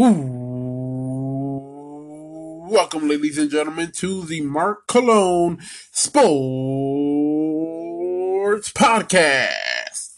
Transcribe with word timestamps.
Ooh, 0.00 1.64
welcome, 2.70 3.08
ladies 3.08 3.36
and 3.36 3.50
gentlemen, 3.50 3.90
to 3.96 4.22
the 4.22 4.42
Mark 4.42 4.86
Cologne 4.86 5.58
Sports 5.90 6.22
Podcast. 8.70 10.14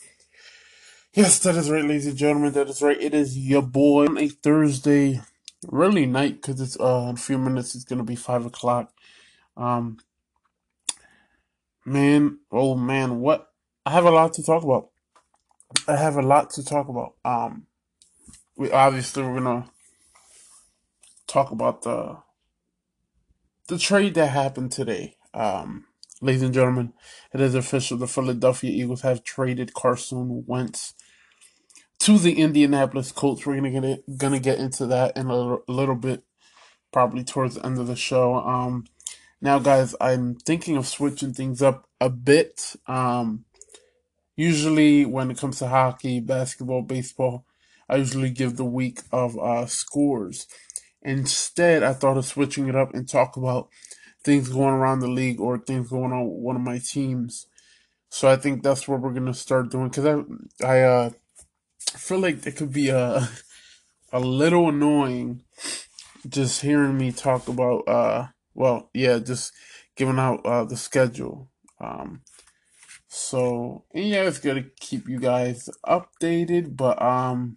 Yes, 1.14 1.38
that 1.38 1.56
is 1.56 1.71
right, 1.71 1.82
ladies 1.82 2.06
and 2.06 2.19
gentlemen. 2.19 2.53
That 2.53 2.69
is 2.69 2.82
right. 2.82 3.01
It 3.01 3.14
is 3.14 3.38
your 3.38 3.62
boy 3.62 4.04
on 4.04 4.19
a 4.19 4.29
Thursday, 4.29 5.22
really 5.66 6.04
night, 6.04 6.42
because 6.42 6.60
it's 6.60 6.78
uh 6.78 7.06
in 7.08 7.15
a 7.15 7.19
few 7.19 7.38
minutes. 7.38 7.74
It's 7.74 7.85
gonna 7.85 8.04
be 8.04 8.17
five 8.17 8.44
o'clock. 8.44 8.92
Um, 9.56 9.97
man, 11.87 12.40
oh 12.53 12.74
man, 12.74 13.21
what? 13.21 13.49
I 13.87 13.92
have 13.92 14.04
a 14.04 14.10
lot 14.10 14.35
to 14.35 14.42
talk 14.42 14.62
about. 14.62 14.90
I 15.88 15.97
have 15.97 16.16
a 16.16 16.23
lot 16.23 16.51
to 16.51 16.62
talk 16.62 16.91
about. 16.91 17.15
Um, 17.24 17.66
we 18.61 18.70
obviously 18.73 19.23
we're 19.23 19.41
gonna 19.41 19.70
talk 21.27 21.51
about 21.51 21.80
the 21.80 22.19
the 23.69 23.79
trade 23.79 24.12
that 24.15 24.27
happened 24.27 24.71
today. 24.71 25.17
Um, 25.33 25.87
ladies 26.21 26.43
and 26.43 26.53
gentlemen, 26.53 26.93
it 27.33 27.41
is 27.41 27.55
official. 27.55 27.97
The 27.97 28.07
Philadelphia 28.07 28.70
Eagles 28.70 29.01
have 29.01 29.25
traded 29.25 29.73
Carson 29.73 30.45
Wentz 30.47 30.93
to 32.01 32.19
the 32.19 32.34
Indianapolis 32.34 33.12
Colts. 33.12 33.47
We're 33.47 33.55
gonna 33.57 33.70
get 33.70 33.84
it, 33.84 34.19
gonna 34.19 34.39
get 34.39 34.59
into 34.59 34.84
that 34.89 35.17
in 35.17 35.29
a 35.29 35.34
little, 35.34 35.65
a 35.67 35.73
little 35.73 35.95
bit, 35.95 36.23
probably 36.92 37.25
towards 37.25 37.55
the 37.55 37.65
end 37.65 37.79
of 37.79 37.87
the 37.87 37.97
show. 37.97 38.34
Um, 38.34 38.84
now, 39.41 39.59
guys, 39.59 39.95
I'm 40.03 40.34
thinking 40.34 40.77
of 40.77 40.87
switching 40.87 41.33
things 41.33 41.62
up 41.62 41.89
a 41.98 42.11
bit. 42.11 42.77
Um, 42.87 43.47
usually, 44.37 45.06
when 45.06 45.31
it 45.31 45.39
comes 45.39 45.61
to 45.61 45.69
hockey, 45.69 46.20
basketball, 46.20 46.83
baseball, 46.83 47.47
I 47.91 47.97
usually 47.97 48.30
give 48.30 48.57
the 48.57 48.65
week 48.65 49.01
of 49.11 49.37
uh, 49.37 49.67
scores. 49.67 50.47
Instead, 51.03 51.83
I 51.83 51.92
thought 51.92 52.17
of 52.17 52.25
switching 52.25 52.69
it 52.69 52.77
up 52.77 52.95
and 52.95 53.09
talk 53.09 53.37
about 53.37 53.69
things 54.23 54.48
going 54.48 54.75
around 54.75 55.01
the 55.01 55.09
league 55.09 55.41
or 55.41 55.59
things 55.59 55.91
going 55.91 56.12
on 56.12 56.31
with 56.31 56.39
one 56.41 56.55
of 56.55 56.62
my 56.62 56.79
teams. 56.79 57.47
So 58.09 58.29
I 58.29 58.37
think 58.37 58.62
that's 58.62 58.87
what 58.87 59.01
we're 59.01 59.12
gonna 59.12 59.34
start 59.34 59.70
doing 59.70 59.89
because 59.89 60.06
I 60.06 60.67
I 60.67 60.81
uh, 60.83 61.11
feel 61.97 62.20
like 62.20 62.47
it 62.47 62.56
could 62.56 62.73
be 62.73 62.91
a 62.91 63.29
a 64.12 64.20
little 64.20 64.69
annoying 64.69 65.42
just 66.29 66.61
hearing 66.62 66.98
me 66.98 67.12
talk 67.12 67.48
about 67.48 67.89
uh 67.89 68.27
well 68.55 68.91
yeah 68.92 69.19
just 69.19 69.53
giving 69.97 70.19
out 70.19 70.45
uh, 70.47 70.64
the 70.64 70.77
schedule. 70.77 71.48
Um, 71.81 72.20
so 73.09 73.84
yeah, 73.92 74.29
it's 74.29 74.39
gonna 74.39 74.67
keep 74.79 75.09
you 75.09 75.19
guys 75.19 75.69
updated, 75.84 76.77
but 76.77 77.03
um 77.03 77.57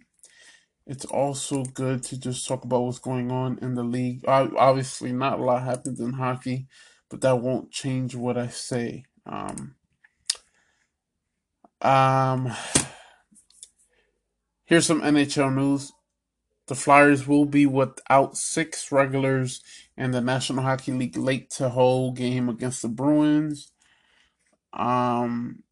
it's 0.86 1.04
also 1.06 1.64
good 1.64 2.02
to 2.04 2.18
just 2.18 2.46
talk 2.46 2.64
about 2.64 2.82
what's 2.82 2.98
going 2.98 3.30
on 3.30 3.58
in 3.62 3.74
the 3.74 3.82
league. 3.82 4.22
Obviously, 4.26 5.12
not 5.12 5.38
a 5.38 5.42
lot 5.42 5.62
happens 5.62 5.98
in 5.98 6.12
hockey, 6.12 6.66
but 7.08 7.22
that 7.22 7.40
won't 7.40 7.70
change 7.70 8.14
what 8.14 8.36
I 8.36 8.48
say. 8.48 9.04
Um, 9.24 9.76
um, 11.80 12.52
here's 14.64 14.86
some 14.86 15.00
NHL 15.00 15.54
news. 15.54 15.92
The 16.66 16.74
Flyers 16.74 17.26
will 17.26 17.44
be 17.44 17.66
without 17.66 18.36
six 18.36 18.90
regulars 18.90 19.62
in 19.96 20.10
the 20.12 20.20
National 20.20 20.64
Hockey 20.64 20.92
League 20.92 21.16
late 21.16 21.50
to 21.50 21.68
hold 21.68 22.16
game 22.16 22.48
against 22.48 22.82
the 22.82 22.88
Bruins. 22.88 23.70
Um, 24.72 25.62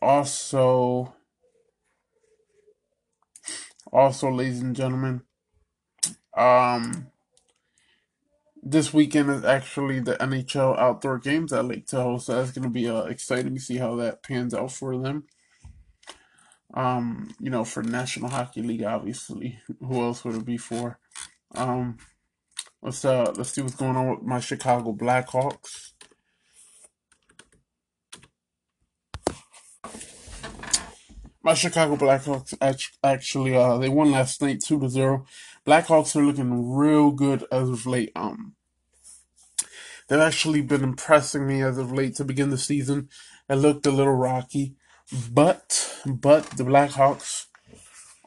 also, 0.00 1.14
also, 3.94 4.30
ladies 4.30 4.60
and 4.60 4.74
gentlemen, 4.74 5.22
um, 6.36 7.06
this 8.60 8.92
weekend 8.92 9.30
is 9.30 9.44
actually 9.44 10.00
the 10.00 10.16
NHL 10.16 10.76
outdoor 10.78 11.18
games 11.18 11.52
at 11.52 11.64
Lake 11.64 11.86
Tahoe, 11.86 12.18
so 12.18 12.34
that's 12.34 12.50
going 12.50 12.64
to 12.64 12.70
be 12.70 12.88
uh, 12.88 13.02
exciting 13.04 13.54
to 13.54 13.60
see 13.60 13.76
how 13.76 13.94
that 13.96 14.22
pans 14.22 14.52
out 14.52 14.72
for 14.72 14.98
them. 14.98 15.24
Um, 16.74 17.34
you 17.38 17.50
know, 17.50 17.64
for 17.64 17.84
National 17.84 18.30
Hockey 18.30 18.62
League, 18.62 18.82
obviously, 18.82 19.60
who 19.78 20.02
else 20.02 20.24
would 20.24 20.34
it 20.34 20.44
be 20.44 20.56
for? 20.56 20.98
Um, 21.54 21.98
let's 22.82 23.04
uh, 23.04 23.32
let's 23.36 23.50
see 23.50 23.62
what's 23.62 23.76
going 23.76 23.96
on 23.96 24.10
with 24.10 24.22
my 24.22 24.40
Chicago 24.40 24.92
Blackhawks. 24.92 25.93
My 31.44 31.52
Chicago 31.52 31.94
Blackhawks 31.96 32.54
actually 33.04 33.54
uh 33.54 33.76
they 33.76 33.88
won 33.88 34.10
last 34.10 34.40
night 34.40 34.60
two 34.60 34.80
to 34.80 34.88
zero. 34.88 35.26
Blackhawks 35.66 36.16
are 36.16 36.24
looking 36.24 36.74
real 36.74 37.10
good 37.10 37.44
as 37.52 37.68
of 37.68 37.86
late. 37.86 38.10
Um, 38.16 38.54
they've 40.08 40.18
actually 40.18 40.62
been 40.62 40.82
impressing 40.82 41.46
me 41.46 41.62
as 41.62 41.78
of 41.78 41.92
late 41.92 42.16
to 42.16 42.24
begin 42.24 42.50
the 42.50 42.58
season. 42.58 43.08
It 43.48 43.56
looked 43.56 43.86
a 43.86 43.90
little 43.90 44.14
rocky, 44.14 44.74
but 45.30 46.00
but 46.06 46.46
the 46.50 46.64
Blackhawks 46.64 47.46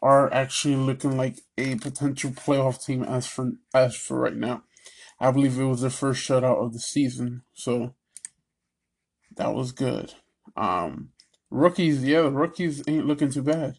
are 0.02 0.32
actually 0.32 0.76
looking 0.76 1.18
like 1.18 1.40
a 1.58 1.76
potential 1.76 2.30
playoff 2.30 2.86
team 2.86 3.04
as 3.04 3.26
for 3.26 3.54
as 3.74 3.96
for 3.96 4.20
right 4.22 4.36
now. 4.36 4.64
I 5.20 5.32
believe 5.32 5.58
it 5.58 5.64
was 5.64 5.82
their 5.82 5.90
first 5.90 6.28
shutout 6.28 6.64
of 6.64 6.74
the 6.74 6.80
season, 6.80 7.42
so 7.56 7.96
that 9.36 9.56
was 9.56 9.72
good. 9.72 10.14
Um, 10.56 11.10
Rookies, 11.50 12.03
yeah, 12.03 12.30
rookies 12.31 12.84
ain't 12.88 13.08
looking 13.08 13.31
too 13.31 13.44
bad. 13.44 13.78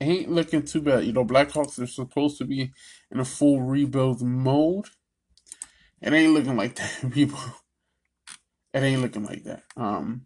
Ain't 0.00 0.30
looking 0.30 0.64
too 0.64 0.80
bad. 0.80 1.04
You 1.04 1.12
know, 1.12 1.24
Blackhawks 1.24 1.78
are 1.78 1.86
supposed 1.86 2.38
to 2.38 2.44
be 2.44 2.72
in 3.10 3.20
a 3.20 3.24
full 3.24 3.60
rebuild 3.60 4.22
mode. 4.22 4.86
It 6.00 6.12
ain't 6.12 6.32
looking 6.32 6.56
like 6.56 6.76
that, 6.76 7.10
people. 7.12 7.38
It 8.72 8.82
ain't 8.82 9.02
looking 9.02 9.24
like 9.24 9.44
that. 9.44 9.64
Um, 9.76 10.22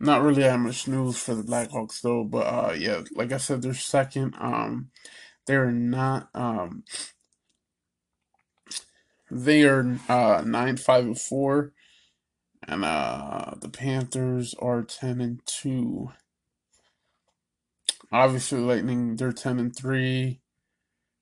not 0.00 0.22
really 0.22 0.42
that 0.42 0.58
much 0.58 0.88
news 0.88 1.16
for 1.18 1.34
the 1.34 1.42
Blackhawks 1.42 2.00
though, 2.00 2.24
but 2.24 2.46
uh, 2.46 2.74
yeah, 2.76 3.02
like 3.14 3.32
I 3.32 3.36
said, 3.36 3.62
they're 3.62 3.74
second. 3.74 4.34
Um, 4.38 4.90
they're 5.46 5.70
not. 5.70 6.28
Um, 6.34 6.84
they 9.30 9.64
are 9.64 9.98
uh 10.08 10.42
nine 10.46 10.76
five 10.76 11.04
and 11.04 11.18
four. 11.20 11.72
And 12.68 12.84
uh, 12.84 13.54
the 13.60 13.68
Panthers 13.68 14.54
are 14.58 14.82
10 14.82 15.20
and 15.20 15.40
2. 15.46 16.10
Obviously, 18.10 18.58
Lightning, 18.58 19.16
they're 19.16 19.32
10 19.32 19.58
and 19.58 19.76
3. 19.76 20.40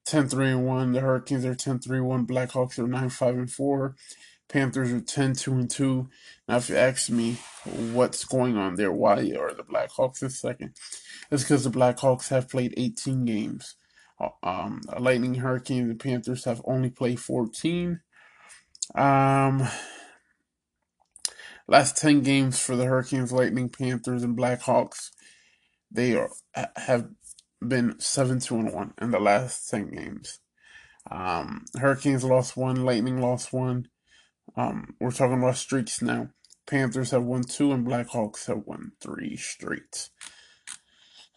10 0.06 0.28
3 0.28 0.48
and 0.48 0.66
1. 0.66 0.92
The 0.92 1.00
Hurricanes 1.00 1.44
are 1.44 1.54
10 1.54 1.80
3 1.80 2.00
1. 2.00 2.26
Blackhawks 2.26 2.78
are 2.78 2.86
9 2.86 3.08
5 3.08 3.34
and 3.34 3.50
4. 3.50 3.96
Panthers 4.48 4.92
are 4.92 5.00
10 5.00 5.34
2 5.34 5.52
and 5.52 5.70
2. 5.70 6.08
Now, 6.48 6.56
if 6.56 6.68
you 6.68 6.76
ask 6.76 7.10
me 7.10 7.38
what's 7.92 8.24
going 8.24 8.56
on 8.56 8.76
there, 8.76 8.92
why 8.92 9.32
are 9.38 9.54
the 9.54 9.64
Blackhawks 9.64 10.22
in 10.22 10.30
second? 10.30 10.74
It's 11.30 11.42
because 11.42 11.64
the 11.64 11.70
Blackhawks 11.70 12.28
have 12.28 12.48
played 12.50 12.74
18 12.76 13.24
games. 13.24 13.76
Uh, 14.20 14.28
um, 14.42 14.82
Lightning, 14.98 15.36
Hurricanes, 15.36 15.88
the 15.88 15.94
Panthers 15.94 16.44
have 16.44 16.62
only 16.66 16.90
played 16.90 17.20
14. 17.20 18.00
Um, 18.94 19.66
Last 21.66 21.96
10 21.96 22.22
games 22.22 22.58
for 22.58 22.76
the 22.76 22.84
Hurricanes, 22.84 23.32
Lightning, 23.32 23.68
Panthers, 23.68 24.22
and 24.22 24.36
Blackhawks, 24.36 25.10
they 25.90 26.14
are, 26.14 26.30
have 26.76 27.08
been 27.66 27.98
7 27.98 28.40
2 28.40 28.54
and 28.56 28.72
1 28.72 28.94
in 29.00 29.10
the 29.10 29.20
last 29.20 29.70
10 29.70 29.90
games. 29.90 30.40
Um, 31.10 31.66
Hurricanes 31.78 32.24
lost 32.24 32.56
one, 32.56 32.84
Lightning 32.84 33.20
lost 33.20 33.52
one. 33.52 33.88
Um, 34.56 34.94
we're 35.00 35.10
talking 35.10 35.38
about 35.38 35.56
streaks 35.56 36.00
now. 36.00 36.30
Panthers 36.66 37.10
have 37.10 37.24
won 37.24 37.42
two, 37.42 37.72
and 37.72 37.86
Blackhawks 37.86 38.46
have 38.46 38.62
won 38.64 38.92
three 39.00 39.36
straight. 39.36 40.08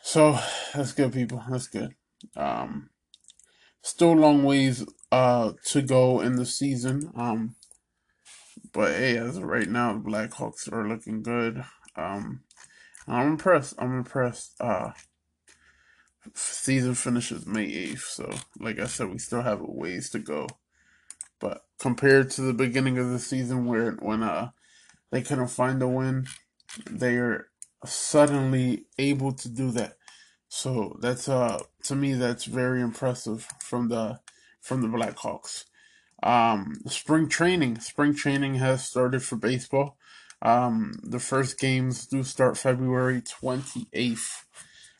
So 0.02 0.40
that's 0.74 0.94
good, 0.94 1.12
people. 1.12 1.44
That's 1.50 1.68
good. 1.68 1.96
Um, 2.36 2.92
still 3.82 4.14
long 4.14 4.44
ways 4.44 4.86
uh, 5.12 5.52
to 5.66 5.82
go 5.82 6.22
in 6.22 6.38
the 6.38 6.46
season. 6.46 7.12
Um, 7.16 7.56
but 8.78 8.92
hey, 8.92 9.18
as 9.18 9.38
of 9.38 9.44
right 9.44 9.68
now, 9.68 9.94
the 9.94 10.00
Blackhawks 10.00 10.72
are 10.72 10.88
looking 10.88 11.24
good. 11.24 11.64
Um, 11.96 12.42
I'm 13.08 13.30
impressed. 13.30 13.74
I'm 13.80 13.98
impressed. 13.98 14.54
Uh, 14.60 14.92
season 16.36 16.94
finishes 16.94 17.48
May 17.48 17.66
8th, 17.66 18.02
so 18.02 18.32
like 18.60 18.78
I 18.78 18.86
said, 18.86 19.10
we 19.10 19.18
still 19.18 19.42
have 19.42 19.62
a 19.62 19.66
ways 19.66 20.12
to 20.12 20.20
go. 20.20 20.46
But 21.40 21.66
compared 21.80 22.30
to 22.32 22.42
the 22.42 22.54
beginning 22.54 23.00
of 23.00 23.10
the 23.10 23.18
season, 23.18 23.66
where 23.66 23.94
when 23.94 24.22
uh 24.22 24.52
they 25.10 25.24
couldn't 25.24 25.48
find 25.48 25.82
a 25.82 25.88
win, 25.88 26.28
they 26.88 27.16
are 27.16 27.48
suddenly 27.84 28.86
able 29.00 29.32
to 29.32 29.50
do 29.50 29.72
that. 29.72 29.98
So 30.50 31.00
that's 31.02 31.28
uh 31.28 31.64
to 31.86 31.96
me 31.96 32.14
that's 32.14 32.46
very 32.46 32.82
impressive 32.82 33.48
from 33.60 33.90
the 33.90 34.20
from 34.62 34.84
the 34.84 34.88
Blackhawks. 34.88 35.66
Um, 36.24 36.76
spring 36.88 37.30
training. 37.30 37.80
Spring 37.80 38.16
training 38.16 38.56
has 38.56 38.86
started 38.86 39.24
for 39.24 39.36
baseball. 39.36 39.98
Um, 40.42 40.94
the 41.04 41.20
first 41.20 41.60
games 41.60 42.06
do 42.06 42.24
start 42.24 42.58
February 42.58 43.22
28th 43.22 44.44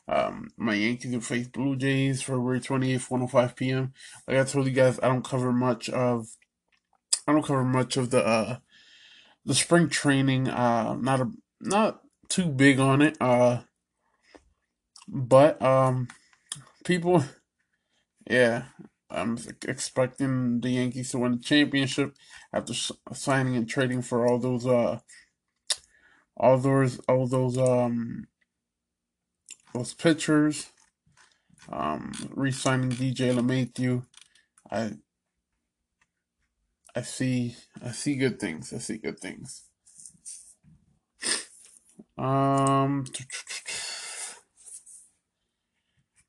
Um, 0.08 0.50
my 0.58 0.74
Yankees 0.74 1.14
will 1.14 1.22
face 1.22 1.48
Blue 1.48 1.76
Jays 1.76 2.24
February 2.24 2.60
28th, 2.60 3.12
105 3.12 3.56
p.m. 3.56 3.94
Like 4.28 4.38
I 4.38 4.44
told 4.44 4.66
you 4.66 4.72
guys, 4.72 5.00
I 5.02 5.08
don't 5.08 5.26
cover 5.26 5.52
much 5.52 5.90
of 5.90 6.28
I 7.28 7.34
don't 7.34 7.46
cover 7.46 7.66
much 7.66 7.98
of 7.98 8.10
the 8.10 8.26
uh 8.26 8.58
the 9.46 9.54
spring 9.54 9.90
training. 9.90 10.48
Uh, 10.50 10.96
not 10.96 11.22
a 11.22 11.32
not 11.62 12.02
too 12.30 12.46
big 12.46 12.80
on 12.80 13.02
it. 13.02 13.18
Uh, 13.20 13.62
but 15.08 15.62
um, 15.62 16.08
people, 16.84 17.24
yeah, 18.30 18.66
I'm 19.10 19.38
expecting 19.68 20.60
the 20.62 20.70
Yankees 20.70 21.12
to 21.12 21.20
win 21.20 21.34
the 21.34 21.44
championship 21.44 22.16
after 22.54 22.74
signing 23.14 23.56
and 23.56 23.70
trading 23.70 24.02
for 24.02 24.28
all 24.28 24.40
those 24.40 24.66
uh 24.68 25.00
all 26.36 26.58
those 26.58 27.00
all 27.08 27.28
those 27.28 27.58
um 27.58 28.28
those 29.74 29.94
pitchers. 29.94 30.72
Um, 31.70 32.14
re-signing 32.32 32.92
DJ 32.92 33.34
LeMahieu. 33.34 34.06
I 34.72 34.94
I 36.96 37.02
see 37.02 37.56
I 37.84 37.92
see 37.92 38.16
good 38.16 38.40
things. 38.40 38.74
I 38.74 38.80
see 38.80 38.98
good 38.98 39.20
things. 39.20 39.64
Um 42.18 43.06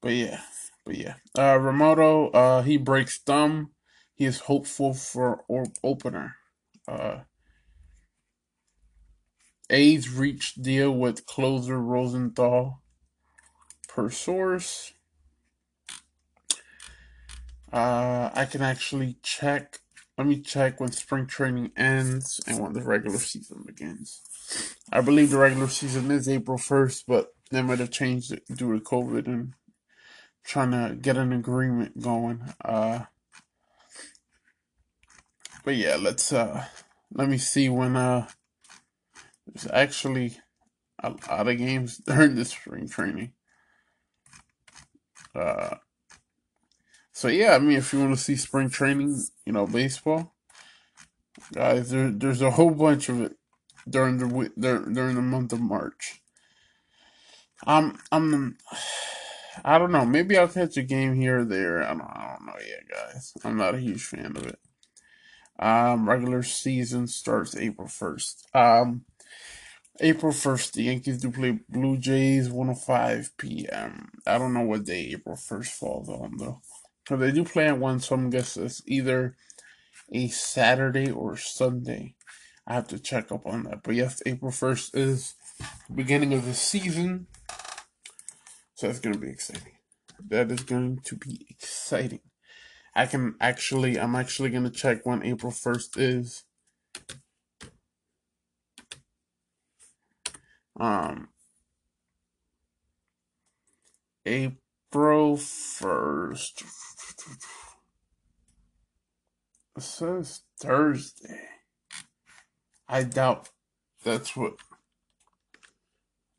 but 0.02 0.12
yeah. 0.12 0.40
But 0.88 0.96
yeah. 0.96 1.16
Uh 1.36 1.58
Realmuto, 1.58 2.30
uh 2.32 2.62
he 2.62 2.78
breaks 2.78 3.18
thumb. 3.18 3.72
He 4.14 4.24
is 4.24 4.40
hopeful 4.40 4.94
for 4.94 5.44
or- 5.46 5.66
opener. 5.84 6.36
Uh 6.88 7.18
A's 9.68 10.08
reached 10.08 10.62
deal 10.62 10.90
with 10.90 11.26
closer 11.26 11.78
Rosenthal 11.78 12.80
per 13.86 14.08
source. 14.08 14.94
Uh, 17.70 18.30
I 18.32 18.46
can 18.46 18.62
actually 18.62 19.18
check. 19.22 19.80
Let 20.16 20.26
me 20.26 20.40
check 20.40 20.80
when 20.80 20.92
spring 20.92 21.26
training 21.26 21.72
ends 21.76 22.40
and 22.46 22.60
when 22.60 22.72
the 22.72 22.80
regular 22.80 23.18
season 23.18 23.62
begins. 23.66 24.22
I 24.90 25.02
believe 25.02 25.28
the 25.28 25.36
regular 25.36 25.68
season 25.68 26.10
is 26.10 26.30
April 26.30 26.56
1st, 26.56 27.04
but 27.06 27.34
they 27.50 27.60
might 27.60 27.78
have 27.78 27.90
changed 27.90 28.32
it 28.32 28.44
due 28.48 28.72
to 28.72 28.82
COVID 28.82 29.26
and 29.26 29.52
trying 30.48 30.70
to 30.70 30.96
get 30.96 31.18
an 31.18 31.30
agreement 31.30 32.00
going. 32.00 32.40
Uh, 32.64 33.00
but 35.62 35.76
yeah, 35.76 35.96
let's 35.96 36.32
uh, 36.32 36.64
let 37.12 37.28
me 37.28 37.36
see 37.36 37.68
when 37.68 37.96
uh, 37.96 38.26
there's 39.46 39.70
actually 39.70 40.38
a 41.02 41.10
lot 41.10 41.48
of 41.48 41.58
games 41.58 41.98
during 42.06 42.34
the 42.34 42.46
spring 42.46 42.88
training. 42.88 43.32
Uh, 45.34 45.76
so 47.12 47.28
yeah, 47.28 47.54
I 47.54 47.58
mean, 47.58 47.76
if 47.76 47.92
you 47.92 48.00
want 48.00 48.16
to 48.16 48.22
see 48.22 48.34
spring 48.34 48.70
training, 48.70 49.22
you 49.44 49.52
know, 49.52 49.66
baseball, 49.66 50.34
guys, 51.52 51.90
there, 51.90 52.10
there's 52.10 52.40
a 52.40 52.52
whole 52.52 52.70
bunch 52.70 53.10
of 53.10 53.20
it 53.20 53.36
during 53.86 54.16
the 54.16 54.26
during 54.56 55.14
the 55.14 55.22
month 55.22 55.52
of 55.52 55.60
March. 55.60 56.22
I'm 57.66 57.98
I'm 58.10 58.56
I 59.64 59.78
don't 59.78 59.92
know. 59.92 60.04
Maybe 60.04 60.36
I'll 60.36 60.48
catch 60.48 60.76
a 60.76 60.82
game 60.82 61.14
here 61.14 61.40
or 61.40 61.44
there. 61.44 61.82
I 61.82 61.88
don't 61.88 62.02
I 62.02 62.36
don't 62.36 62.46
know 62.46 62.54
yet, 62.66 62.88
guys. 62.88 63.32
I'm 63.44 63.56
not 63.56 63.74
a 63.74 63.80
huge 63.80 64.04
fan 64.04 64.36
of 64.36 64.46
it. 64.46 64.58
Um, 65.58 66.08
regular 66.08 66.42
season 66.42 67.08
starts 67.08 67.56
April 67.56 67.88
first. 67.88 68.46
Um, 68.54 69.04
April 70.00 70.32
1st, 70.32 70.72
the 70.72 70.82
Yankees 70.84 71.18
do 71.18 71.32
play 71.32 71.58
Blue 71.68 71.96
Jays 71.96 72.48
105 72.48 73.36
p.m. 73.36 74.10
I 74.26 74.38
don't 74.38 74.54
know 74.54 74.62
what 74.62 74.84
day 74.84 75.10
April 75.12 75.34
1st 75.34 75.68
falls 75.68 76.08
on, 76.08 76.36
though. 76.36 76.60
But 77.08 77.16
they 77.18 77.32
do 77.32 77.44
play 77.44 77.66
at 77.66 77.78
one, 77.78 77.98
so 77.98 78.14
I'm 78.14 78.30
guessing 78.30 78.66
it's 78.66 78.82
either 78.86 79.36
a 80.12 80.28
Saturday 80.28 81.10
or 81.10 81.36
Sunday. 81.36 82.14
I 82.66 82.74
have 82.74 82.86
to 82.88 82.98
check 83.00 83.32
up 83.32 83.44
on 83.44 83.64
that. 83.64 83.82
But 83.82 83.96
yes, 83.96 84.22
April 84.24 84.52
1st 84.52 84.90
is 84.94 85.34
the 85.88 85.94
beginning 85.94 86.32
of 86.32 86.44
the 86.44 86.54
season. 86.54 87.26
So 88.78 88.86
that's 88.86 89.00
to 89.14 89.18
be 89.18 89.30
exciting. 89.30 89.72
That 90.28 90.52
is 90.52 90.62
going 90.62 91.00
to 91.06 91.16
be 91.16 91.44
exciting. 91.50 92.20
I 92.94 93.06
can 93.06 93.34
actually, 93.40 93.98
I'm 93.98 94.14
actually 94.14 94.50
to 94.62 94.70
check 94.70 95.04
when 95.04 95.24
April 95.24 95.50
1st 95.50 95.88
is. 95.96 96.44
Um, 100.78 101.30
April 104.24 105.36
1st. 105.36 106.62
It 109.76 109.82
says 109.82 110.42
Thursday. 110.60 111.48
I 112.88 113.02
doubt 113.02 113.48
that's 114.04 114.36
what 114.36 114.54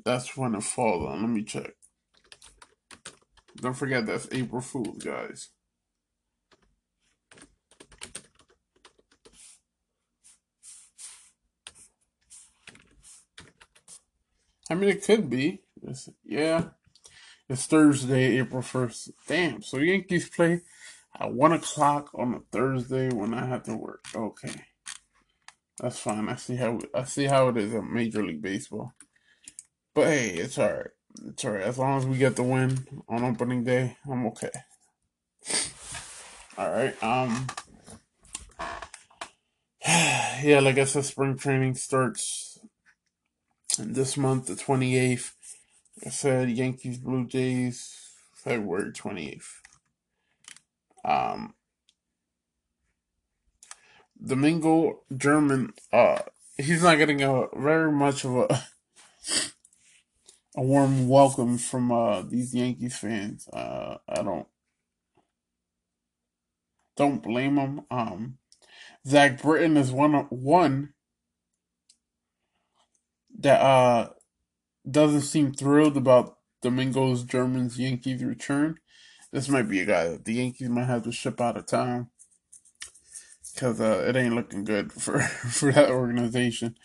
that's 0.05 0.37
when 0.37 0.55
it 0.55 0.63
falls 0.63 1.05
on. 1.05 1.21
Let 1.21 1.29
me 1.29 1.43
check. 1.43 1.73
Don't 3.61 3.73
forget 3.73 4.05
that's 4.05 4.27
April 4.31 4.61
Fool's, 4.61 5.03
guys. 5.03 5.49
I 14.69 14.75
mean, 14.75 14.89
it 14.89 15.03
could 15.03 15.29
be. 15.29 15.63
It's, 15.81 16.09
yeah. 16.23 16.65
It's 17.49 17.65
Thursday, 17.65 18.37
April 18.37 18.61
1st. 18.61 19.09
Damn. 19.27 19.61
So 19.63 19.77
Yankees 19.77 20.29
play 20.29 20.61
at 21.19 21.33
1 21.33 21.51
o'clock 21.53 22.11
on 22.13 22.35
a 22.35 22.39
Thursday 22.51 23.09
when 23.09 23.33
I 23.33 23.47
have 23.47 23.63
to 23.63 23.75
work. 23.75 24.05
Okay. 24.15 24.53
That's 25.79 25.97
fine. 25.97 26.29
I 26.29 26.35
see 26.35 26.57
how 26.57 26.79
I 26.93 27.05
see 27.05 27.25
how 27.25 27.47
it 27.47 27.57
is 27.57 27.73
at 27.73 27.83
Major 27.83 28.23
League 28.23 28.41
Baseball. 28.41 28.93
But 29.95 30.07
hey, 30.07 30.29
it's 30.31 30.59
alright. 30.59 30.87
It's 31.25 31.43
alright. 31.45 31.63
As 31.63 31.77
long 31.77 31.97
as 31.97 32.05
we 32.05 32.17
get 32.17 32.35
the 32.35 32.43
win 32.43 32.85
on 33.07 33.23
opening 33.23 33.63
day, 33.63 33.97
I'm 34.09 34.25
okay. 34.27 34.51
Alright. 36.57 37.01
Um 37.03 37.47
yeah, 39.87 40.59
like 40.61 40.77
I 40.77 40.85
said, 40.85 41.05
spring 41.05 41.37
training 41.37 41.75
starts 41.75 42.59
this 43.77 44.17
month, 44.17 44.47
the 44.47 44.55
28th. 44.55 45.31
I 46.05 46.09
said 46.09 46.49
Yankees, 46.49 46.97
Blue 46.97 47.25
Jays, 47.25 48.11
February 48.33 48.91
28th. 48.91 49.47
Um, 51.03 51.53
Domingo 54.23 55.01
German, 55.15 55.73
uh, 55.91 56.19
he's 56.57 56.83
not 56.83 56.97
getting 56.97 57.21
a 57.21 57.47
very 57.55 57.91
much 57.91 58.25
of 58.25 58.35
a 58.35 58.63
a 60.55 60.61
warm 60.61 61.07
welcome 61.07 61.57
from 61.57 61.91
uh 61.91 62.21
these 62.21 62.53
Yankees 62.53 62.97
fans. 62.97 63.47
Uh, 63.49 63.97
I 64.07 64.21
don't 64.21 64.47
don't 66.97 67.23
blame 67.23 67.55
them. 67.55 67.81
Um, 67.91 68.37
Zach 69.07 69.41
Britton 69.41 69.77
is 69.77 69.91
one 69.91 70.13
one 70.29 70.93
that 73.37 73.61
uh 73.61 74.09
doesn't 74.89 75.21
seem 75.21 75.53
thrilled 75.53 75.97
about 75.97 76.37
Domingo's 76.61 77.23
German's 77.23 77.77
Yankees 77.79 78.23
return. 78.23 78.79
This 79.31 79.49
might 79.49 79.69
be 79.69 79.79
a 79.81 79.85
guy 79.85 80.09
that 80.09 80.25
the 80.25 80.33
Yankees 80.33 80.69
might 80.69 80.85
have 80.85 81.03
to 81.03 81.11
ship 81.11 81.39
out 81.39 81.57
of 81.57 81.67
town 81.67 82.09
because 83.53 83.79
uh, 83.79 84.05
it 84.07 84.15
ain't 84.15 84.35
looking 84.35 84.63
good 84.63 84.91
for 84.91 85.19
for 85.21 85.71
that 85.71 85.91
organization. 85.91 86.75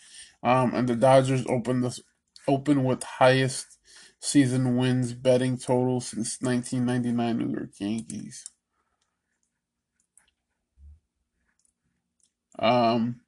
Um, 0.43 0.75
and 0.75 0.87
the 0.87 0.95
Dodgers 0.95 1.45
open 1.47 1.81
this 1.81 1.99
open 2.47 2.83
with 2.83 3.03
highest 3.03 3.77
season 4.19 4.77
wins 4.77 5.13
betting 5.13 5.57
total 5.57 6.01
since 6.01 6.41
1999 6.41 7.37
New 7.37 7.57
York 7.57 7.71
Yankees. 7.79 8.45
Um, 12.57 13.21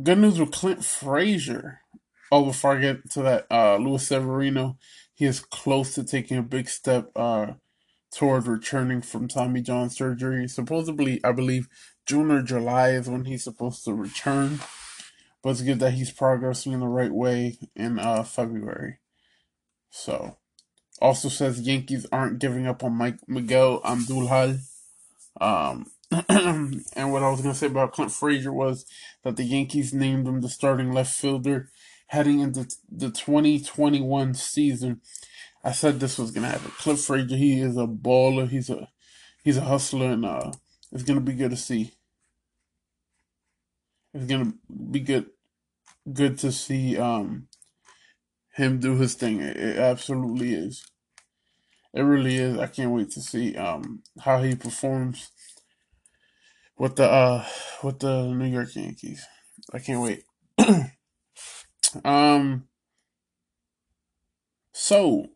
Good 0.00 0.18
news 0.18 0.40
with 0.40 0.52
Clint 0.52 0.84
Frazier. 0.84 1.80
Oh, 2.30 2.46
before 2.46 2.78
I 2.78 2.80
get 2.80 3.10
to 3.10 3.22
that, 3.22 3.46
uh, 3.50 3.76
Luis 3.76 4.08
Severino, 4.08 4.78
he 5.12 5.26
is 5.26 5.40
close 5.40 5.94
to 5.94 6.02
taking 6.02 6.38
a 6.38 6.42
big 6.42 6.70
step 6.70 7.10
uh, 7.14 7.52
toward 8.10 8.46
returning 8.46 9.02
from 9.02 9.28
Tommy 9.28 9.60
John 9.60 9.90
surgery. 9.90 10.48
Supposedly, 10.48 11.20
I 11.22 11.32
believe 11.32 11.68
June 12.06 12.30
or 12.30 12.42
July 12.42 12.92
is 12.92 13.08
when 13.08 13.26
he's 13.26 13.44
supposed 13.44 13.84
to 13.84 13.92
return. 13.92 14.60
But 15.42 15.50
it's 15.50 15.62
good 15.62 15.80
that 15.80 15.94
he's 15.94 16.10
progressing 16.10 16.72
in 16.72 16.80
the 16.80 16.88
right 16.88 17.12
way 17.12 17.58
in 17.74 17.98
uh, 17.98 18.22
February. 18.22 18.98
So, 19.90 20.36
also 21.00 21.28
says 21.28 21.60
Yankees 21.60 22.06
aren't 22.12 22.38
giving 22.38 22.66
up 22.66 22.84
on 22.84 22.96
Mike 22.96 23.18
Miguel. 23.26 23.80
Um, 23.84 24.04
and 26.28 27.12
what 27.12 27.22
I 27.22 27.30
was 27.30 27.40
to 27.42 27.54
say 27.54 27.66
about 27.66 27.92
Clint 27.92 28.12
Frazier 28.12 28.52
was 28.52 28.86
that 29.24 29.36
the 29.36 29.44
Yankees 29.44 29.92
named 29.92 30.28
him 30.28 30.40
the 30.40 30.48
starting 30.48 30.92
left 30.92 31.14
fielder 31.14 31.70
heading 32.12 32.40
into 32.40 32.68
the 32.90 33.10
2021 33.10 34.34
season. 34.34 35.00
I 35.64 35.72
said 35.72 35.98
this 35.98 36.18
was 36.18 36.30
gonna 36.30 36.48
happen. 36.48 36.70
Cliff 36.72 37.00
Frazier, 37.00 37.36
he 37.36 37.60
is 37.60 37.76
a 37.78 37.86
baller. 37.86 38.48
He's 38.48 38.68
a 38.68 38.90
he's 39.42 39.56
a 39.56 39.62
hustler, 39.62 40.10
and 40.10 40.26
uh, 40.26 40.52
it's 40.92 41.04
gonna 41.04 41.20
be 41.22 41.32
good 41.32 41.52
to 41.52 41.56
see. 41.56 41.92
It's 44.14 44.26
gonna 44.26 44.54
be 44.90 45.00
good 45.00 45.26
good 46.12 46.38
to 46.38 46.52
see 46.52 46.98
um 46.98 47.48
him 48.54 48.80
do 48.80 48.96
his 48.96 49.14
thing. 49.14 49.40
It, 49.40 49.56
absolutely 49.78 50.54
is. 50.54 50.86
It 51.94 52.02
really 52.02 52.36
is. 52.36 52.58
I 52.58 52.66
can't 52.66 52.92
wait 52.92 53.10
to 53.12 53.20
see 53.20 53.56
um 53.56 54.02
how 54.20 54.42
he 54.42 54.54
performs 54.54 55.30
with 56.78 56.96
the 56.96 57.04
uh 57.10 57.46
with 57.82 58.00
the 58.00 58.26
New 58.26 58.46
York 58.46 58.74
Yankees. 58.76 59.26
I 59.72 59.78
can't 59.78 60.02
wait. 60.02 60.24
um 62.04 62.64
so 64.72 65.26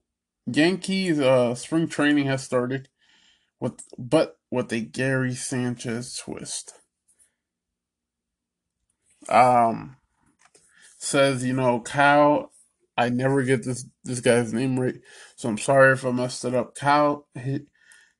Yankees 0.47 1.21
uh 1.21 1.54
spring 1.54 1.88
training 1.88 2.26
has 2.26 2.42
started 2.42 2.88
with 3.61 3.83
but 3.99 4.38
with 4.50 4.73
a 4.73 4.80
Gary 4.80 5.35
Sanchez 5.35 6.16
twist. 6.16 6.75
Um 9.28 9.97
says, 10.99 11.45
you 11.45 11.54
know, 11.54 11.80
Kyle 11.80 12.52
I 12.99 13.11
never 13.11 13.42
get 13.45 13.64
this 13.64 13.87
this 14.04 14.21
guy's 14.21 14.52
name 14.54 14.80
right, 14.80 14.97
so 15.37 15.49
I'm 15.50 15.59
sorry 15.59 15.95
if 15.95 16.04
I 16.06 16.12
messed 16.12 16.45
it 16.45 16.54
up. 16.54 16.75
Kyle 16.76 17.28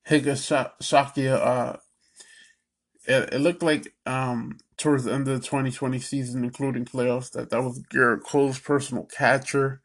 Higashioka, 0.09 1.33
uh 1.33 1.77
it, 3.07 3.33
it 3.35 3.41
looked 3.41 3.63
like 3.63 3.93
um 4.05 4.59
towards 4.77 5.05
the 5.05 5.13
end 5.13 5.27
of 5.27 5.35
the 5.41 5.45
2020 5.47 5.99
season, 5.99 6.43
including 6.43 6.85
playoffs, 6.85 7.31
that 7.33 7.49
that 7.51 7.63
was 7.63 7.81
Gerrit 7.93 8.23
Cole's 8.23 8.59
personal 8.59 9.05
catcher. 9.05 9.81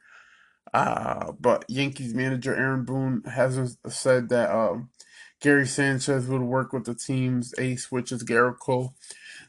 Uh, 0.75 1.33
but 1.41 1.64
Yankees 1.69 2.14
manager 2.14 2.55
Aaron 2.55 2.85
Boone 2.85 3.23
has 3.26 3.76
said 3.88 4.29
that 4.31 4.50
um, 4.55 4.91
Gary 5.41 5.67
Sanchez 5.67 6.29
would 6.29 6.43
work 6.43 6.73
with 6.73 6.85
the 6.85 6.95
team's 6.95 7.55
ace, 7.59 7.93
which 7.93 8.12
is 8.12 8.25
Gerrit 8.25 8.59
Cole, 8.61 8.95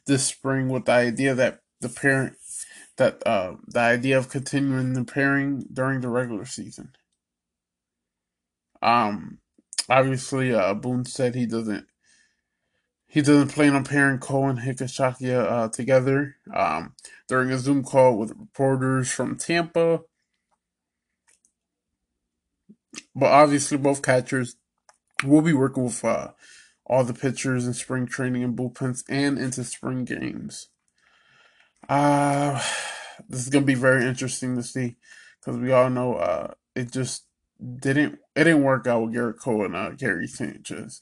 this 0.07 0.25
spring 0.25 0.69
with 0.69 0.85
the 0.85 0.93
idea 0.93 1.35
that 1.35 1.62
the 1.83 1.89
parent 1.89 2.37
that 2.97 3.23
uh, 3.27 3.55
the 3.67 3.81
idea 3.81 4.17
of 4.17 4.29
continuing 4.29 4.93
the 4.93 5.05
pairing 5.05 5.65
during 5.73 6.01
the 6.01 6.09
regular 6.09 6.45
season. 6.45 6.93
Um, 8.81 9.39
obviously, 9.89 10.53
uh, 10.53 10.73
Boone 10.75 11.05
said 11.05 11.35
he 11.35 11.45
doesn't 11.47 11.87
he 13.07 13.21
doesn't 13.21 13.49
plan 13.53 13.75
on 13.75 13.85
pairing 13.85 14.19
Cole 14.19 14.49
and 14.49 14.59
Higashioka 14.59 15.51
uh, 15.51 15.69
together 15.69 16.37
um, 16.53 16.95
during 17.27 17.51
a 17.51 17.59
Zoom 17.59 17.83
call 17.83 18.17
with 18.17 18.31
reporters 18.31 19.11
from 19.11 19.37
Tampa. 19.37 20.01
But 23.15 23.31
obviously, 23.31 23.77
both 23.77 24.01
catchers 24.03 24.55
will 25.23 25.41
be 25.41 25.53
working 25.53 25.85
with 25.85 26.03
uh, 26.05 26.29
all 26.85 27.03
the 27.03 27.13
pitchers 27.13 27.67
in 27.67 27.73
spring 27.73 28.07
training 28.07 28.43
and 28.43 28.57
bullpens 28.57 29.03
and 29.09 29.39
into 29.39 29.63
spring 29.63 30.05
games. 30.05 30.69
Uh, 31.89 32.61
this 33.29 33.41
is 33.41 33.49
gonna 33.49 33.65
be 33.65 33.75
very 33.75 34.05
interesting 34.05 34.55
to 34.55 34.63
see 34.63 34.97
because 35.39 35.59
we 35.59 35.71
all 35.71 35.89
know 35.89 36.15
uh, 36.15 36.53
it 36.75 36.91
just 36.91 37.25
didn't 37.79 38.19
it 38.35 38.45
didn't 38.45 38.63
work 38.63 38.87
out 38.87 39.03
with 39.03 39.15
Gerrit 39.15 39.39
Cole 39.39 39.65
and 39.65 39.75
uh, 39.75 39.91
Gary 39.91 40.27
Sanchez. 40.27 41.01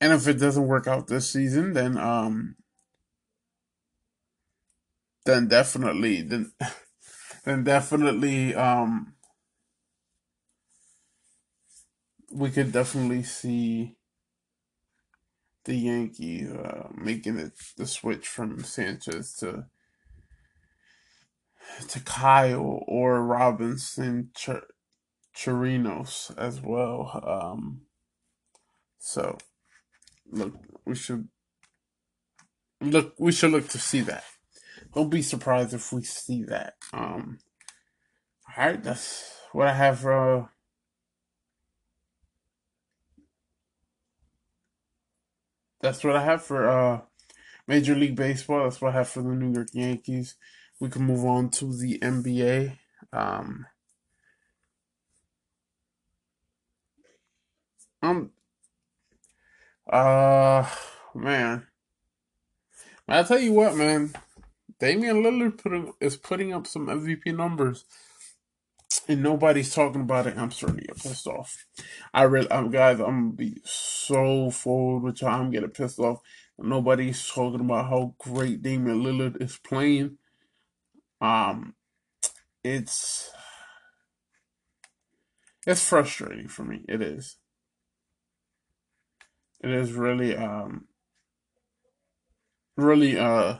And 0.00 0.12
if 0.12 0.28
it 0.28 0.34
doesn't 0.38 0.66
work 0.66 0.86
out 0.86 1.06
this 1.06 1.30
season, 1.30 1.72
then 1.72 1.96
um, 1.96 2.56
then 5.24 5.48
definitely 5.48 6.22
then 6.22 6.52
then 7.44 7.64
definitely 7.64 8.54
um, 8.54 9.14
we 12.32 12.50
could 12.50 12.72
definitely 12.72 13.22
see 13.22 13.96
the 15.66 15.76
Yankees 15.76 16.50
uh, 16.50 16.88
making 16.96 17.38
it 17.38 17.52
the 17.76 17.86
switch 17.86 18.26
from 18.26 18.62
Sanchez 18.62 19.34
to 19.40 19.66
to 21.88 22.00
Kyle 22.00 22.84
or 22.86 23.22
Robinson 23.22 24.30
Ch- 24.34 24.64
Chirinos 25.36 26.36
as 26.38 26.60
well. 26.60 27.20
Um, 27.26 27.82
so 28.98 29.36
look, 30.30 30.54
we 30.84 30.94
should 30.94 31.28
look. 32.80 33.14
We 33.18 33.32
should 33.32 33.50
look 33.50 33.68
to 33.70 33.78
see 33.78 34.00
that. 34.02 34.24
Don't 34.94 35.10
be 35.10 35.22
surprised 35.22 35.74
if 35.74 35.92
we 35.92 36.02
see 36.04 36.44
that. 36.44 36.74
Um, 36.92 37.38
all 38.56 38.64
right, 38.64 38.82
that's 38.82 39.32
what 39.52 39.66
I 39.66 39.74
have 39.74 39.98
for. 39.98 40.40
Uh, 40.42 40.46
that's 45.80 46.02
what 46.04 46.16
I 46.16 46.24
have 46.24 46.42
for 46.42 46.68
uh, 46.68 47.00
Major 47.66 47.94
League 47.94 48.16
Baseball. 48.16 48.64
That's 48.64 48.80
what 48.80 48.94
I 48.94 48.98
have 48.98 49.08
for 49.08 49.22
the 49.22 49.30
New 49.30 49.52
York 49.52 49.68
Yankees. 49.72 50.36
We 50.80 50.88
can 50.88 51.02
move 51.02 51.24
on 51.24 51.50
to 51.50 51.66
the 51.76 51.98
NBA. 51.98 52.78
Um, 53.12 53.66
um, 58.02 58.30
uh, 59.90 60.68
man. 61.14 61.66
I 63.08 63.22
tell 63.22 63.38
you 63.38 63.52
what, 63.52 63.76
man. 63.76 64.12
Damian 64.78 65.22
Lillard 65.22 65.62
put, 65.62 65.94
is 66.00 66.16
putting 66.16 66.52
up 66.52 66.66
some 66.66 66.86
MVP 66.86 67.34
numbers, 67.34 67.84
and 69.08 69.22
nobody's 69.22 69.74
talking 69.74 70.02
about 70.02 70.26
it. 70.26 70.36
I'm 70.36 70.50
starting 70.50 70.80
to 70.80 70.86
get 70.86 70.96
pissed 70.96 71.26
off. 71.26 71.66
I 72.12 72.22
really, 72.24 72.50
I'm, 72.50 72.70
guys, 72.70 73.00
I'm 73.00 73.06
gonna 73.06 73.32
be 73.32 73.60
so 73.64 74.50
forward 74.50 75.02
with 75.02 75.20
y'all. 75.22 75.40
I'm 75.40 75.50
getting 75.50 75.70
pissed 75.70 75.98
off. 75.98 76.20
Nobody's 76.58 77.26
talking 77.28 77.60
about 77.60 77.88
how 77.88 78.14
great 78.18 78.62
Damian 78.62 79.02
Lillard 79.02 79.42
is 79.42 79.58
playing. 79.58 80.18
Um, 81.20 81.74
it's 82.64 83.30
it's 85.66 85.86
frustrating 85.86 86.48
for 86.48 86.64
me. 86.64 86.84
It 86.88 87.02
is. 87.02 87.36
It 89.62 89.70
is 89.70 89.92
really 89.92 90.36
um 90.36 90.86
really 92.76 93.18
uh 93.18 93.58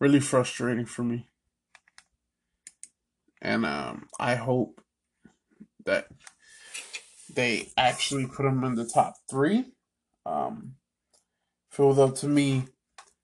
really 0.00 0.20
frustrating 0.20 0.86
for 0.86 1.02
me. 1.04 1.28
And 3.42 3.66
um 3.66 4.06
I 4.18 4.36
hope 4.36 4.80
that 5.84 6.06
they 7.34 7.68
actually 7.76 8.26
put 8.26 8.46
him 8.46 8.62
in 8.62 8.76
the 8.76 8.86
top 8.86 9.16
three. 9.28 9.66
Um 10.24 10.76
feel 11.68 11.92
though 11.92 12.12
to 12.12 12.28
me 12.28 12.66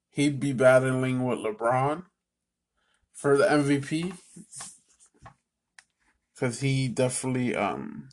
he'd 0.09 0.39
be 0.39 0.51
battling 0.51 1.25
with 1.25 1.39
LeBron 1.39 2.03
for 3.13 3.37
the 3.37 3.45
MVP. 3.45 4.13
Cause 6.37 6.59
he 6.59 6.87
definitely 6.87 7.55
um 7.55 8.09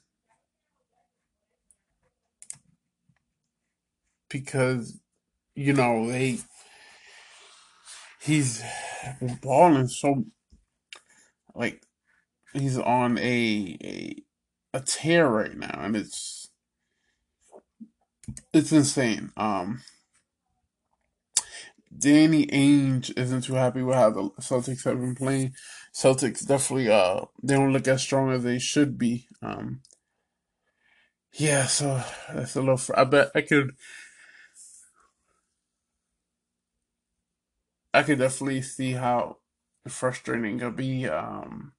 because 4.29 4.99
you 5.55 5.73
know 5.73 6.09
they 6.11 6.39
he's 8.21 8.63
balling 9.43 9.87
so 9.87 10.25
like 11.55 11.86
he's 12.59 12.79
on 12.79 13.19
a 13.19 13.79
a 13.85 14.17
a 14.75 14.81
tear 14.81 15.29
right 15.29 15.57
now 15.57 15.81
and 15.83 15.97
it's 15.97 16.49
it's 18.55 18.73
insane 18.73 19.33
um 19.37 19.83
Danny 21.97 22.47
Ainge 22.49 23.13
isn't 23.19 23.43
too 23.43 23.55
happy 23.55 23.83
with 23.83 23.97
how 23.97 24.11
the 24.11 24.31
Celtics 24.41 24.85
have 24.85 25.01
been 25.01 25.15
playing. 25.15 25.55
Celtics 25.95 26.47
definitely 26.47 26.91
uh 26.91 27.23
they 27.43 27.55
don't 27.55 27.73
look 27.73 27.89
as 27.89 28.03
strong 28.03 28.33
as 28.33 28.45
they 28.45 28.59
should 28.59 28.99
be. 28.99 29.29
Um 29.43 29.83
yeah, 31.35 31.67
so 31.67 32.03
that's 32.35 32.57
a 32.57 32.61
little. 32.61 32.77
Fr- 32.79 32.99
I 32.99 33.05
bet 33.05 33.31
I 33.35 33.43
could 33.43 33.73
I 37.93 38.03
could 38.03 38.19
definitely 38.19 38.63
see 38.63 38.93
how 38.93 39.39
frustrating 39.89 40.57
it 40.57 40.61
could 40.61 40.77
be. 40.77 41.09
Um, 41.09 41.73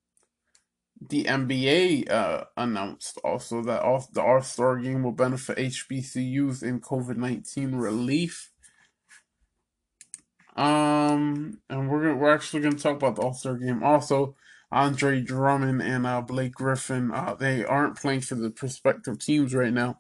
the 1.02 1.26
NBA 1.26 2.10
uh, 2.10 2.46
announced 2.56 3.20
also 3.24 3.62
that 3.64 3.82
all, 3.82 4.08
the 4.14 4.22
All 4.22 4.42
Star 4.42 4.78
game 4.78 5.04
will 5.04 5.12
benefit 5.12 5.58
HBCUs 5.58 6.64
in 6.64 6.82
COVID 6.82 7.18
nineteen 7.18 7.76
relief. 7.76 8.52
Um, 10.56 11.60
and 11.70 11.90
we're 11.90 12.04
gonna, 12.04 12.16
we're 12.16 12.34
actually 12.34 12.64
gonna 12.64 12.78
talk 12.78 12.96
about 12.96 13.16
the 13.16 13.22
All 13.22 13.34
Star 13.34 13.56
game. 13.58 13.84
Also, 13.84 14.36
Andre 14.72 15.22
Drummond 15.22 15.82
and 15.82 16.06
uh, 16.06 16.22
Blake 16.22 16.54
Griffin, 16.54 17.12
uh, 17.12 17.36
they 17.40 17.64
aren't 17.64 17.98
playing 17.98 18.22
for 18.22 18.36
the 18.36 18.50
prospective 18.50 19.20
teams 19.20 19.54
right 19.54 19.74
now 19.74 20.00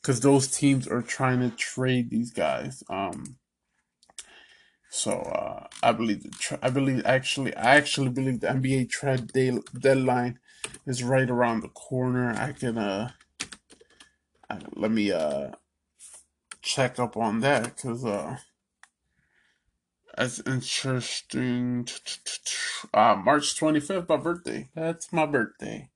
because 0.00 0.20
those 0.20 0.48
teams 0.48 0.88
are 0.88 1.02
trying 1.02 1.40
to 1.40 1.54
trade 1.56 2.10
these 2.10 2.32
guys. 2.32 2.82
Um, 2.88 3.36
So 4.90 5.12
uh, 5.12 5.66
I 5.82 5.92
believe 5.92 6.22
the 6.22 6.58
I 6.62 6.70
believe 6.70 7.04
actually 7.04 7.54
I 7.56 7.76
actually 7.76 8.08
believe 8.08 8.40
the 8.40 8.48
NBA 8.48 8.90
trade 8.90 9.32
day- 9.32 9.62
deadline 9.78 10.38
is 10.86 11.04
right 11.04 11.28
around 11.28 11.60
the 11.60 11.68
corner. 11.68 12.34
I 12.36 12.52
can 12.52 12.78
uh, 12.78 13.10
I, 14.48 14.58
let 14.74 14.90
me 14.90 15.12
uh 15.12 15.50
check 16.62 16.98
up 16.98 17.16
on 17.16 17.40
that 17.40 17.76
because 17.76 18.04
uh 18.04 18.38
that's 20.16 20.40
interesting. 20.40 21.86
Uh, 22.92 23.14
March 23.14 23.54
25th, 23.60 24.08
my 24.08 24.16
birthday. 24.16 24.68
That's 24.74 25.12
my 25.12 25.26
birthday. 25.26 25.90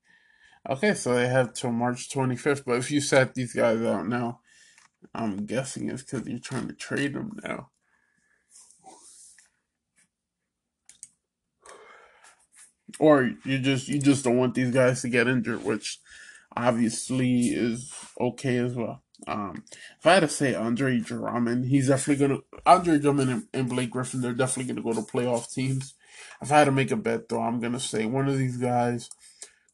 Okay, 0.71 0.95
so 0.95 1.15
they 1.15 1.27
have 1.27 1.55
till 1.55 1.73
March 1.73 2.09
25th. 2.09 2.65
But 2.65 2.77
if 2.77 2.91
you 2.93 3.01
set 3.01 3.35
these 3.35 3.53
guys 3.53 3.83
out 3.83 4.07
now, 4.07 4.39
I'm 5.13 5.45
guessing 5.45 5.91
it's 5.91 6.05
because 6.05 6.29
you're 6.29 6.39
trying 6.39 6.69
to 6.69 6.75
trade 6.75 7.15
them 7.15 7.41
now. 7.43 7.72
Or 12.99 13.31
you 13.45 13.59
just 13.59 13.89
you 13.89 13.99
just 13.99 14.25
don't 14.25 14.39
want 14.39 14.55
these 14.55 14.73
guys 14.73 15.03
to 15.03 15.09
get 15.09 15.29
injured, 15.29 15.65
which 15.65 15.99
obviously 16.57 17.49
is 17.49 17.93
okay 18.21 18.59
as 18.59 18.75
well. 18.75 19.03
Um, 19.27 19.65
if 19.99 20.07
I 20.07 20.15
had 20.15 20.21
to 20.21 20.29
say 20.29 20.55
Andre 20.55 20.99
Drummond, 20.99 21.67
he's 21.67 21.89
definitely 21.89 22.27
gonna 22.27 22.41
Andre 22.67 22.99
Drummond 22.99 23.31
and, 23.31 23.47
and 23.53 23.69
Blake 23.69 23.91
Griffin, 23.91 24.21
they're 24.21 24.33
definitely 24.33 24.73
gonna 24.73 24.85
go 24.85 25.01
to 25.01 25.07
playoff 25.07 25.53
teams. 25.53 25.95
If 26.41 26.51
I 26.51 26.59
had 26.59 26.65
to 26.65 26.73
make 26.73 26.91
a 26.91 26.97
bet 26.97 27.29
though, 27.29 27.43
I'm 27.43 27.61
gonna 27.61 27.81
say 27.81 28.05
one 28.05 28.29
of 28.29 28.39
these 28.39 28.57
guys 28.57 29.09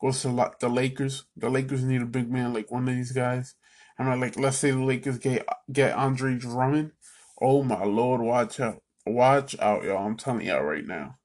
goes 0.00 0.22
to 0.22 0.52
the 0.60 0.68
Lakers. 0.68 1.25
The 1.37 1.48
Lakers 1.48 1.82
need 1.82 2.02
a 2.02 2.06
big 2.06 2.30
man 2.30 2.52
like 2.52 2.70
one 2.70 2.88
of 2.88 2.94
these 2.94 3.12
guys. 3.12 3.54
I'm 3.98 4.20
like, 4.20 4.38
let's 4.38 4.58
say 4.58 4.70
the 4.70 4.84
Lakers 4.84 5.18
get 5.18 5.46
get 5.72 5.96
Andre 5.96 6.37
Drummond. 6.37 6.92
Oh 7.40 7.62
my 7.62 7.84
lord, 7.84 8.20
watch 8.20 8.60
out, 8.60 8.82
watch 9.06 9.58
out, 9.58 9.84
y'all! 9.84 10.06
I'm 10.06 10.16
telling 10.16 10.46
y'all 10.46 10.62
right 10.62 10.87
now. 10.87 11.16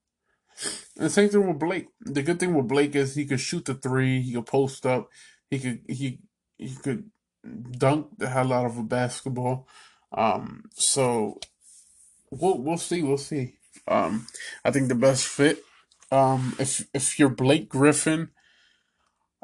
And 0.97 1.11
same 1.11 1.29
thing 1.29 1.47
with 1.47 1.59
Blake. 1.59 1.87
The 2.01 2.21
good 2.21 2.39
thing 2.39 2.53
with 2.53 2.67
Blake 2.67 2.95
is 2.95 3.15
he 3.15 3.25
could 3.25 3.39
shoot 3.39 3.65
the 3.65 3.73
three, 3.73 4.21
he 4.21 4.33
could 4.33 4.45
post 4.45 4.85
up, 4.85 5.09
he 5.49 5.59
could 5.59 5.81
he 5.87 6.19
he 6.57 6.75
could 6.75 7.09
dunk 7.71 8.07
the 8.17 8.29
hell 8.29 8.53
out 8.53 8.65
of 8.65 8.77
a 8.77 8.83
basketball. 8.83 9.67
Um, 10.11 10.65
so 10.73 11.39
we'll 12.31 12.59
we'll 12.59 12.77
see, 12.77 13.01
we'll 13.01 13.17
see. 13.17 13.55
Um, 13.87 14.27
I 14.63 14.71
think 14.71 14.87
the 14.87 14.95
best 14.95 15.27
fit. 15.27 15.63
Um, 16.11 16.55
if 16.59 16.87
if 16.93 17.17
you're 17.17 17.29
Blake 17.29 17.69
Griffin, 17.69 18.29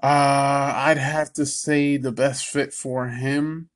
uh, 0.01 0.73
I'd 0.75 0.97
have 0.97 1.33
to 1.33 1.45
say 1.45 1.97
the 1.97 2.11
best 2.11 2.45
fit 2.45 2.73
for 2.73 3.07
him. 3.07 3.69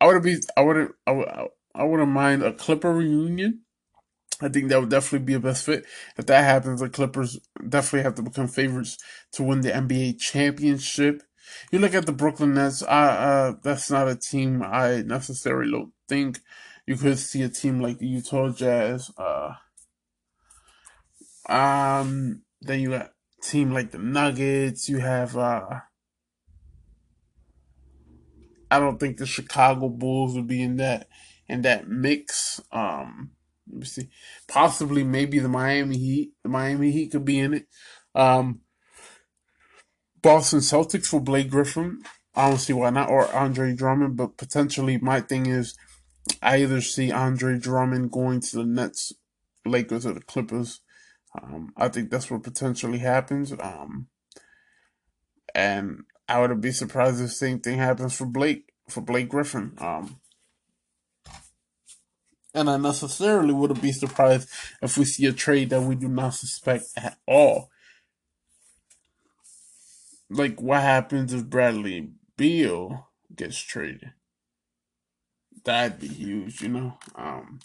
I 0.00 0.06
would 0.06 0.22
be 0.22 0.38
I 0.56 0.62
wouldn't 0.62 0.92
I 1.06 1.12
would 1.12 1.28
I 1.74 1.84
wouldn't 1.84 2.08
mind 2.10 2.42
a 2.42 2.52
Clipper 2.52 2.92
reunion. 2.92 3.60
I 4.42 4.48
think 4.48 4.68
that 4.68 4.80
would 4.80 4.90
definitely 4.90 5.24
be 5.24 5.34
a 5.34 5.40
best 5.40 5.64
fit. 5.64 5.84
If 6.16 6.26
that 6.26 6.44
happens, 6.44 6.80
the 6.80 6.88
Clippers 6.88 7.38
definitely 7.68 8.02
have 8.02 8.16
to 8.16 8.22
become 8.22 8.48
favorites 8.48 8.98
to 9.32 9.44
win 9.44 9.60
the 9.60 9.70
NBA 9.70 10.18
championship. 10.18 11.22
You 11.70 11.78
look 11.78 11.94
at 11.94 12.06
the 12.06 12.12
Brooklyn 12.12 12.54
Nets. 12.54 12.82
I, 12.82 13.06
uh, 13.06 13.54
that's 13.62 13.90
not 13.90 14.08
a 14.08 14.16
team 14.16 14.62
I 14.62 15.02
necessarily 15.02 15.70
don't 15.70 15.92
think 16.08 16.40
you 16.86 16.96
could 16.96 17.18
see 17.18 17.42
a 17.42 17.48
team 17.48 17.80
like 17.80 17.98
the 17.98 18.06
Utah 18.06 18.48
Jazz. 18.48 19.10
Uh, 19.16 19.52
um, 21.48 22.42
then 22.60 22.80
you 22.80 22.90
got 22.90 23.12
team 23.42 23.72
like 23.72 23.92
the 23.92 23.98
Nuggets. 23.98 24.88
You 24.88 24.98
have. 24.98 25.36
Uh, 25.36 25.80
I 28.70 28.80
don't 28.80 28.98
think 28.98 29.18
the 29.18 29.26
Chicago 29.26 29.88
Bulls 29.88 30.34
would 30.34 30.46
be 30.46 30.62
in 30.62 30.76
that 30.76 31.08
in 31.48 31.62
that 31.62 31.88
mix. 31.88 32.60
Um, 32.72 33.32
let 33.68 33.78
me 33.78 33.86
see. 33.86 34.08
Possibly, 34.48 35.04
maybe 35.04 35.38
the 35.38 35.48
Miami 35.48 35.96
Heat. 35.96 36.32
The 36.42 36.48
Miami 36.48 36.90
Heat 36.90 37.12
could 37.12 37.24
be 37.24 37.38
in 37.38 37.54
it. 37.54 37.66
Um, 38.14 38.60
Boston 40.20 40.60
Celtics 40.60 41.06
for 41.06 41.20
Blake 41.20 41.50
Griffin. 41.50 42.02
I 42.34 42.48
don't 42.48 42.58
see 42.58 42.72
why 42.72 42.90
not, 42.90 43.10
or 43.10 43.32
Andre 43.34 43.74
Drummond. 43.74 44.16
But 44.16 44.36
potentially, 44.36 44.98
my 44.98 45.20
thing 45.20 45.46
is, 45.46 45.76
I 46.40 46.58
either 46.62 46.80
see 46.80 47.12
Andre 47.12 47.58
Drummond 47.58 48.10
going 48.10 48.40
to 48.40 48.56
the 48.56 48.64
Nets, 48.64 49.12
Lakers, 49.64 50.06
or 50.06 50.14
the 50.14 50.20
Clippers. 50.20 50.80
Um, 51.40 51.72
I 51.76 51.88
think 51.88 52.10
that's 52.10 52.30
what 52.30 52.42
potentially 52.42 52.98
happens. 52.98 53.52
Um, 53.52 54.08
and 55.54 56.04
I 56.28 56.40
would 56.40 56.60
be 56.60 56.72
surprised 56.72 57.16
if 57.16 57.28
the 57.28 57.28
same 57.28 57.60
thing 57.60 57.78
happens 57.78 58.14
for 58.14 58.26
Blake 58.26 58.72
for 58.88 59.00
Blake 59.00 59.28
Griffin. 59.28 59.72
Um, 59.78 60.20
and 62.54 62.68
I 62.68 62.76
necessarily 62.76 63.54
wouldn't 63.54 63.82
be 63.82 63.92
surprised 63.92 64.48
if 64.82 64.98
we 64.98 65.04
see 65.04 65.26
a 65.26 65.32
trade 65.32 65.70
that 65.70 65.82
we 65.82 65.94
do 65.94 66.08
not 66.08 66.34
suspect 66.34 66.86
at 66.96 67.18
all. 67.26 67.70
Like, 70.28 70.60
what 70.60 70.82
happens 70.82 71.32
if 71.32 71.46
Bradley 71.46 72.10
Beal 72.36 73.08
gets 73.34 73.58
traded? 73.58 74.12
That'd 75.64 76.00
be 76.00 76.08
huge, 76.08 76.62
you 76.62 76.68
know. 76.68 76.98
Um, 77.14 77.60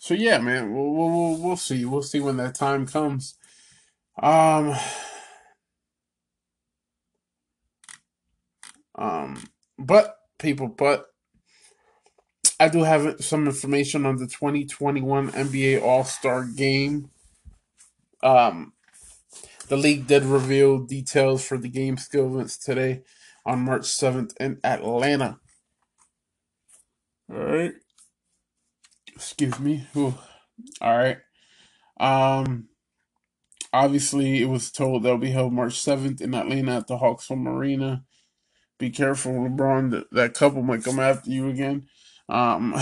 so 0.00 0.14
yeah, 0.14 0.38
man, 0.38 0.74
we'll, 0.74 0.92
we'll 0.92 1.38
we'll 1.38 1.56
see. 1.56 1.84
We'll 1.84 2.02
see 2.02 2.20
when 2.20 2.36
that 2.38 2.54
time 2.54 2.86
comes. 2.86 3.36
Um, 4.20 4.74
um, 8.96 9.44
but 9.78 10.16
people, 10.38 10.68
but 10.68 11.06
I 12.60 12.68
do 12.68 12.84
have 12.84 13.24
some 13.24 13.46
information 13.46 14.06
on 14.06 14.16
the 14.16 14.26
2021 14.26 15.32
NBA 15.32 15.82
All 15.82 16.04
Star 16.04 16.44
Game. 16.44 17.10
Um, 18.22 18.72
the 19.68 19.76
league 19.76 20.06
did 20.06 20.24
reveal 20.24 20.78
details 20.78 21.44
for 21.44 21.58
the 21.58 21.68
game 21.68 21.96
skill 21.96 22.32
events 22.34 22.56
today 22.58 23.02
on 23.44 23.60
March 23.60 23.82
7th 23.82 24.34
in 24.38 24.58
Atlanta. 24.62 25.40
All 27.30 27.38
right. 27.38 27.72
Excuse 29.14 29.58
me. 29.58 29.86
Ooh. 29.96 30.14
All 30.80 30.96
right. 30.96 31.18
Um, 31.98 32.68
obviously, 33.72 34.42
it 34.42 34.46
was 34.46 34.70
told 34.70 35.02
they'll 35.02 35.18
be 35.18 35.30
held 35.30 35.52
March 35.52 35.74
7th 35.74 36.20
in 36.20 36.34
Atlanta 36.34 36.76
at 36.76 36.86
the 36.86 36.98
Hawks 36.98 37.28
Home 37.28 37.48
Arena. 37.48 38.04
Be 38.78 38.90
careful, 38.90 39.32
LeBron. 39.32 39.90
That, 39.90 40.10
that 40.12 40.34
couple 40.34 40.62
might 40.62 40.84
come 40.84 41.00
after 41.00 41.30
you 41.30 41.48
again. 41.48 41.86
Um, 42.28 42.74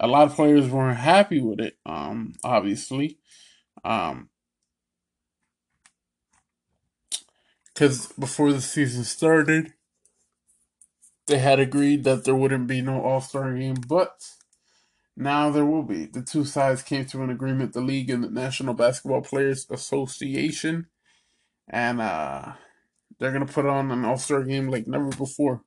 a 0.00 0.06
lot 0.06 0.26
of 0.28 0.34
players 0.34 0.68
weren't 0.68 0.98
happy 0.98 1.40
with 1.40 1.60
it, 1.60 1.76
um, 1.86 2.34
obviously. 2.42 3.18
Um, 3.84 4.28
because 7.66 8.12
before 8.12 8.52
the 8.52 8.60
season 8.60 9.04
started, 9.04 9.72
they 11.26 11.38
had 11.38 11.58
agreed 11.58 12.04
that 12.04 12.24
there 12.24 12.34
wouldn't 12.34 12.66
be 12.66 12.80
no 12.80 13.00
All 13.02 13.20
Star 13.20 13.54
game, 13.54 13.76
but 13.88 14.30
now 15.16 15.50
there 15.50 15.64
will 15.64 15.82
be. 15.82 16.06
The 16.06 16.22
two 16.22 16.44
sides 16.44 16.82
came 16.82 17.06
to 17.06 17.22
an 17.22 17.30
agreement, 17.30 17.72
the 17.72 17.80
league 17.80 18.10
and 18.10 18.22
the 18.22 18.30
National 18.30 18.74
Basketball 18.74 19.22
Players 19.22 19.66
Association, 19.70 20.86
and 21.68 22.00
uh, 22.00 22.52
they're 23.18 23.32
gonna 23.32 23.46
put 23.46 23.66
on 23.66 23.90
an 23.90 24.04
All 24.04 24.18
Star 24.18 24.42
game 24.44 24.68
like 24.68 24.86
never 24.86 25.08
before. 25.10 25.62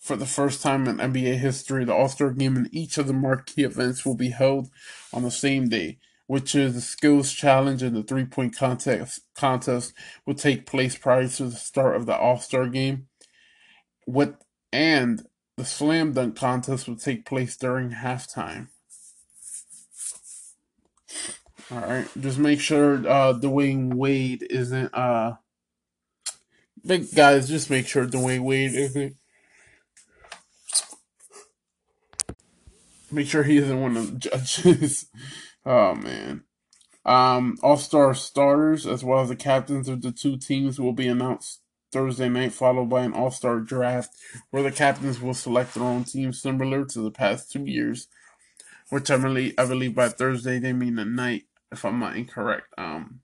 For 0.00 0.16
the 0.16 0.26
first 0.26 0.62
time 0.62 0.88
in 0.88 0.96
NBA 0.96 1.38
history, 1.38 1.84
the 1.84 1.94
All 1.94 2.08
Star 2.08 2.30
game 2.30 2.56
and 2.56 2.74
each 2.74 2.96
of 2.96 3.06
the 3.06 3.12
marquee 3.12 3.64
events 3.64 4.04
will 4.04 4.14
be 4.14 4.30
held 4.30 4.70
on 5.12 5.22
the 5.22 5.30
same 5.30 5.68
day, 5.68 5.98
which 6.26 6.54
is 6.54 6.74
the 6.74 6.80
skills 6.80 7.32
challenge 7.32 7.82
and 7.82 7.94
the 7.94 8.02
three 8.02 8.24
point 8.24 8.56
contest 8.56 9.20
contest 9.34 9.92
will 10.26 10.34
take 10.34 10.64
place 10.64 10.96
prior 10.96 11.28
to 11.28 11.44
the 11.44 11.56
start 11.56 11.96
of 11.96 12.06
the 12.06 12.16
All 12.16 12.38
Star 12.38 12.66
game. 12.66 13.08
With 14.06 14.36
and 14.72 15.26
the 15.58 15.66
slam 15.66 16.14
dunk 16.14 16.34
contest 16.34 16.88
will 16.88 16.96
take 16.96 17.26
place 17.26 17.54
during 17.58 17.90
halftime. 17.90 18.68
All 21.70 21.80
right, 21.80 22.08
just 22.18 22.38
make 22.38 22.60
sure 22.60 22.94
uh, 23.06 23.34
Dwyane 23.34 23.94
Wade 23.94 24.46
isn't 24.48 24.94
uh 24.94 25.34
big 26.84 27.14
guys. 27.14 27.48
Just 27.48 27.68
make 27.68 27.86
sure 27.86 28.06
Dwyane 28.06 28.40
Wade 28.40 28.74
isn't 28.74 29.16
Make 33.10 33.26
sure 33.26 33.42
he 33.42 33.58
isn't 33.58 33.80
one 33.80 33.96
of 33.96 34.12
the 34.12 34.18
judges. 34.30 35.06
oh 35.66 35.94
man. 35.94 36.44
Um, 37.04 37.56
All 37.62 37.76
Star 37.76 38.14
starters 38.14 38.86
as 38.86 39.02
well 39.02 39.20
as 39.20 39.28
the 39.28 39.36
captains 39.36 39.88
of 39.88 40.02
the 40.02 40.12
two 40.12 40.36
teams 40.36 40.78
will 40.78 40.92
be 40.92 41.08
announced 41.08 41.60
Thursday 41.92 42.28
night, 42.28 42.52
followed 42.52 42.88
by 42.90 43.02
an 43.02 43.12
All 43.12 43.30
Star 43.30 43.58
draft 43.58 44.10
where 44.50 44.62
the 44.62 44.70
captains 44.70 45.20
will 45.20 45.34
select 45.34 45.74
their 45.74 45.84
own 45.84 46.04
team, 46.04 46.32
similar 46.32 46.84
to 46.84 47.00
the 47.00 47.10
past 47.10 47.50
two 47.50 47.64
years. 47.64 48.06
Which 48.90 49.10
I 49.10 49.16
believe, 49.16 49.54
I 49.56 49.66
believe 49.66 49.94
by 49.94 50.08
Thursday 50.08 50.58
they 50.58 50.72
mean 50.72 50.96
the 50.96 51.04
night, 51.04 51.44
if 51.70 51.84
I'm 51.84 52.00
not 52.00 52.16
incorrect. 52.16 52.66
Um, 52.76 53.20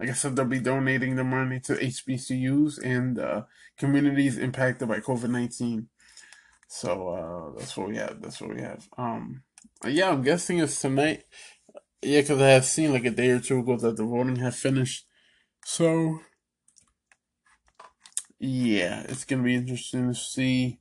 like 0.00 0.08
I 0.08 0.12
said, 0.12 0.34
they'll 0.34 0.46
be 0.46 0.60
donating 0.60 1.16
the 1.16 1.24
money 1.24 1.60
to 1.60 1.74
HBCUs 1.74 2.82
and 2.82 3.18
uh, 3.18 3.42
communities 3.78 4.38
impacted 4.38 4.88
by 4.88 5.00
COVID 5.00 5.30
19. 5.30 5.88
So 6.68 7.08
uh, 7.08 7.58
that's 7.58 7.76
what 7.76 7.88
we 7.88 7.96
have. 7.96 8.20
That's 8.20 8.40
what 8.40 8.54
we 8.54 8.62
have. 8.62 8.88
Um, 8.96 9.42
yeah, 9.86 10.10
I'm 10.10 10.22
guessing 10.22 10.58
it's 10.58 10.80
tonight. 10.80 11.24
Yeah, 12.02 12.20
because 12.20 12.40
I 12.40 12.48
have 12.48 12.64
seen 12.64 12.92
like 12.92 13.04
a 13.04 13.10
day 13.10 13.30
or 13.30 13.40
two 13.40 13.60
ago 13.60 13.76
that 13.76 13.96
the 13.96 14.04
voting 14.04 14.36
had 14.36 14.54
finished. 14.54 15.06
So 15.64 16.20
yeah, 18.38 19.04
it's 19.08 19.24
gonna 19.24 19.42
be 19.42 19.54
interesting 19.54 20.08
to 20.08 20.14
see 20.14 20.80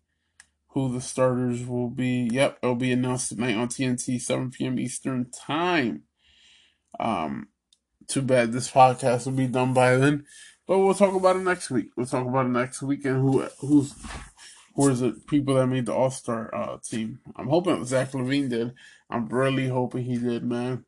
who 0.69 0.91
the 0.91 1.01
starters 1.01 1.65
will 1.65 1.89
be. 1.89 2.29
Yep, 2.31 2.59
it'll 2.61 2.75
be 2.75 2.91
announced 2.91 3.29
tonight 3.29 3.55
on 3.55 3.67
TNT, 3.67 4.19
7 4.19 4.51
p.m. 4.51 4.79
Eastern 4.79 5.29
time. 5.29 6.03
Um, 6.99 7.49
too 8.07 8.21
bad 8.21 8.51
this 8.51 8.69
podcast 8.69 9.25
will 9.25 9.33
be 9.33 9.47
done 9.47 9.73
by 9.73 9.95
then, 9.95 10.25
but 10.67 10.79
we'll 10.79 10.93
talk 10.93 11.13
about 11.13 11.35
it 11.35 11.43
next 11.43 11.69
week. 11.69 11.89
We'll 11.95 12.05
talk 12.05 12.27
about 12.27 12.47
it 12.47 12.49
next 12.49 12.81
week 12.81 13.05
and 13.05 13.21
who 13.21 13.41
who's 13.59 13.93
who 14.75 14.89
is 14.89 14.99
the 15.01 15.11
people 15.27 15.55
that 15.55 15.67
made 15.67 15.85
the 15.85 15.93
All 15.93 16.09
Star 16.09 16.53
uh, 16.53 16.77
team. 16.83 17.19
I'm 17.35 17.47
hoping 17.47 17.85
Zach 17.85 18.11
LaVine 18.11 18.49
did. 18.49 18.73
I'm 19.09 19.27
really 19.27 19.67
hoping 19.67 20.03
he 20.03 20.17
did, 20.17 20.43
man, 20.43 20.85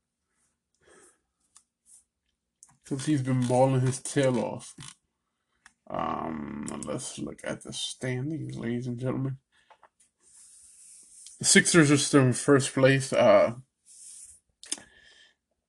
because 2.84 3.06
he's 3.06 3.21
been 3.21 3.45
balling 3.45 3.82
his 3.82 4.00
tail 4.00 4.39
off. 4.39 4.74
Um, 5.88 6.65
let's 6.86 7.19
look 7.19 7.41
at 7.43 7.62
the 7.62 7.74
standings, 7.74 8.58
ladies 8.58 8.88
and 8.88 8.98
gentlemen. 8.98 9.38
The 11.39 11.45
Sixers 11.45 11.91
are 11.91 11.98
still 11.98 12.21
in 12.21 12.34
first 12.34 12.74
place. 12.74 13.13
Uh, 13.13 13.56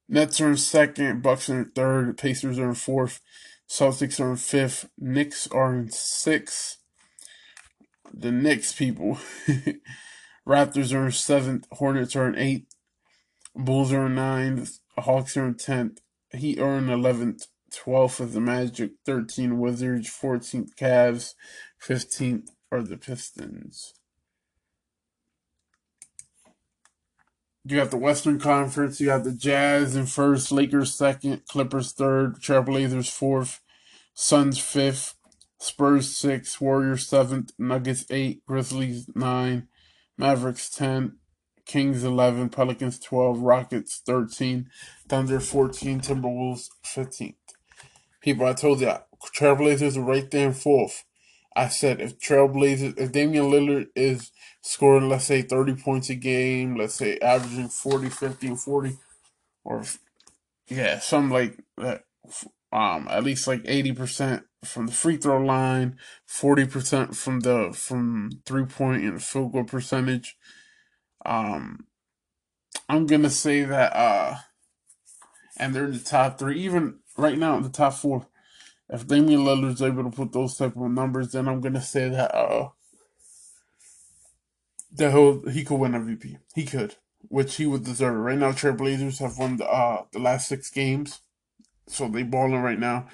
Nets 0.09 0.41
are 0.41 0.49
in 0.49 0.57
second. 0.57 1.23
Bucks 1.23 1.51
are 1.51 1.59
in 1.59 1.71
third. 1.75 2.17
Pacers 2.17 2.59
are 2.59 2.69
in 2.69 2.75
fourth. 2.75 3.21
Celtics 3.69 4.21
are 4.21 4.31
in 4.31 4.37
fifth. 4.37 4.89
Knicks 4.97 5.49
are 5.49 5.75
in 5.75 5.91
sixth. 5.91 6.79
The 8.19 8.33
Knicks 8.33 8.73
people. 8.73 9.19
Raptors 10.49 10.95
are 10.95 11.07
in 11.07 11.13
seventh. 11.13 11.67
Hornets 11.71 12.17
are 12.17 12.27
in 12.27 12.37
eighth. 12.37 12.75
Bulls 13.55 13.93
are 13.93 14.07
in 14.07 14.15
ninth. 14.15 14.79
Hawks 14.99 15.37
are 15.37 15.47
in 15.47 15.57
tenth. 15.57 16.01
Heat 16.33 16.59
are 16.59 16.79
in 16.79 16.89
eleventh. 16.89 17.47
12th 17.73 18.21
is 18.25 18.33
the 18.33 18.41
Magic, 18.41 18.93
13 19.05 19.59
Wizards, 19.59 20.09
14th 20.09 20.75
Cavs, 20.77 21.35
15th 21.85 22.49
are 22.73 22.83
the 22.83 22.97
Pistons. 22.97 23.93
You 27.65 27.77
got 27.77 27.91
the 27.91 27.97
Western 27.97 28.39
Conference. 28.39 29.01
You 29.01 29.07
got 29.09 29.25
the 29.25 29.33
Jazz 29.33 29.97
in 29.97 30.07
first, 30.07 30.53
Lakers 30.53 30.95
second, 30.95 31.43
Clippers 31.49 31.93
third, 31.93 32.37
Trailblazers 32.37 33.11
fourth, 33.11 33.61
Suns 34.15 34.59
fifth, 34.59 35.16
Spurs 35.59 36.15
6, 36.17 36.61
Warriors 36.61 37.07
seventh, 37.07 37.53
Nuggets 37.59 38.05
eight, 38.11 38.45
Grizzlies 38.47 39.09
nine, 39.15 39.69
Mavericks 40.19 40.69
ten, 40.69 41.17
Kings 41.65 42.05
eleven, 42.05 42.49
Pelicans 42.49 42.99
twelve, 42.99 43.41
Rockets 43.41 44.03
thirteen, 44.05 44.69
Thunder 45.09 45.41
fourteen, 45.41 46.01
Timberwolves 46.01 46.69
fifteenth. 46.85 47.37
People, 48.21 48.47
I 48.47 48.53
told 48.53 48.81
you, 48.81 48.93
Trailblazers 49.35 49.97
are 49.97 50.03
right 50.03 50.31
there 50.31 50.49
in 50.49 50.55
fourth. 50.55 51.05
I 51.55 51.69
said 51.69 52.01
if 52.01 52.19
Trailblazers, 52.19 52.99
if 52.99 53.13
Damian 53.13 53.51
Lillard 53.51 53.87
is 53.97 54.31
scoring, 54.61 55.09
let's 55.09 55.25
say, 55.25 55.43
30 55.43 55.77
points 55.77 56.11
a 56.11 56.15
game, 56.15 56.77
let's 56.77 56.95
say 56.95 57.19
averaging 57.19 57.69
40, 57.69 58.11
50, 58.11 58.47
and 58.49 58.61
40, 58.61 58.99
or 59.65 59.83
yeah, 60.69 60.99
something 60.99 61.31
like 61.31 61.59
that, 61.79 62.05
um, 62.73 63.09
at 63.09 63.25
least 63.25 63.47
like 63.47 63.63
80% 63.63 64.43
from 64.67 64.87
the 64.87 64.93
free 64.93 65.17
throw 65.17 65.39
line, 65.39 65.97
40% 66.29 67.17
from 67.17 67.41
the 67.41 67.73
from 67.73 68.31
three 68.45 68.67
point 68.67 69.05
and 69.05 69.23
field 69.23 69.53
goal 69.53 69.65
percentage. 69.65 70.37
Um, 71.25 71.87
I'm 72.89 73.07
gonna 73.07 73.31
say 73.31 73.63
that, 73.63 73.97
uh, 73.97 74.37
and 75.57 75.75
they're 75.75 75.87
in 75.87 75.93
the 75.93 75.99
top 75.99 76.39
three, 76.39 76.61
even 76.61 76.99
right 77.17 77.39
now 77.39 77.57
in 77.57 77.63
the 77.63 77.69
top 77.69 77.95
four 77.95 78.27
if 78.89 79.07
Damian 79.07 79.41
Lillard's 79.41 79.83
able 79.83 80.05
to 80.05 80.11
put 80.11 80.33
those 80.33 80.57
type 80.57 80.77
of 80.77 80.91
numbers, 80.91 81.33
then 81.33 81.49
I'm 81.49 81.61
gonna 81.61 81.83
say 81.83 82.09
that 82.09 82.35
uh 82.35 82.69
that 84.93 85.13
he 85.13 85.53
he 85.53 85.65
could 85.65 85.77
win 85.77 85.93
MVP. 85.93 86.39
He 86.55 86.65
could, 86.65 86.95
which 87.23 87.57
he 87.57 87.67
would 87.67 87.85
deserve. 87.85 88.17
Right 88.17 88.39
now, 88.39 88.53
Trailblazers 88.53 89.19
have 89.19 89.39
won 89.39 89.57
the 89.57 89.67
uh 89.67 90.05
the 90.13 90.21
last 90.21 90.49
six 90.49 90.71
games, 90.71 91.21
so 91.89 92.09
they 92.09 92.23
balling 92.23 92.63
right 92.63 92.79
now. 92.79 93.09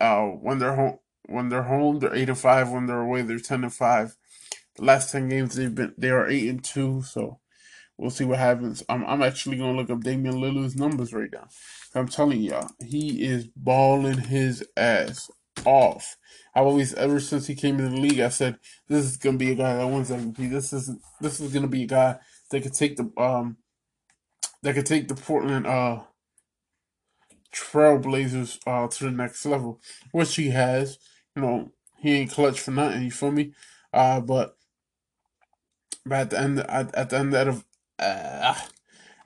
Uh, 0.00 0.26
when 0.26 0.58
they're 0.58 0.74
home, 0.74 0.98
when 1.26 1.48
they're 1.48 1.64
home, 1.64 1.98
they're 1.98 2.14
eight 2.14 2.28
and 2.28 2.38
five. 2.38 2.70
When 2.70 2.86
they're 2.86 3.00
away, 3.00 3.22
they're 3.22 3.38
ten 3.38 3.64
and 3.64 3.74
five. 3.74 4.16
The 4.76 4.84
last 4.84 5.10
ten 5.10 5.28
games 5.28 5.54
they've 5.54 5.74
been 5.74 5.94
they 5.98 6.10
are 6.10 6.28
eight 6.28 6.48
and 6.48 6.62
two. 6.62 7.02
So 7.02 7.40
we'll 7.96 8.10
see 8.10 8.24
what 8.24 8.38
happens. 8.38 8.82
I'm 8.88 9.04
I'm 9.06 9.22
actually 9.22 9.58
gonna 9.58 9.76
look 9.76 9.90
up 9.90 10.02
Damian 10.02 10.36
Lillard's 10.36 10.76
numbers 10.76 11.12
right 11.12 11.30
now. 11.32 11.48
I'm 11.94 12.08
telling 12.08 12.40
y'all, 12.40 12.70
he 12.84 13.24
is 13.24 13.46
balling 13.56 14.18
his 14.18 14.64
ass 14.76 15.30
off. 15.64 16.16
I've 16.54 16.66
always, 16.66 16.94
ever 16.94 17.20
since 17.20 17.46
he 17.46 17.54
came 17.54 17.78
into 17.78 17.90
the 17.90 18.00
league, 18.00 18.20
I 18.20 18.28
said 18.28 18.58
this 18.88 19.04
is 19.04 19.16
gonna 19.16 19.38
be 19.38 19.52
a 19.52 19.56
guy 19.56 19.76
that 19.76 19.86
wins 19.86 20.10
MVP. 20.10 20.50
This 20.50 20.72
is 20.72 20.90
this 21.20 21.40
is 21.40 21.52
gonna 21.52 21.66
be 21.68 21.84
a 21.84 21.86
guy 21.86 22.18
that 22.50 22.62
could 22.62 22.74
take 22.74 22.96
the 22.96 23.10
um 23.16 23.56
that 24.62 24.74
could 24.74 24.86
take 24.86 25.08
the 25.08 25.14
Portland 25.14 25.66
uh 25.66 26.00
Trailblazers 27.52 28.58
uh 28.66 28.88
to 28.88 29.04
the 29.04 29.10
next 29.10 29.44
level, 29.46 29.80
which 30.12 30.36
he 30.36 30.50
has. 30.50 30.98
You 31.34 31.42
know, 31.42 31.72
he 31.98 32.14
ain't 32.16 32.30
clutch 32.32 32.60
for 32.60 32.70
nothing. 32.70 33.04
You 33.04 33.10
feel 33.10 33.30
me? 33.32 33.52
Uh, 33.92 34.20
but 34.20 34.56
but 36.04 36.18
at 36.18 36.30
the 36.30 36.40
end 36.40 36.58
at, 36.60 36.94
at 36.94 37.10
the 37.10 37.18
end 37.18 37.34
of 37.34 37.64
uh, 37.98 38.54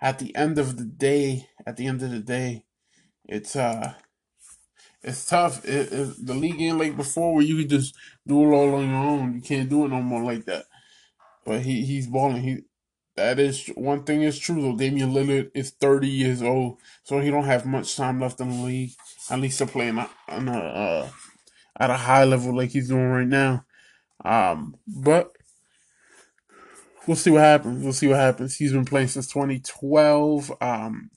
at 0.01 0.19
the 0.19 0.35
end 0.37 0.59
of 0.59 0.77
the 0.77 0.85
day, 0.85 1.49
at 1.67 1.77
the 1.77 1.87
end 1.87 2.03
of 2.03 2.11
the 2.11 2.21
day, 2.21 2.65
it's 3.29 3.57
uh 3.57 3.95
it's 5.03 5.27
tough. 5.27 5.65
It, 5.65 5.93
it, 5.93 6.27
the 6.27 6.35
league 6.35 6.61
ain't 6.61 6.79
like 6.79 6.97
before 6.97 7.35
where 7.35 7.45
you 7.45 7.57
could 7.57 7.71
just 7.71 7.95
do 8.27 8.43
it 8.43 8.55
all 8.55 8.75
on 8.75 8.89
your 8.89 8.99
own. 8.99 9.35
You 9.35 9.41
can't 9.41 9.69
do 9.69 9.85
it 9.85 9.89
no 9.89 10.01
more 10.01 10.23
like 10.23 10.45
that. 10.47 10.67
But 11.45 11.63
he 11.63 11.85
he's 11.85 12.07
balling. 12.07 12.43
He 12.43 12.59
that 13.17 13.39
is 13.39 13.67
one 13.75 14.05
thing 14.05 14.23
is 14.23 14.39
true 14.39 14.63
though. 14.63 14.77
Damian 14.77 15.13
Lillard 15.13 15.51
is 15.55 15.71
thirty 15.71 16.09
years 16.09 16.43
old, 16.43 16.79
so 17.03 17.21
he 17.21 17.31
don't 17.31 17.45
have 17.45 17.67
much 17.67 17.97
time 17.97 18.21
left 18.21 18.41
in 18.41 18.51
the 18.51 18.65
league. 18.65 18.93
At 19.31 19.41
least 19.41 19.59
to 19.59 19.67
play 19.67 19.89
on 19.91 19.99
a 20.49 20.59
uh, 20.59 21.09
at 21.79 21.91
a 21.91 21.97
high 21.97 22.25
level 22.25 22.57
like 22.57 22.71
he's 22.71 22.89
doing 22.89 23.09
right 23.09 23.27
now. 23.27 23.65
Um, 24.25 24.77
but 24.87 25.33
we'll 27.07 27.17
see 27.17 27.31
what 27.31 27.43
happens. 27.43 27.83
We'll 27.83 27.93
see 27.93 28.09
what 28.09 28.19
happens. 28.19 28.57
He's 28.57 28.73
been 28.73 28.85
playing 28.85 29.09
since 29.09 29.29
2012. 29.29 30.53
Um, 30.61 31.11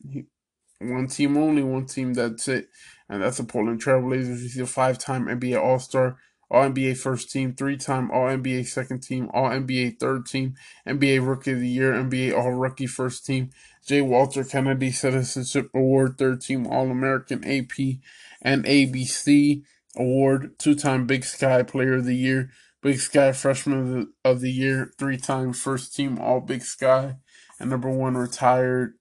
one 0.79 1.07
team 1.07 1.37
only, 1.37 1.63
one 1.63 1.85
team. 1.85 2.13
That's 2.13 2.47
it, 2.47 2.69
and 3.09 3.21
that's 3.21 3.37
the 3.37 3.43
Portland 3.43 3.81
Trailblazers. 3.81 4.41
He's 4.41 4.59
a 4.59 4.65
five-time 4.65 5.27
NBA 5.27 5.61
All-Star, 5.61 6.17
All 6.49 6.69
NBA 6.69 6.97
First 6.97 7.31
Team, 7.31 7.53
three-time 7.53 8.11
All 8.11 8.25
NBA 8.25 8.67
Second 8.67 9.01
Team, 9.01 9.29
All 9.33 9.49
NBA 9.49 9.99
Third 9.99 10.25
Team, 10.25 10.55
NBA 10.87 11.25
Rookie 11.25 11.51
of 11.51 11.59
the 11.59 11.67
Year, 11.67 11.93
NBA 11.93 12.37
All 12.37 12.51
Rookie 12.51 12.87
First 12.87 13.25
Team, 13.25 13.49
J. 13.85 14.01
Walter 14.01 14.43
Kennedy 14.43 14.91
Citizenship 14.91 15.69
Award, 15.73 16.17
Third 16.17 16.41
Team 16.41 16.67
All 16.67 16.89
American 16.91 17.43
AP 17.43 17.99
and 18.41 18.63
ABC 18.65 19.63
Award, 19.97 20.57
two-time 20.59 21.07
Big 21.07 21.23
Sky 21.23 21.63
Player 21.63 21.95
of 21.95 22.05
the 22.05 22.15
Year. 22.15 22.51
Big 22.85 22.99
Sky 22.99 23.31
Freshman 23.31 23.79
of 23.79 23.87
the, 23.87 24.07
of 24.23 24.41
the 24.41 24.51
Year, 24.51 24.91
three 24.99 25.17
time 25.17 25.53
first 25.53 25.95
team 25.95 26.19
All 26.19 26.39
Big 26.39 26.61
Sky, 26.61 27.15
and 27.59 27.67
number 27.67 27.89
one 27.89 28.15
retired 28.15 28.93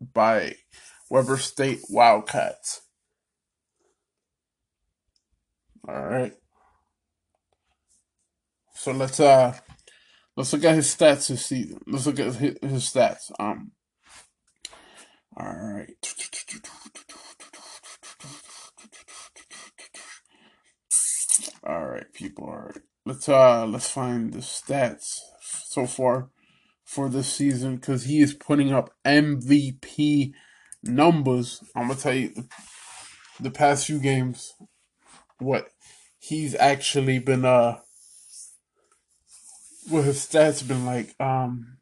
by 0.00 0.56
Weber 1.08 1.36
State 1.36 1.78
Wildcats. 1.88 2.82
All 5.86 5.94
right. 5.94 6.34
So 8.78 8.92
let's 8.92 9.18
uh 9.18 9.58
let's 10.36 10.52
look 10.52 10.62
at 10.62 10.76
his 10.76 10.94
stats 10.94 11.28
this 11.28 11.46
season. 11.46 11.80
Let's 11.88 12.06
look 12.06 12.20
at 12.20 12.32
his, 12.36 12.84
stats. 12.84 13.32
Um. 13.40 13.72
All 15.36 15.52
right. 15.52 15.90
All 21.64 21.86
right, 21.86 22.12
people. 22.14 22.44
All 22.44 22.56
right. 22.66 22.78
Let's 23.04 23.28
uh 23.28 23.66
let's 23.66 23.90
find 23.90 24.32
the 24.32 24.38
stats 24.38 25.16
so 25.42 25.84
far 25.84 26.30
for 26.84 27.08
this 27.08 27.34
season 27.34 27.76
because 27.76 28.04
he 28.04 28.20
is 28.20 28.32
putting 28.32 28.72
up 28.72 28.90
MVP 29.04 30.34
numbers. 30.84 31.64
I'm 31.74 31.88
gonna 31.88 31.98
tell 31.98 32.14
you 32.14 32.28
the, 32.28 32.48
the 33.40 33.50
past 33.50 33.86
few 33.86 33.98
games 33.98 34.54
what 35.40 35.66
he's 36.20 36.54
actually 36.54 37.18
been 37.18 37.44
uh 37.44 37.78
what 39.88 40.04
his 40.04 40.18
stats 40.26 40.66
been 40.66 40.84
like. 40.86 41.14
Um 41.20 41.78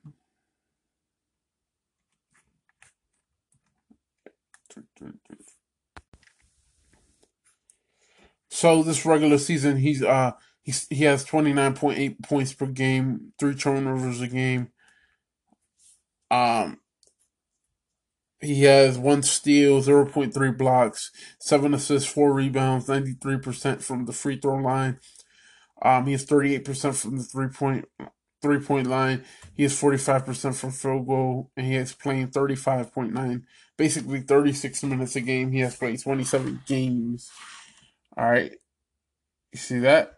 So 8.48 8.82
this 8.82 9.04
regular 9.04 9.38
season, 9.38 9.76
he's 9.76 10.02
uh 10.02 10.32
He's, 10.66 10.88
he 10.90 11.04
has 11.04 11.24
29.8 11.24 12.24
points 12.24 12.52
per 12.52 12.66
game, 12.66 13.32
three 13.38 13.54
turnovers 13.54 14.20
a 14.20 14.26
game. 14.26 14.72
Um, 16.28 16.80
he 18.40 18.64
has 18.64 18.98
one 18.98 19.22
steal, 19.22 19.80
0.3 19.80 20.58
blocks, 20.58 21.12
seven 21.38 21.72
assists, 21.72 22.10
four 22.10 22.34
rebounds, 22.34 22.88
93% 22.88 23.80
from 23.80 24.06
the 24.06 24.12
free 24.12 24.40
throw 24.40 24.56
line. 24.56 24.98
Um, 25.82 26.06
he 26.06 26.12
has 26.12 26.24
38% 26.24 26.94
from 26.94 27.18
the 27.18 27.22
three 27.22 27.48
point 27.48 27.86
three 28.42 28.60
point 28.60 28.86
line. 28.86 29.24
He 29.54 29.62
has 29.64 29.78
45% 29.78 30.54
from 30.54 30.70
field 30.70 31.06
goal, 31.06 31.50
and 31.56 31.66
he 31.66 31.76
is 31.76 31.94
playing 31.94 32.28
35.9, 32.28 33.42
basically 33.76 34.20
36 34.20 34.82
minutes 34.84 35.16
a 35.16 35.20
game. 35.20 35.52
He 35.52 35.60
has 35.60 35.76
played 35.76 36.00
27 36.00 36.62
games. 36.66 37.30
All 38.16 38.30
right, 38.30 38.52
you 39.52 39.58
see 39.58 39.78
that? 39.80 40.12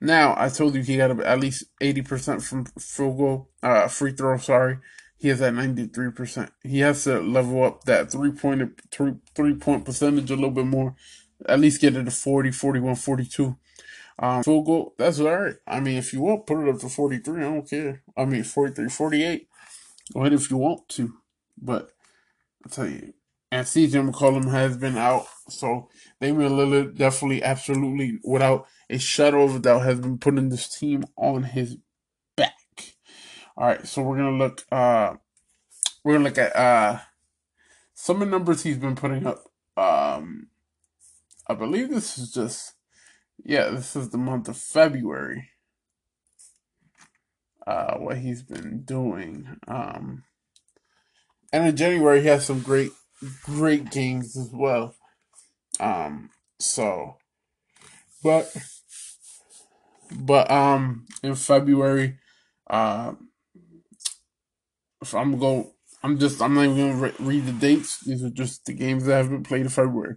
Now, 0.00 0.34
I 0.36 0.48
told 0.48 0.74
you 0.74 0.82
he 0.82 0.96
got 0.96 1.20
at 1.20 1.40
least 1.40 1.64
80% 1.80 2.42
from 2.42 2.64
field 2.78 3.18
goal, 3.18 3.50
uh, 3.62 3.88
free 3.88 4.12
throw, 4.12 4.38
sorry. 4.38 4.78
He 5.18 5.28
has 5.28 5.42
at 5.42 5.52
93%. 5.52 6.50
He 6.62 6.80
has 6.80 7.04
to 7.04 7.20
level 7.20 7.62
up 7.64 7.84
that 7.84 8.10
three 8.10 8.32
point, 8.32 8.80
three, 8.90 9.16
three 9.34 9.54
point 9.54 9.84
percentage 9.84 10.30
a 10.30 10.34
little 10.34 10.50
bit 10.50 10.64
more. 10.64 10.94
At 11.46 11.60
least 11.60 11.80
get 11.82 11.96
it 11.96 12.04
to 12.04 12.10
40, 12.10 12.50
41, 12.50 12.94
42. 12.94 13.56
Um, 14.22 14.42
field 14.42 14.66
goal, 14.66 14.94
that's 14.98 15.18
all 15.18 15.34
right. 15.34 15.54
I 15.66 15.80
mean, 15.80 15.96
if 15.96 16.12
you 16.12 16.20
want, 16.20 16.46
put 16.46 16.62
it 16.62 16.68
up 16.68 16.80
to 16.80 16.88
43. 16.90 17.38
I 17.38 17.42
don't 17.42 17.68
care. 17.68 18.02
I 18.16 18.26
mean, 18.26 18.44
43, 18.44 18.88
48. 18.88 19.48
Go 20.12 20.20
ahead 20.20 20.32
if 20.34 20.50
you 20.50 20.58
want 20.58 20.88
to. 20.90 21.14
But 21.56 21.90
I'll 22.64 22.70
tell 22.70 22.86
you, 22.86 23.14
and 23.50 23.66
CJ 23.66 24.10
McCollum 24.10 24.50
has 24.50 24.76
been 24.76 24.98
out. 24.98 25.26
So 25.48 25.88
Damian 26.20 26.52
Lillard 26.52 26.96
definitely, 26.96 27.42
absolutely, 27.42 28.18
without 28.22 28.66
a 28.88 28.98
shadow 28.98 29.42
of 29.44 29.56
a 29.56 29.58
doubt, 29.58 29.84
has 29.84 30.00
been 30.00 30.18
putting 30.18 30.50
this 30.50 30.68
team 30.68 31.04
on 31.16 31.44
his 31.44 31.78
back. 32.36 32.54
All 33.56 33.66
right, 33.66 33.86
so 33.86 34.02
we're 34.02 34.18
gonna 34.18 34.36
look. 34.36 34.64
Uh, 34.70 35.14
we're 36.04 36.14
gonna 36.14 36.24
look 36.24 36.38
at 36.38 36.54
uh, 36.54 36.98
some 37.94 38.22
of 38.22 38.28
the 38.28 38.38
numbers 38.38 38.62
he's 38.62 38.78
been 38.78 38.96
putting 38.96 39.26
up. 39.26 39.44
Um, 39.76 40.48
I 41.46 41.54
believe 41.54 41.90
this 41.90 42.18
is 42.18 42.32
just, 42.32 42.74
yeah, 43.44 43.70
this 43.70 43.96
is 43.96 44.10
the 44.10 44.18
month 44.18 44.48
of 44.48 44.56
February. 44.56 45.50
Uh, 47.66 47.98
what 47.98 48.18
he's 48.18 48.42
been 48.42 48.82
doing. 48.82 49.56
Um, 49.68 50.24
and 51.52 51.66
in 51.66 51.76
January, 51.76 52.22
he 52.22 52.28
has 52.28 52.46
some 52.46 52.60
great 52.60 52.90
great 53.42 53.90
games 53.90 54.36
as 54.36 54.50
well. 54.52 54.94
Um, 55.78 56.30
so, 56.58 57.16
but, 58.22 58.54
but, 60.12 60.50
um, 60.50 61.06
in 61.22 61.34
February, 61.34 62.18
uh, 62.68 63.12
if 65.02 65.14
I'm 65.14 65.38
going, 65.38 65.70
I'm 66.02 66.18
just, 66.18 66.40
I'm 66.42 66.54
not 66.54 66.64
even 66.64 66.76
going 66.76 66.92
to 66.92 67.22
re- 67.22 67.26
read 67.36 67.46
the 67.46 67.52
dates. 67.52 68.00
These 68.00 68.24
are 68.24 68.30
just 68.30 68.64
the 68.66 68.72
games 68.72 69.04
that 69.04 69.16
have 69.16 69.30
been 69.30 69.42
played 69.42 69.62
in 69.62 69.68
February. 69.68 70.16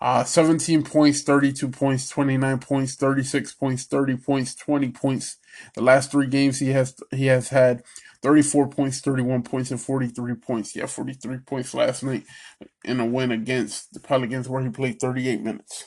Uh, 0.00 0.22
17 0.22 0.84
points, 0.84 1.22
32 1.22 1.68
points, 1.68 2.08
29 2.08 2.58
points, 2.60 2.94
36 2.94 3.52
points, 3.54 3.84
30 3.84 4.16
points, 4.16 4.54
20 4.54 4.90
points. 4.92 5.38
The 5.74 5.82
last 5.82 6.12
three 6.12 6.28
games 6.28 6.60
he 6.60 6.68
has, 6.68 6.94
he 7.10 7.26
has 7.26 7.48
had 7.48 7.82
34 8.22 8.68
points, 8.68 9.00
31 9.00 9.42
points, 9.42 9.70
and 9.72 9.80
43 9.80 10.34
points. 10.34 10.76
Yeah, 10.76 10.86
43 10.86 11.38
points 11.38 11.74
last 11.74 12.04
night 12.04 12.24
in 12.84 13.00
a 13.00 13.06
win 13.06 13.32
against 13.32 13.92
the 13.92 14.00
Pelicans 14.00 14.48
where 14.48 14.62
he 14.62 14.68
played 14.68 15.00
38 15.00 15.42
minutes. 15.42 15.86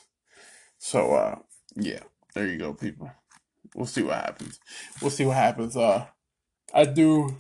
So, 0.78 1.14
uh, 1.14 1.40
yeah, 1.76 2.00
there 2.34 2.48
you 2.48 2.58
go, 2.58 2.74
people. 2.74 3.12
We'll 3.76 3.86
see 3.86 4.04
what 4.04 4.16
happens. 4.16 4.60
We'll 5.02 5.12
see 5.12 5.26
what 5.26 5.38
happens. 5.38 5.78
Uh, 5.78 6.08
I 6.74 6.86
do. 6.86 7.38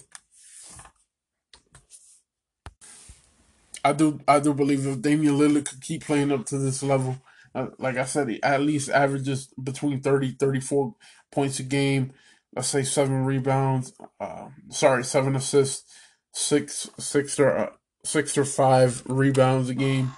I 3.83 3.93
do. 3.93 4.19
I 4.27 4.39
do 4.39 4.53
believe 4.53 4.85
if 4.85 5.01
Damian 5.01 5.37
Lillard 5.37 5.65
could 5.65 5.81
keep 5.81 6.05
playing 6.05 6.31
up 6.31 6.45
to 6.47 6.57
this 6.57 6.83
level, 6.83 7.17
uh, 7.55 7.67
like 7.79 7.97
I 7.97 8.05
said, 8.05 8.29
he 8.29 8.41
at 8.43 8.61
least 8.61 8.89
averages 8.89 9.53
between 9.61 10.01
30, 10.01 10.33
34 10.33 10.95
points 11.31 11.59
a 11.59 11.63
game 11.63 12.13
let's 12.55 12.67
say 12.67 12.83
seven 12.83 13.25
rebounds, 13.25 13.93
uh, 14.19 14.47
sorry, 14.69 15.03
seven 15.03 15.35
assists, 15.35 15.89
six 16.33 16.89
six 16.99 17.39
or 17.39 17.57
uh, 17.57 17.69
six 18.03 18.37
or 18.37 18.45
five 18.45 19.03
rebounds 19.05 19.69
a 19.69 19.75
game. 19.75 20.11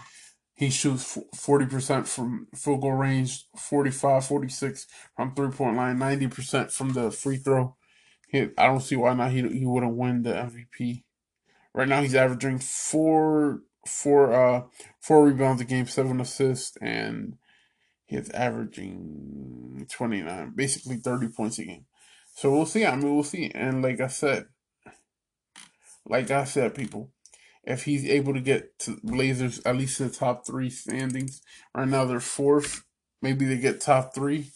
He 0.55 0.69
shoots 0.69 1.17
40% 1.35 2.07
from 2.07 2.47
field 2.55 2.81
goal 2.81 2.91
range, 2.91 3.47
45, 3.57 4.23
46 4.23 4.87
from 5.15 5.33
three 5.33 5.49
point 5.49 5.75
line, 5.75 5.97
90% 5.97 6.71
from 6.71 6.93
the 6.93 7.09
free 7.11 7.37
throw. 7.37 7.75
He, 8.29 8.49
I 8.57 8.67
don't 8.67 8.79
see 8.79 8.95
why 8.95 9.13
not 9.15 9.31
he 9.31 9.41
he 9.47 9.65
wouldn't 9.65 9.95
win 9.95 10.23
the 10.23 10.33
MVP. 10.33 11.03
Right 11.73 11.87
now 11.87 12.01
he's 12.01 12.15
averaging 12.15 12.59
four 12.59 13.61
four 13.85 14.33
uh 14.33 14.63
four 14.99 15.25
rebounds 15.25 15.61
a 15.61 15.65
game, 15.65 15.87
seven 15.87 16.21
assists, 16.21 16.77
and 16.81 17.37
he's 18.05 18.29
averaging 18.31 19.87
29, 19.89 20.53
basically 20.55 20.97
30 20.97 21.29
points 21.29 21.59
a 21.59 21.65
game. 21.65 21.85
So 22.35 22.51
we'll 22.51 22.65
see. 22.65 22.85
I 22.85 22.95
mean, 22.95 23.13
we'll 23.13 23.23
see. 23.23 23.51
And 23.53 23.81
like 23.81 23.99
I 23.99 24.07
said, 24.07 24.45
like 26.05 26.31
I 26.31 26.43
said, 26.43 26.75
people, 26.75 27.11
if 27.63 27.85
he's 27.85 28.05
able 28.05 28.33
to 28.33 28.41
get 28.41 28.77
to 28.79 28.99
Blazers 29.03 29.61
at 29.65 29.77
least 29.77 29.99
in 29.99 30.07
the 30.07 30.13
top 30.13 30.45
three 30.45 30.69
standings, 30.69 31.41
right 31.75 31.87
now 31.87 32.05
they're 32.05 32.19
fourth. 32.19 32.83
Maybe 33.21 33.45
they 33.45 33.57
get 33.57 33.81
top 33.81 34.13
three. 34.13 34.51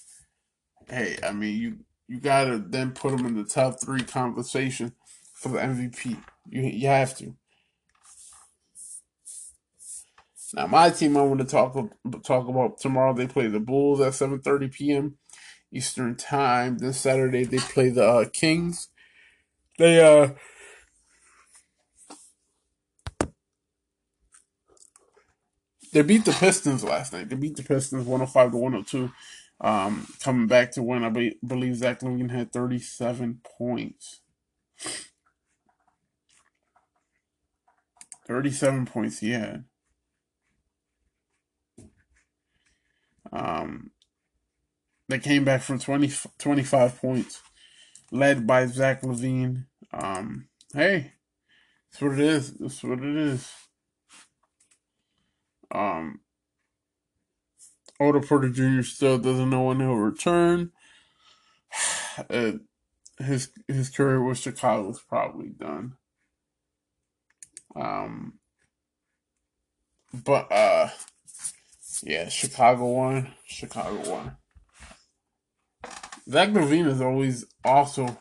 Hey, 0.89 1.17
I 1.23 1.31
mean, 1.31 1.57
you 1.57 1.77
you 2.07 2.19
gotta 2.19 2.57
then 2.57 2.91
put 2.91 3.15
them 3.15 3.25
in 3.25 3.35
the 3.35 3.43
top 3.43 3.81
three 3.81 4.03
conversation 4.03 4.93
for 5.37 5.49
the 5.51 5.59
MVP. 5.59 6.17
You 6.49 6.63
you 6.63 6.89
have 6.89 7.17
to. 7.19 7.35
Now, 10.55 10.67
my 10.67 10.89
team 10.91 11.17
I 11.17 11.23
want 11.23 11.41
to 11.41 11.45
talk 11.47 11.75
talk 12.25 12.49
about 12.49 12.79
tomorrow. 12.79 13.13
They 13.13 13.27
play 13.27 13.47
the 13.47 13.59
Bulls 13.61 14.01
at 14.01 14.15
seven 14.15 14.41
thirty 14.41 14.69
p.m. 14.69 15.17
Eastern 15.73 16.15
Time. 16.15 16.79
Then 16.79 16.93
Saturday 16.93 17.45
they 17.45 17.59
play 17.59 17.89
the 17.89 18.05
uh, 18.07 18.25
Kings. 18.33 18.89
They 19.79 20.01
uh 20.01 20.33
they 25.93 26.03
beat 26.03 26.25
the 26.25 26.33
Pistons 26.33 26.83
last 26.83 27.13
night. 27.13 27.29
They 27.29 27.35
beat 27.37 27.57
the 27.57 27.63
Pistons 27.63 28.05
105 28.05 28.51
to 28.51 28.57
102. 28.57 29.11
Um, 29.61 30.07
coming 30.21 30.47
back 30.47 30.71
to 30.73 30.83
win, 30.83 31.03
I 31.03 31.09
be- 31.09 31.37
believe 31.45 31.77
Zach 31.77 32.01
LaVine 32.01 32.31
had 32.31 32.53
37 32.53 33.41
points. 33.57 34.21
37 38.27 38.85
points 38.85 39.19
he 39.19 39.31
had. 39.31 39.63
Um, 43.31 43.91
they 45.09 45.19
came 45.19 45.43
back 45.45 45.61
from 45.61 45.79
20, 45.79 46.11
25 46.37 47.01
points, 47.01 47.41
led 48.11 48.45
by 48.45 48.65
Zach 48.65 49.01
LaVine. 49.01 49.65
Um, 49.93 50.47
hey, 50.73 51.13
that's 51.91 52.01
what 52.01 52.13
it 52.13 52.19
is. 52.19 52.53
That's 52.53 52.83
what 52.83 52.99
it 52.99 53.15
is. 53.15 53.51
Um, 55.71 56.21
Otto 57.99 58.21
Porter 58.21 58.49
Jr. 58.49 58.83
still 58.83 59.17
doesn't 59.17 59.49
know 59.49 59.63
when 59.63 59.79
he'll 59.79 59.95
return. 59.95 60.71
Uh, 62.31 62.53
his 63.19 63.51
his 63.67 63.91
career 63.91 64.23
with 64.23 64.39
Chicago 64.39 64.89
is 64.89 64.99
probably 65.07 65.49
done. 65.49 65.93
Um, 67.75 68.39
but 70.13 70.51
uh, 70.51 70.89
yeah, 72.03 72.29
Chicago 72.29 72.85
won. 72.85 73.33
Chicago 73.45 74.09
won. 74.09 74.37
Zach 76.29 76.49
LaVine 76.49 76.87
is 76.87 77.01
always 77.01 77.45
also 77.63 78.17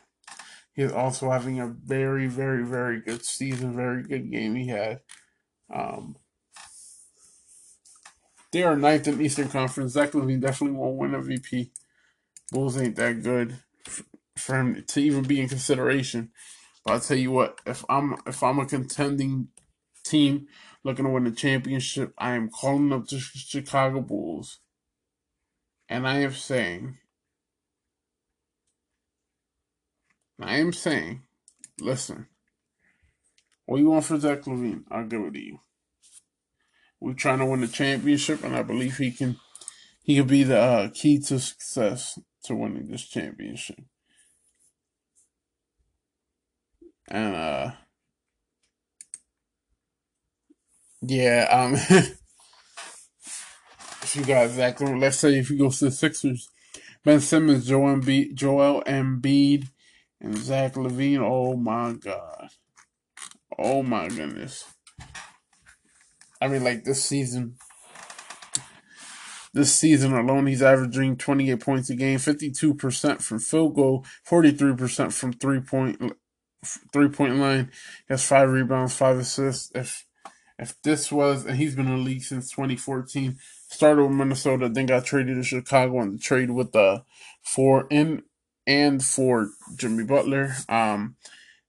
he's 0.75 0.93
also 0.93 1.31
having 1.31 1.61
a 1.61 1.67
very, 1.67 2.27
very, 2.27 2.65
very 2.65 3.01
good 3.01 3.25
season, 3.25 3.75
very 3.75 4.03
good 4.03 4.31
game 4.31 4.55
he 4.55 4.69
had. 4.69 5.01
Um, 5.73 6.17
they 8.53 8.63
are 8.63 8.77
ninth 8.77 9.09
in 9.09 9.21
Eastern 9.21 9.49
Conference. 9.49 9.93
Zach 9.93 10.13
LaVine 10.13 10.41
definitely 10.41 10.79
won't 10.79 10.97
win 10.97 11.11
MVP. 11.11 11.71
Bulls 12.53 12.81
ain't 12.81 12.97
that 12.97 13.23
good 13.23 13.59
for 14.37 14.57
him 14.57 14.85
to 14.87 15.01
even 15.01 15.25
be 15.25 15.41
in 15.41 15.49
consideration. 15.49 16.31
But 16.87 16.92
I'll 16.92 17.01
tell 17.01 17.16
you 17.16 17.33
what, 17.33 17.61
if 17.66 17.85
I'm 17.88 18.16
if 18.27 18.44
I'm 18.44 18.61
a 18.61 18.64
contending 18.64 19.49
team 20.05 20.46
looking 20.85 21.05
to 21.05 21.11
win 21.11 21.25
the 21.25 21.33
championship, 21.33 22.14
I 22.16 22.37
am 22.37 22.49
calling 22.49 22.92
up 22.92 23.09
the 23.09 23.18
Chicago 23.18 24.01
Bulls. 24.01 24.61
And 25.88 26.07
I 26.07 26.18
am 26.18 26.33
saying 26.33 26.99
I 30.40 30.59
am 30.59 30.72
saying, 30.72 31.22
listen, 31.81 32.29
what 33.64 33.79
you 33.79 33.90
want 33.90 34.05
for 34.05 34.20
Zach 34.20 34.42
LaVine, 34.42 34.85
I'll 34.88 35.07
give 35.07 35.22
it 35.22 35.33
to 35.33 35.40
you. 35.40 35.59
We're 37.01 37.14
trying 37.14 37.40
to 37.40 37.46
win 37.46 37.62
the 37.62 37.68
championship, 37.68 38.44
and 38.44 38.55
I 38.55 38.62
believe 38.62 38.99
he 38.99 39.11
can. 39.11 39.38
He 40.05 40.18
could 40.18 40.29
be 40.29 40.44
the 40.44 40.61
uh, 40.61 40.88
key 40.94 41.18
to 41.18 41.40
success 41.40 42.16
to 42.44 42.55
winning 42.55 42.87
this 42.87 43.09
championship. 43.09 43.81
And 47.09 47.35
uh 47.35 47.73
yeah, 51.03 51.47
um 51.51 51.75
if 54.03 54.16
you 54.16 54.25
got 54.25 54.47
exactly 54.47 54.95
let's 54.99 55.19
say 55.19 55.38
if 55.38 55.51
you 55.51 55.59
go 55.59 55.71
to 55.71 55.85
the 55.87 55.90
Sixers, 55.90 56.49
Ben 57.05 57.21
Simmons, 57.21 57.66
Joel 57.66 57.97
Embiid, 57.97 58.35
Joel 58.35 58.83
Embiid, 58.87 59.69
and 60.21 60.37
Zach 60.37 60.75
LaVine, 60.75 61.21
Oh 61.21 61.57
my 61.57 61.92
god. 61.92 62.49
Oh 63.59 63.83
my 63.83 64.09
goodness. 64.09 64.64
I 66.40 66.49
mean, 66.49 66.64
like 66.64 66.85
this 66.85 67.03
season, 67.03 67.57
this 69.55 69.75
season 69.75 70.12
alone, 70.12 70.47
he's 70.47 70.62
averaging 70.62 71.16
28 71.16 71.61
points 71.61 71.90
a 71.90 71.97
game, 71.97 72.19
52% 72.19 73.23
from 73.23 73.38
field 73.38 73.75
goal, 73.75 74.05
43% 74.29 75.12
from 75.12 75.33
three 75.33 75.61
point 75.61 76.12
three 76.92 77.09
point 77.09 77.37
line. 77.37 77.71
He 78.09 78.14
has 78.14 78.27
five 78.27 78.51
rebounds, 78.51 78.95
five 78.95 79.19
assists. 79.19 79.71
If 79.75 80.07
if 80.59 80.81
this 80.83 81.12
was, 81.12 81.45
and 81.45 81.57
he's 81.57 81.75
been 81.75 81.87
in 81.87 81.99
the 81.99 82.03
league 82.03 82.23
since 82.23 82.51
2014, 82.51 83.38
started 83.69 84.03
with 84.03 84.12
Minnesota, 84.12 84.69
then 84.69 84.87
got 84.87 85.05
traded 85.05 85.37
to 85.37 85.42
Chicago 85.42 86.01
and 86.01 86.14
the 86.14 86.19
trade 86.19 86.51
with 86.51 86.73
the 86.73 87.05
for 87.42 87.87
in 87.90 88.23
and 88.66 89.05
for 89.05 89.51
Jimmy 89.77 90.05
Butler. 90.05 90.55
Um, 90.69 91.16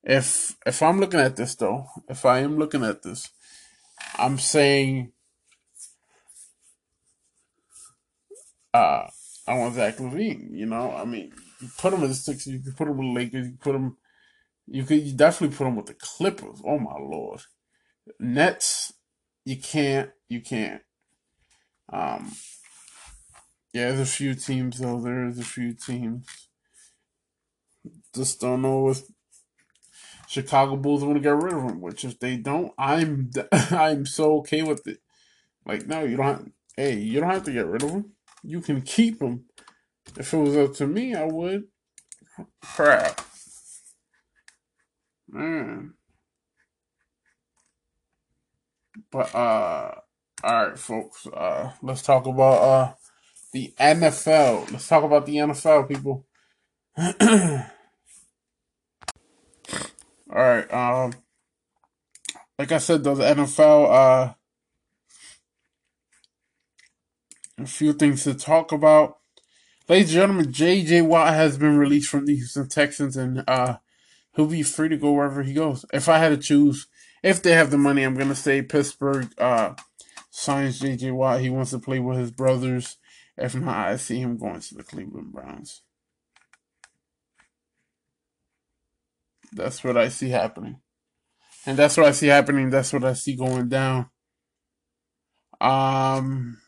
if 0.03 0.55
if 0.65 0.81
I'm 0.81 0.99
looking 0.99 1.19
at 1.19 1.35
this 1.35 1.55
though, 1.55 1.87
if 2.07 2.25
I 2.25 2.39
am 2.39 2.57
looking 2.57 2.83
at 2.83 3.03
this, 3.03 3.29
I'm 4.17 4.39
saying 4.39 5.11
uh 8.73 9.07
I 9.47 9.57
want 9.57 9.75
Zach 9.75 9.97
LaVine. 9.97 10.49
you 10.51 10.65
know? 10.65 10.93
I 10.93 11.05
mean, 11.05 11.31
you 11.61 11.69
put 11.77 11.93
him 11.93 12.03
in 12.03 12.09
the 12.09 12.15
Sixers, 12.15 12.53
you 12.53 12.59
can 12.59 12.73
put 12.73 12.87
him 12.87 12.97
with 12.97 13.07
the 13.07 13.13
Lakers, 13.13 13.45
you 13.45 13.51
can 13.53 13.59
put 13.59 13.75
him 13.75 13.97
you 14.67 14.83
could 14.83 15.01
you 15.01 15.13
definitely 15.13 15.55
put 15.55 15.67
him 15.67 15.75
with 15.75 15.87
the 15.87 15.95
Clippers. 15.95 16.61
Oh 16.65 16.79
my 16.79 16.95
lord. 16.99 17.41
Nets, 18.19 18.93
you 19.45 19.57
can't 19.57 20.11
you 20.29 20.41
can't. 20.41 20.81
Um 21.91 22.33
yeah, 23.73 23.89
there's 23.89 23.99
a 23.99 24.05
few 24.05 24.33
teams 24.33 24.79
though. 24.79 24.99
There's 24.99 25.39
a 25.39 25.43
few 25.43 25.73
teams. 25.73 26.27
Just 28.13 28.41
don't 28.41 28.61
know 28.61 28.89
if 28.89 29.01
Chicago 30.27 30.75
Bulls 30.75 31.03
want 31.03 31.15
to 31.15 31.21
get 31.21 31.35
rid 31.35 31.53
of 31.53 31.63
him. 31.63 31.81
Which 31.81 32.03
if 32.03 32.19
they 32.19 32.37
don't, 32.37 32.73
I'm 32.77 33.31
I'm 33.51 34.05
so 34.05 34.37
okay 34.39 34.63
with 34.63 34.85
it. 34.87 34.99
Like 35.65 35.87
no, 35.87 36.03
you 36.03 36.17
don't. 36.17 36.25
Have, 36.25 36.47
hey, 36.75 36.95
you 36.95 37.19
don't 37.19 37.29
have 37.29 37.43
to 37.43 37.53
get 37.53 37.67
rid 37.67 37.83
of 37.83 37.91
him. 37.91 38.13
You 38.43 38.61
can 38.61 38.81
keep 38.81 39.21
him. 39.21 39.45
If 40.17 40.33
it 40.33 40.37
was 40.37 40.57
up 40.57 40.73
to 40.75 40.87
me, 40.87 41.15
I 41.15 41.25
would. 41.25 41.65
Crap, 42.63 43.21
man. 45.29 45.93
But 49.11 49.33
uh, 49.33 49.95
all 50.43 50.67
right, 50.67 50.77
folks. 50.77 51.25
Uh, 51.27 51.71
let's 51.81 52.01
talk 52.01 52.25
about 52.25 52.61
uh 52.61 52.93
the 53.53 53.73
NFL. 53.79 54.71
Let's 54.71 54.87
talk 54.87 55.03
about 55.03 55.25
the 55.25 55.37
NFL, 55.37 55.87
people. 55.87 56.25
All 56.97 57.63
right. 60.29 60.73
Um, 60.73 61.13
like 62.59 62.71
I 62.71 62.79
said, 62.79 63.03
the 63.03 63.15
NFL. 63.15 63.89
Uh, 63.89 64.33
a 67.59 67.65
few 67.65 67.93
things 67.93 68.23
to 68.23 68.33
talk 68.33 68.71
about. 68.71 69.17
Ladies 69.89 70.09
and 70.09 70.21
gentlemen, 70.21 70.51
J.J. 70.51 71.01
Watt 71.01 71.33
has 71.33 71.57
been 71.57 71.77
released 71.77 72.09
from 72.09 72.25
the 72.25 72.35
Houston 72.35 72.67
Texans, 72.67 73.15
and 73.15 73.43
uh, 73.47 73.77
he'll 74.37 74.45
be 74.45 74.63
free 74.63 74.87
to 74.87 74.95
go 74.95 75.11
wherever 75.11 75.43
he 75.43 75.53
goes. 75.53 75.83
If 75.91 76.07
I 76.07 76.19
had 76.19 76.29
to 76.29 76.37
choose, 76.37 76.87
if 77.21 77.43
they 77.43 77.51
have 77.51 77.71
the 77.71 77.77
money, 77.77 78.03
I'm 78.03 78.15
gonna 78.15 78.35
say 78.35 78.61
Pittsburgh 78.61 79.27
uh, 79.37 79.73
signs 80.29 80.79
J.J. 80.79 81.11
Watt. 81.11 81.41
He 81.41 81.49
wants 81.49 81.71
to 81.71 81.79
play 81.79 81.99
with 81.99 82.17
his 82.17 82.31
brothers. 82.31 82.97
If 83.35 83.55
not, 83.55 83.89
I 83.89 83.97
see 83.97 84.19
him 84.19 84.37
going 84.37 84.61
to 84.61 84.75
the 84.75 84.83
Cleveland 84.83 85.33
Browns. 85.33 85.81
That's 89.51 89.83
what 89.83 89.97
I 89.97 90.09
see 90.09 90.29
happening. 90.29 90.79
And 91.65 91.77
that's 91.77 91.97
what 91.97 92.05
I 92.05 92.11
see 92.11 92.27
happening. 92.27 92.69
That's 92.69 92.93
what 92.93 93.03
I 93.03 93.13
see 93.13 93.35
going 93.35 93.69
down. 93.69 94.09
Um 95.59 96.59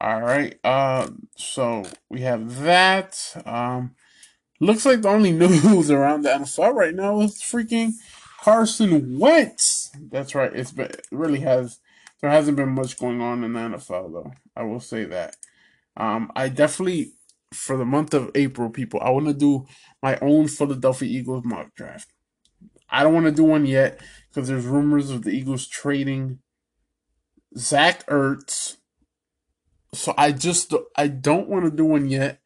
All 0.00 0.20
right. 0.22 0.58
Uh 0.64 1.08
so 1.36 1.84
we 2.08 2.20
have 2.20 2.60
that. 2.62 3.42
Um 3.46 3.94
looks 4.60 4.84
like 4.84 5.02
the 5.02 5.08
only 5.08 5.32
news 5.32 5.90
around 5.90 6.22
the 6.22 6.30
NFL 6.30 6.74
right 6.74 6.94
now 6.94 7.20
is 7.20 7.42
freaking 7.42 7.92
Carson 8.40 9.18
Wentz. 9.18 9.90
That's 10.10 10.34
right. 10.34 10.54
It's 10.54 10.72
been, 10.72 10.86
it 10.86 11.06
really 11.10 11.40
has 11.40 11.78
there 12.20 12.30
hasn't 12.30 12.56
been 12.56 12.70
much 12.70 12.98
going 12.98 13.20
on 13.20 13.44
in 13.44 13.52
the 13.52 13.60
NFL 13.60 14.12
though. 14.12 14.32
I 14.56 14.64
will 14.64 14.80
say 14.80 15.04
that. 15.04 15.36
Um 15.96 16.30
I 16.36 16.48
definitely 16.48 17.12
for 17.52 17.76
the 17.76 17.84
month 17.84 18.14
of 18.14 18.30
April, 18.34 18.68
people, 18.68 19.00
I 19.02 19.10
want 19.10 19.26
to 19.26 19.34
do 19.34 19.66
my 20.02 20.18
own 20.20 20.48
Philadelphia 20.48 21.08
Eagles 21.08 21.44
mock 21.44 21.74
draft. 21.74 22.08
I 22.90 23.02
don't 23.02 23.14
want 23.14 23.26
to 23.26 23.32
do 23.32 23.44
one 23.44 23.66
yet 23.66 24.00
because 24.28 24.48
there's 24.48 24.66
rumors 24.66 25.10
of 25.10 25.22
the 25.22 25.30
Eagles 25.30 25.66
trading 25.66 26.40
Zach 27.56 28.06
Ertz. 28.06 28.76
So 29.94 30.14
I 30.16 30.32
just 30.32 30.74
I 30.96 31.08
don't 31.08 31.48
want 31.48 31.64
to 31.64 31.70
do 31.70 31.84
one 31.84 32.08
yet. 32.08 32.40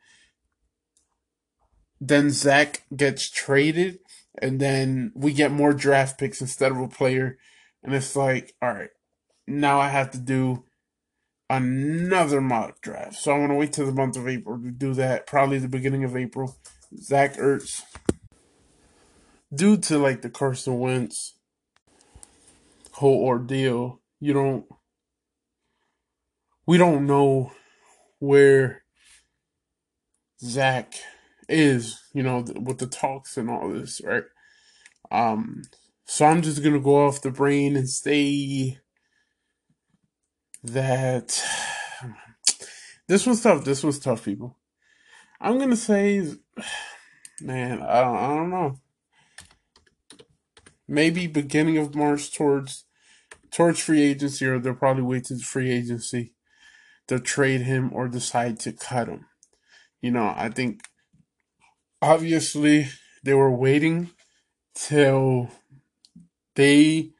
Then 2.01 2.31
Zach 2.31 2.83
gets 2.95 3.29
traded, 3.29 3.99
and 4.41 4.61
then 4.61 5.13
we 5.15 5.33
get 5.33 5.51
more 5.51 5.73
draft 5.73 6.19
picks 6.19 6.41
instead 6.41 6.71
of 6.71 6.79
a 6.79 6.89
player, 6.89 7.39
and 7.83 7.93
it's 7.95 8.15
like, 8.15 8.55
all 8.63 8.73
right, 8.73 8.91
now 9.47 9.81
I 9.81 9.89
have 9.89 10.11
to 10.13 10.19
do 10.19 10.65
another 11.51 12.41
mock 12.41 12.81
draft. 12.81 13.15
So 13.15 13.33
I 13.33 13.39
want 13.39 13.51
to 13.51 13.57
wait 13.57 13.73
till 13.73 13.87
the 13.87 13.93
month 13.93 14.17
of 14.17 14.29
April 14.29 14.59
to 14.59 14.71
do 14.71 14.95
that. 14.95 15.27
Probably 15.27 15.59
the 15.59 15.69
beginning 15.69 16.05
of 16.05 16.17
April. 16.17 16.57
Zach 16.97 17.37
Ertz. 17.37 17.83
Due 19.55 19.77
to 19.79 19.99
like 19.99 20.23
the 20.23 20.31
Carson 20.31 20.79
Wentz 20.79 21.35
whole 22.93 23.25
ordeal, 23.25 24.01
you 24.21 24.33
don't. 24.33 24.67
We 26.69 26.77
don't 26.77 27.07
know 27.07 27.53
where 28.19 28.83
Zach 30.39 30.93
is, 31.49 31.99
you 32.13 32.23
know, 32.23 32.45
with 32.61 32.77
the 32.77 32.87
talks 32.87 33.39
and 33.39 33.49
all 33.49 33.71
this, 33.71 34.03
right? 34.05 34.25
Um, 35.11 35.63
so 36.05 36.27
I'm 36.27 36.43
just 36.43 36.63
gonna 36.63 36.79
go 36.79 37.07
off 37.07 37.23
the 37.23 37.31
brain 37.31 37.75
and 37.75 37.89
say 37.89 38.77
that 40.63 41.43
this 43.09 43.25
was 43.25 43.43
tough. 43.43 43.65
This 43.65 43.83
was 43.83 43.99
tough, 43.99 44.27
people. 44.27 44.59
I'm 45.41 45.59
gonna 45.59 45.75
say, 45.75 46.21
man, 47.41 47.81
I 47.81 48.03
don't, 48.03 48.17
I 48.17 48.27
don't 48.27 48.51
know. 48.51 48.77
Maybe 50.87 51.27
beginning 51.29 51.79
of 51.79 51.95
March 51.95 52.31
towards 52.31 52.85
towards 53.51 53.81
free 53.81 54.03
agency, 54.03 54.45
or 54.45 54.59
they'll 54.59 54.75
probably 54.75 55.05
wait 55.05 55.25
to 55.25 55.39
free 55.39 55.71
agency 55.71 56.35
to 57.09 57.19
trade 57.19 57.63
him 57.63 57.91
or 57.93 58.09
decide 58.09 58.61
to 58.61 58.73
cut 58.73 59.09
him. 59.09 59.27
You 60.01 60.13
know, 60.13 60.33
I 60.37 60.51
think 60.51 60.81
obviously 62.01 62.89
they 63.25 63.35
were 63.35 63.51
waiting 63.51 64.11
till 64.75 65.51
they 66.55 67.11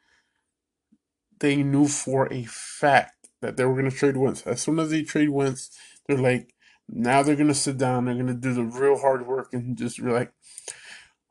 they 1.41 1.57
knew 1.57 1.87
for 1.87 2.33
a 2.33 2.45
fact 2.45 3.29
that 3.41 3.57
they 3.57 3.65
were 3.65 3.75
going 3.75 3.91
to 3.91 3.97
trade 3.97 4.17
Wentz. 4.17 4.43
As 4.43 4.61
soon 4.63 4.79
as 4.79 4.91
they 4.91 5.03
trade 5.03 5.31
Wentz, 5.31 5.71
they're 6.07 6.19
like, 6.19 6.53
now 6.89 7.23
they're 7.23 7.37
going 7.37 7.49
to 7.49 7.55
sit 7.55 7.79
down. 7.79 8.05
They're 8.05 8.15
going 8.15 8.27
to 8.27 8.35
do 8.35 8.55
the 8.55 8.65
real 8.65 8.99
hard 8.99 9.27
work 9.27 9.53
and 9.53 9.77
just 9.77 10.03
be 10.03 10.11
like, 10.11 10.33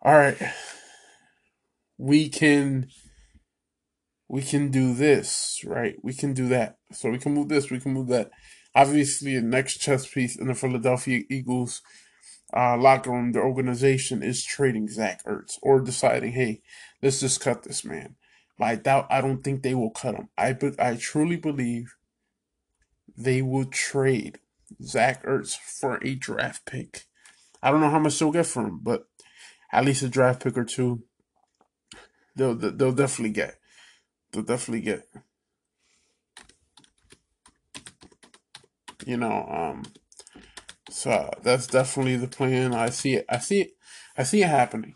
all 0.02 0.14
right, 0.14 0.38
we 1.98 2.30
can, 2.30 2.88
we 4.30 4.42
can 4.42 4.70
do 4.70 4.94
this, 4.94 5.62
right? 5.66 5.96
We 6.02 6.14
can 6.14 6.34
do 6.34 6.48
that. 6.50 6.78
So 6.94 7.10
we 7.10 7.18
can 7.18 7.34
move 7.34 7.50
this, 7.50 7.70
we 7.70 7.80
can 7.80 7.94
move 7.94 8.08
that. 8.08 8.30
Obviously, 8.78 9.34
the 9.34 9.42
next 9.42 9.80
chess 9.80 10.06
piece 10.08 10.36
in 10.36 10.46
the 10.46 10.54
Philadelphia 10.54 11.24
Eagles 11.32 11.82
uh, 12.56 12.78
locker 12.78 13.10
room, 13.10 13.32
the 13.32 13.40
organization 13.40 14.22
is 14.22 14.46
trading 14.46 14.88
Zach 14.88 15.24
Ertz 15.26 15.58
or 15.64 15.82
deciding, 15.82 16.34
hey, 16.34 16.62
let's 17.02 17.20
just 17.20 17.42
cut 17.42 17.64
this 17.64 17.84
man. 17.84 18.18
I 18.60 18.76
doubt. 18.76 19.08
I 19.10 19.20
don't 19.22 19.44
think 19.44 19.64
they 19.64 19.74
will 19.74 19.90
cut 19.90 20.14
him. 20.14 20.30
I 20.38 20.54
but 20.54 20.80
I 20.80 20.96
truly 20.96 21.38
believe 21.38 21.96
they 23.18 23.42
will 23.42 23.66
trade 23.66 24.40
Zach 24.84 25.24
Ertz 25.24 25.58
for 25.58 25.98
a 26.04 26.14
draft 26.14 26.66
pick. 26.68 27.06
I 27.64 27.72
don't 27.72 27.82
know 27.82 27.90
how 27.90 28.00
much 28.00 28.20
they'll 28.20 28.32
get 28.32 28.46
for 28.46 28.64
him, 28.64 28.80
but 28.84 29.08
at 29.72 29.86
least 29.86 30.04
a 30.04 30.10
draft 30.10 30.44
pick 30.44 30.56
or 30.56 30.66
two. 30.66 31.04
They'll 32.36 32.54
they'll 32.56 32.92
definitely 32.92 33.34
get. 33.34 33.56
They'll 34.32 34.44
definitely 34.44 34.82
get. 34.82 35.08
You 39.08 39.16
know, 39.16 39.48
um, 39.50 39.84
so 40.90 41.32
that's 41.42 41.66
definitely 41.66 42.18
the 42.18 42.28
plan. 42.28 42.74
I 42.74 42.90
see 42.90 43.14
it. 43.14 43.26
I 43.30 43.38
see 43.38 43.62
it. 43.62 43.72
I 44.18 44.24
see 44.24 44.44
it 44.44 44.50
happening. 44.50 44.96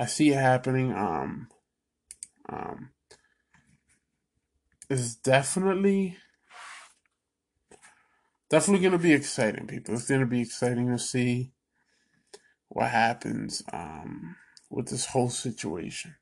I 0.00 0.06
see 0.06 0.30
it 0.30 0.36
happening. 0.36 0.94
Um, 0.94 1.48
um, 2.48 2.88
it's 4.88 5.14
definitely, 5.14 6.16
definitely 8.48 8.88
to 8.92 8.98
be 8.98 9.12
exciting, 9.12 9.66
people. 9.66 9.92
It's 9.92 10.06
to 10.06 10.24
be 10.24 10.40
exciting 10.40 10.88
to 10.88 10.98
see 10.98 11.52
what 12.70 12.88
happens 12.88 13.62
um, 13.74 14.36
with 14.70 14.88
this 14.88 15.04
whole 15.04 15.28
situation, 15.28 16.14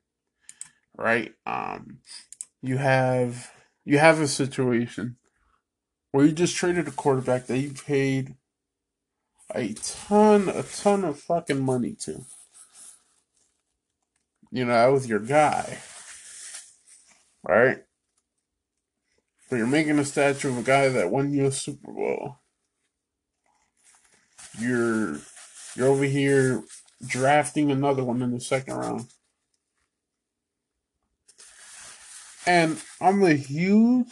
right? 0.99 1.35
Um, 1.47 2.01
you 2.61 2.79
have 2.79 3.53
you 3.85 3.99
have 3.99 4.19
a 4.21 4.27
situation 4.27 5.19
where 6.13 6.27
you 6.27 6.33
just 6.33 6.57
traded 6.57 6.89
a 6.89 6.93
quarterback 6.93 7.47
that 7.47 7.59
you 7.59 7.73
paid 7.73 8.35
a 9.55 9.75
ton, 9.75 10.49
a 10.49 10.63
ton 10.63 11.05
of 11.05 11.19
fucking 11.19 11.65
money 11.65 11.95
to. 12.01 12.25
You 14.51 14.65
know, 14.65 14.73
that 14.73 14.93
was 14.93 15.07
your 15.09 15.21
guy. 15.21 15.79
Right? 17.43 17.79
But 19.49 19.57
you're 19.57 19.67
making 19.67 19.99
a 19.99 20.05
statue 20.05 20.51
of 20.51 20.59
a 20.59 20.63
guy 20.63 20.89
that 20.89 21.11
won 21.11 21.33
you 21.33 21.47
a 21.47 21.53
Super 21.53 21.93
Bowl. 21.93 22.37
You're 24.59 25.19
you're 25.77 25.89
over 25.89 26.05
here 26.05 26.63
drafting 27.07 27.71
another 27.71 28.05
one 28.05 28.23
in 28.23 28.33
the 28.33 28.41
second 28.41 28.75
round. 28.75 29.07
And 32.47 32.81
I'm 33.01 33.23
a 33.23 33.35
huge, 33.35 34.09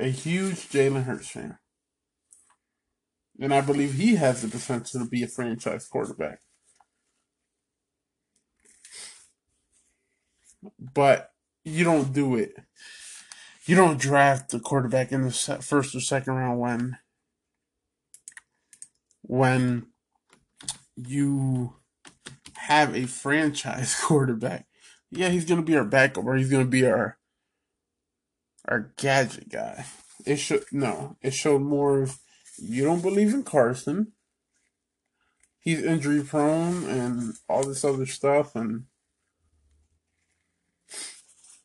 a 0.00 0.08
huge 0.08 0.68
Jalen 0.70 1.04
Hurts 1.04 1.28
fan. 1.28 1.58
And 3.38 3.54
I 3.54 3.60
believe 3.60 3.94
he 3.94 4.16
has 4.16 4.42
the 4.42 4.48
potential 4.48 5.00
to 5.00 5.06
be 5.08 5.22
a 5.22 5.28
franchise 5.28 5.86
quarterback. 5.86 6.40
But 10.78 11.30
you 11.64 11.84
don't 11.84 12.12
do 12.12 12.36
it. 12.36 12.54
You 13.66 13.76
don't 13.76 14.00
draft 14.00 14.50
the 14.50 14.60
quarterback 14.60 15.12
in 15.12 15.22
the 15.22 15.30
first 15.30 15.94
or 15.94 16.00
second 16.00 16.34
round 16.34 16.58
when 16.58 16.98
when 19.22 19.86
you 20.96 21.74
have 22.56 22.94
a 22.96 23.06
franchise 23.06 23.98
quarterback. 24.02 24.66
Yeah, 25.10 25.28
he's 25.28 25.44
gonna 25.44 25.62
be 25.62 25.76
our 25.76 25.84
backup, 25.84 26.24
or 26.24 26.36
he's 26.36 26.50
gonna 26.50 26.64
be 26.64 26.84
our 26.86 27.16
our 28.66 28.92
gadget 28.96 29.48
guy. 29.48 29.86
It 30.26 30.36
should 30.36 30.64
no. 30.72 31.16
It 31.22 31.32
showed 31.32 31.62
more 31.62 32.02
of 32.02 32.18
you 32.58 32.84
don't 32.84 33.02
believe 33.02 33.32
in 33.32 33.42
Carson. 33.42 34.12
He's 35.58 35.82
injury 35.82 36.22
prone 36.22 36.84
and 36.84 37.34
all 37.48 37.64
this 37.64 37.84
other 37.84 38.06
stuff, 38.06 38.54
and 38.54 38.84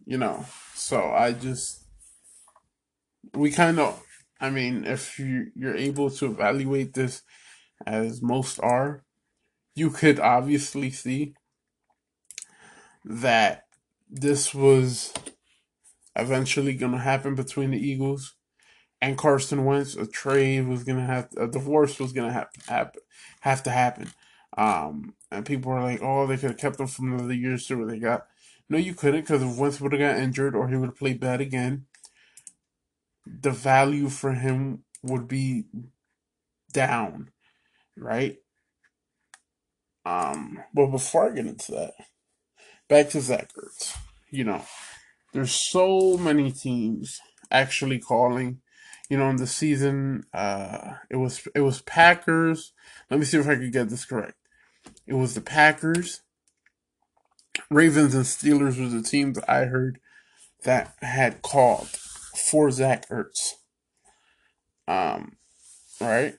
you 0.06 0.18
know. 0.18 0.46
So 0.74 1.12
I 1.12 1.34
just 1.34 1.84
we 3.34 3.52
kind 3.52 3.80
of. 3.80 4.02
I 4.39 4.50
mean, 4.50 4.86
if 4.86 5.18
you 5.18 5.52
you're 5.56 5.78
able 5.78 6.10
to 6.12 6.26
evaluate 6.26 6.93
this 6.93 7.22
as 7.86 8.22
most 8.22 8.60
are, 8.60 9.04
you 9.76 9.89
could 9.89 10.20
obviously 10.20 10.91
see 10.91 11.36
that 13.06 13.66
this 14.10 14.54
was 14.54 15.14
eventually 16.16 16.74
going 16.74 16.93
to 16.93 16.97
happen 16.97 17.36
between 17.36 17.72
the 17.72 17.80
Eagles 17.80 18.36
and 19.01 19.18
Carson 19.18 19.66
Wentz. 19.66 19.95
A 19.95 20.07
trade 20.07 20.68
was 20.68 20.84
going 20.84 20.99
to 20.99 21.05
have, 21.05 21.30
a 21.38 21.47
divorce 21.47 21.99
was 21.99 22.13
going 22.13 22.28
to 22.28 22.34
have, 22.34 22.47
happen, 22.68 23.01
have 23.41 23.63
to 23.63 23.70
happen. 23.70 24.11
Um, 24.57 25.16
and 25.32 25.45
people 25.45 25.72
were 25.72 25.82
like, 25.82 26.01
oh, 26.01 26.28
they 26.28 26.38
could 26.38 26.51
have 26.51 26.59
kept 26.59 26.80
him 26.80 26.88
for 26.88 27.03
another 27.03 27.34
year, 27.34 27.57
what 27.70 27.89
they 27.89 27.99
got. 27.99 28.26
No, 28.70 28.78
you 28.78 28.93
couldn't, 28.93 29.22
because 29.22 29.43
if 29.43 29.57
Wentz 29.57 29.80
would 29.82 29.91
have 29.91 29.99
got 29.99 30.18
injured 30.18 30.55
or 30.55 30.68
he 30.68 30.76
would 30.76 30.89
have 30.89 30.97
played 30.97 31.20
bad 31.20 31.41
again, 31.41 31.86
the 33.26 33.51
value 33.51 34.09
for 34.09 34.34
him 34.34 34.84
would 35.03 35.28
be 35.28 35.66
down, 36.72 37.32
right? 37.97 38.38
Um, 40.05 40.63
but 40.74 40.88
before 40.88 41.30
I 41.30 41.36
get 41.36 41.47
into 41.47 41.72
that, 41.74 41.93
back 42.88 43.09
to 43.09 43.22
Zach 43.22 43.49
Ertz. 43.57 43.97
You 44.30 44.43
know, 44.43 44.63
there's 45.36 45.52
so 45.52 46.18
many 46.18 46.50
teams 46.50 47.20
actually 47.52 48.00
calling. 48.00 48.62
You 49.10 49.18
know, 49.18 49.30
in 49.30 49.36
the 49.36 49.46
season, 49.46 50.24
uh, 50.34 50.94
it 51.10 51.18
was 51.18 51.46
it 51.54 51.60
was 51.60 51.82
Packers. 51.82 52.72
Let 53.12 53.20
me 53.20 53.26
see 53.26 53.38
if 53.38 53.48
I 53.48 53.56
could 53.56 53.74
get 53.74 53.90
this 53.90 54.06
correct. 54.06 54.38
It 55.06 55.14
was 55.14 55.36
the 55.36 55.42
Packers, 55.42 56.22
Ravens, 57.70 58.16
and 58.16 58.24
Steelers 58.24 58.80
were 58.80 58.88
the 58.88 59.04
teams 59.04 59.38
I 59.48 59.66
heard 59.66 60.00
that 60.64 60.96
had 61.02 61.42
called 61.42 61.90
for 61.90 62.72
Zach 62.72 63.08
Ertz. 63.10 63.56
Um, 64.88 65.36
right? 66.00 66.36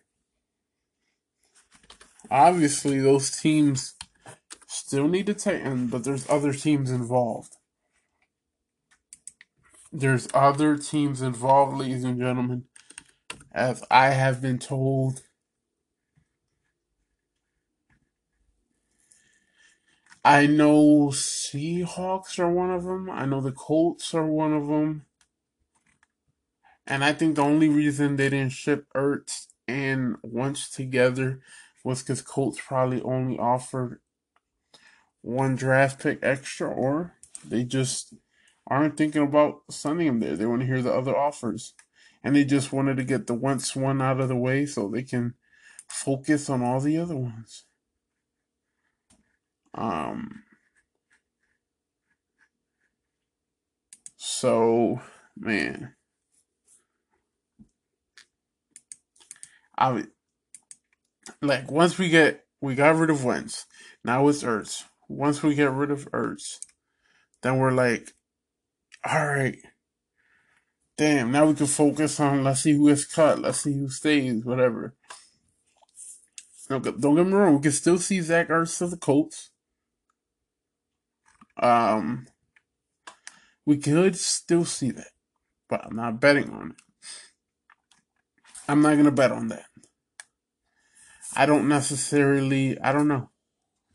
Obviously, 2.31 2.99
those 2.99 3.31
teams 3.31 3.95
still 4.67 5.07
need 5.07 5.27
to 5.27 5.35
tighten, 5.35 5.87
but 5.87 6.03
there's 6.03 6.29
other 6.31 6.55
teams 6.55 6.91
involved. 6.91 7.56
There's 9.99 10.29
other 10.35 10.77
teams 10.77 11.23
involved, 11.23 11.79
ladies 11.79 12.05
and 12.05 12.21
gentlemen. 12.21 12.65
As 13.51 13.83
I 13.91 14.11
have 14.11 14.43
been 14.43 14.59
told, 14.59 15.23
I 20.23 20.47
know 20.47 21.09
Seahawks 21.13 22.39
are 22.39 22.53
one 22.53 22.71
of 22.71 22.85
them. 22.85 23.09
I 23.09 23.25
know 23.25 23.41
the 23.41 23.53
Colts 23.53 24.13
are 24.13 24.27
one 24.27 24.53
of 24.53 24.67
them. 24.67 25.07
And 26.87 27.03
I 27.03 27.15
think 27.15 27.37
the 27.37 27.43
only 27.43 27.71
reason 27.71 28.17
they 28.17 28.29
didn't 28.29 28.53
ship 28.53 28.85
Ertz 28.95 29.47
and 29.67 30.17
Wentz 30.23 30.69
together 30.69 31.41
was 31.83 32.03
because 32.03 32.21
Colts 32.21 32.61
probably 32.63 33.01
only 33.01 33.39
offered 33.39 34.01
one 35.23 35.57
draft 35.57 36.03
pick 36.03 36.19
extra, 36.23 36.69
or 36.69 37.15
they 37.43 37.65
just 37.65 38.13
aren't 38.67 38.97
thinking 38.97 39.23
about 39.23 39.63
sending 39.71 40.07
him 40.07 40.21
there. 40.21 40.37
They 40.37 40.47
want 40.47 40.61
to 40.61 40.67
hear 40.67 40.83
the 40.83 40.93
other 40.93 41.17
offers. 41.17 41.75
And 42.23 42.35
they 42.35 42.45
just 42.45 42.73
wanted 42.73 42.97
to 42.97 43.05
get 43.05 43.27
the 43.27 43.35
Wentz 43.35 43.77
one 43.77 44.03
out 44.03 44.21
of 44.21 44.29
the 44.29 44.37
way 44.37 44.67
so 44.67 44.89
they 44.89 45.03
can 45.03 45.35
focus 45.89 46.51
on 46.51 46.63
all 46.63 46.81
the 46.81 46.99
other 46.99 47.17
ones. 47.17 47.65
Um, 49.75 50.43
so, 54.17 55.01
man. 55.37 55.95
I 59.79 59.93
would, 59.93 60.09
like 61.43 61.71
once 61.71 61.99
we 61.99 62.09
get 62.09 62.47
we 62.63 62.75
got 62.75 62.97
rid 62.97 63.11
of 63.11 63.25
Wentz, 63.25 63.67
now 64.03 64.27
it's 64.27 64.43
Ertz 64.43 64.85
once 65.09 65.43
we 65.43 65.55
get 65.55 65.71
rid 65.71 65.91
of 65.91 66.11
Ertz, 66.13 66.59
then 67.43 67.59
we're 67.59 67.73
like, 67.73 68.13
all 69.07 69.27
right, 69.27 69.59
damn, 70.97 71.33
now 71.33 71.47
we 71.47 71.55
can 71.55 71.67
focus 71.67 72.21
on 72.21 72.45
let's 72.45 72.63
see 72.63 72.73
who 72.73 72.89
gets 72.89 73.05
cut, 73.05 73.41
let's 73.41 73.61
see 73.61 73.75
who 73.75 73.89
stays, 73.89 74.45
whatever. 74.45 74.95
Don't 76.69 76.83
get 76.83 76.99
me 76.99 77.33
wrong, 77.33 77.57
we 77.57 77.63
can 77.63 77.73
still 77.73 77.99
see 77.99 78.21
Zach 78.21 78.49
Ertz 78.49 78.79
to 78.79 78.89
the 78.89 78.97
Colts. 78.97 79.51
Um, 81.59 82.27
we 83.65 83.77
could 83.79 84.17
still 84.17 84.65
see 84.65 84.91
that, 84.91 85.13
but 85.69 85.85
I'm 85.85 85.97
not 85.97 86.21
betting 86.21 86.51
on 86.51 86.71
it. 86.71 86.77
I'm 88.69 88.83
not 88.83 88.97
gonna 88.97 89.13
bet 89.13 89.33
on 89.33 89.49
that. 89.49 89.67
I 91.37 91.47
don't 91.47 91.69
necessarily. 91.69 92.81
I 92.81 92.93
don't 92.93 93.09
know. 93.09 93.31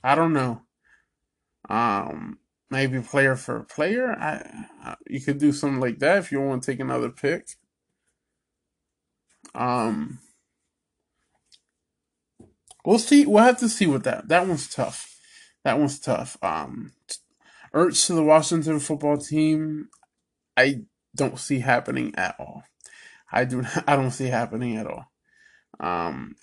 I 0.03 0.15
don't 0.15 0.33
know. 0.33 0.61
Um, 1.69 2.39
maybe 2.71 3.01
player 3.01 3.35
for 3.35 3.61
player. 3.65 4.13
I, 4.13 4.65
I, 4.83 4.95
you 5.07 5.21
could 5.21 5.37
do 5.37 5.51
something 5.51 5.81
like 5.81 5.99
that 5.99 6.17
if 6.19 6.31
you 6.31 6.41
want 6.41 6.63
to 6.63 6.71
take 6.71 6.79
another 6.79 7.09
pick. 7.09 7.49
Um, 9.53 10.19
we'll 12.85 12.99
see. 12.99 13.25
We'll 13.25 13.43
have 13.43 13.59
to 13.59 13.69
see 13.69 13.85
what 13.85 14.05
that. 14.05 14.29
That 14.29 14.47
one's 14.47 14.67
tough. 14.73 15.19
That 15.63 15.77
one's 15.77 15.99
tough. 15.99 16.37
Um, 16.41 16.93
Ertz 17.73 18.07
to 18.07 18.13
the 18.13 18.23
Washington 18.23 18.79
football 18.79 19.17
team. 19.17 19.89
I 20.57 20.83
don't 21.15 21.39
see 21.39 21.59
happening 21.59 22.15
at 22.15 22.35
all. 22.39 22.63
I 23.31 23.45
do. 23.45 23.63
I 23.87 23.95
don't 23.97 24.11
see 24.11 24.27
happening 24.27 24.77
at 24.77 24.87
all. 24.87 25.11
Um, 25.79 26.35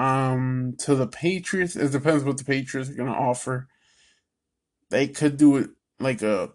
Um, 0.00 0.76
to 0.78 0.94
the 0.94 1.06
Patriots, 1.06 1.76
it 1.76 1.92
depends 1.92 2.24
what 2.24 2.38
the 2.38 2.44
Patriots 2.44 2.88
are 2.88 2.94
gonna 2.94 3.12
offer. 3.12 3.68
They 4.88 5.08
could 5.08 5.36
do 5.36 5.58
it 5.58 5.70
like 5.98 6.22
a 6.22 6.52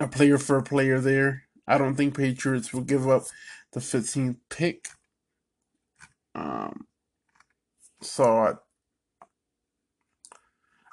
a 0.00 0.08
player 0.08 0.36
for 0.36 0.56
a 0.56 0.62
player 0.64 0.98
there. 0.98 1.44
I 1.68 1.78
don't 1.78 1.94
think 1.94 2.16
Patriots 2.16 2.72
will 2.72 2.82
give 2.82 3.08
up 3.08 3.26
the 3.72 3.78
15th 3.78 4.36
pick. 4.48 4.88
Um, 6.34 6.88
so 8.02 8.58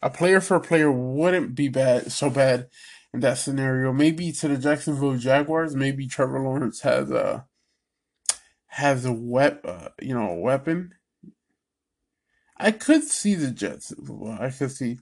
a 0.04 0.10
player 0.12 0.42
for 0.42 0.58
a 0.58 0.62
player 0.62 0.92
wouldn't 0.92 1.56
be 1.56 1.70
bad 1.70 2.12
so 2.12 2.30
bad 2.30 2.68
in 3.12 3.22
that 3.22 3.40
scenario. 3.40 3.92
Maybe 3.92 4.32
to 4.32 4.48
the 4.48 4.58
Jacksonville 4.58 5.18
Jaguars, 5.18 5.76
maybe 5.76 6.06
Trevor 6.06 6.40
Lawrence 6.42 6.82
has 6.82 7.10
a 7.10 7.48
has 8.68 9.06
a 9.06 9.14
wep, 9.14 9.62
uh, 9.66 9.90
you 10.00 10.14
know, 10.14 10.30
a 10.30 10.40
weapon. 10.40 10.94
I 12.58 12.72
could 12.72 13.04
see 13.04 13.36
the 13.36 13.52
Jets. 13.52 13.94
I 14.40 14.50
could 14.50 14.72
see. 14.72 15.00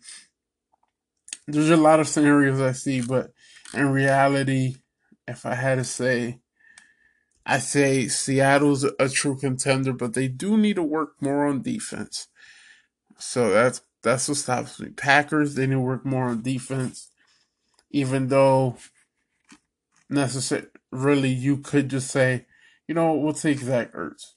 There's 1.48 1.70
a 1.70 1.78
lot 1.78 2.00
of 2.00 2.08
scenarios 2.08 2.62
I 2.62 2.72
see, 2.72 3.02
but 3.02 3.32
in 3.74 3.90
reality, 3.90 4.78
if 5.28 5.46
I 5.46 5.56
had 5.56 5.76
to 5.76 5.84
say, 5.84 6.40
I 7.46 7.60
say 7.60 8.08
Seattle's 8.08 8.84
a 8.84 9.10
true 9.10 9.38
contender, 9.38 9.94
but 9.94 10.14
they 10.14 10.28
do 10.28 10.58
need 10.58 10.78
to 10.78 10.84
work 10.84 11.16
more 11.22 11.46
on 11.46 11.62
defense. 11.62 12.28
So 13.18 13.50
that's 13.50 13.82
that's 14.02 14.28
what 14.28 14.38
stops 14.38 14.80
me. 14.80 14.90
Packers 14.90 15.56
they 15.56 15.68
need 15.68 15.74
to 15.76 15.80
work 15.80 16.06
more 16.06 16.26
on 16.26 16.42
defense, 16.42 17.10
even 17.92 18.28
though 18.28 18.78
necessary 20.10 20.68
really 20.92 21.30
you 21.30 21.58
could 21.58 21.90
just 21.90 22.10
say, 22.10 22.46
you 22.88 22.96
know, 22.96 23.14
we'll 23.14 23.34
take 23.34 23.60
Zach 23.60 23.92
Ertz. 23.94 24.33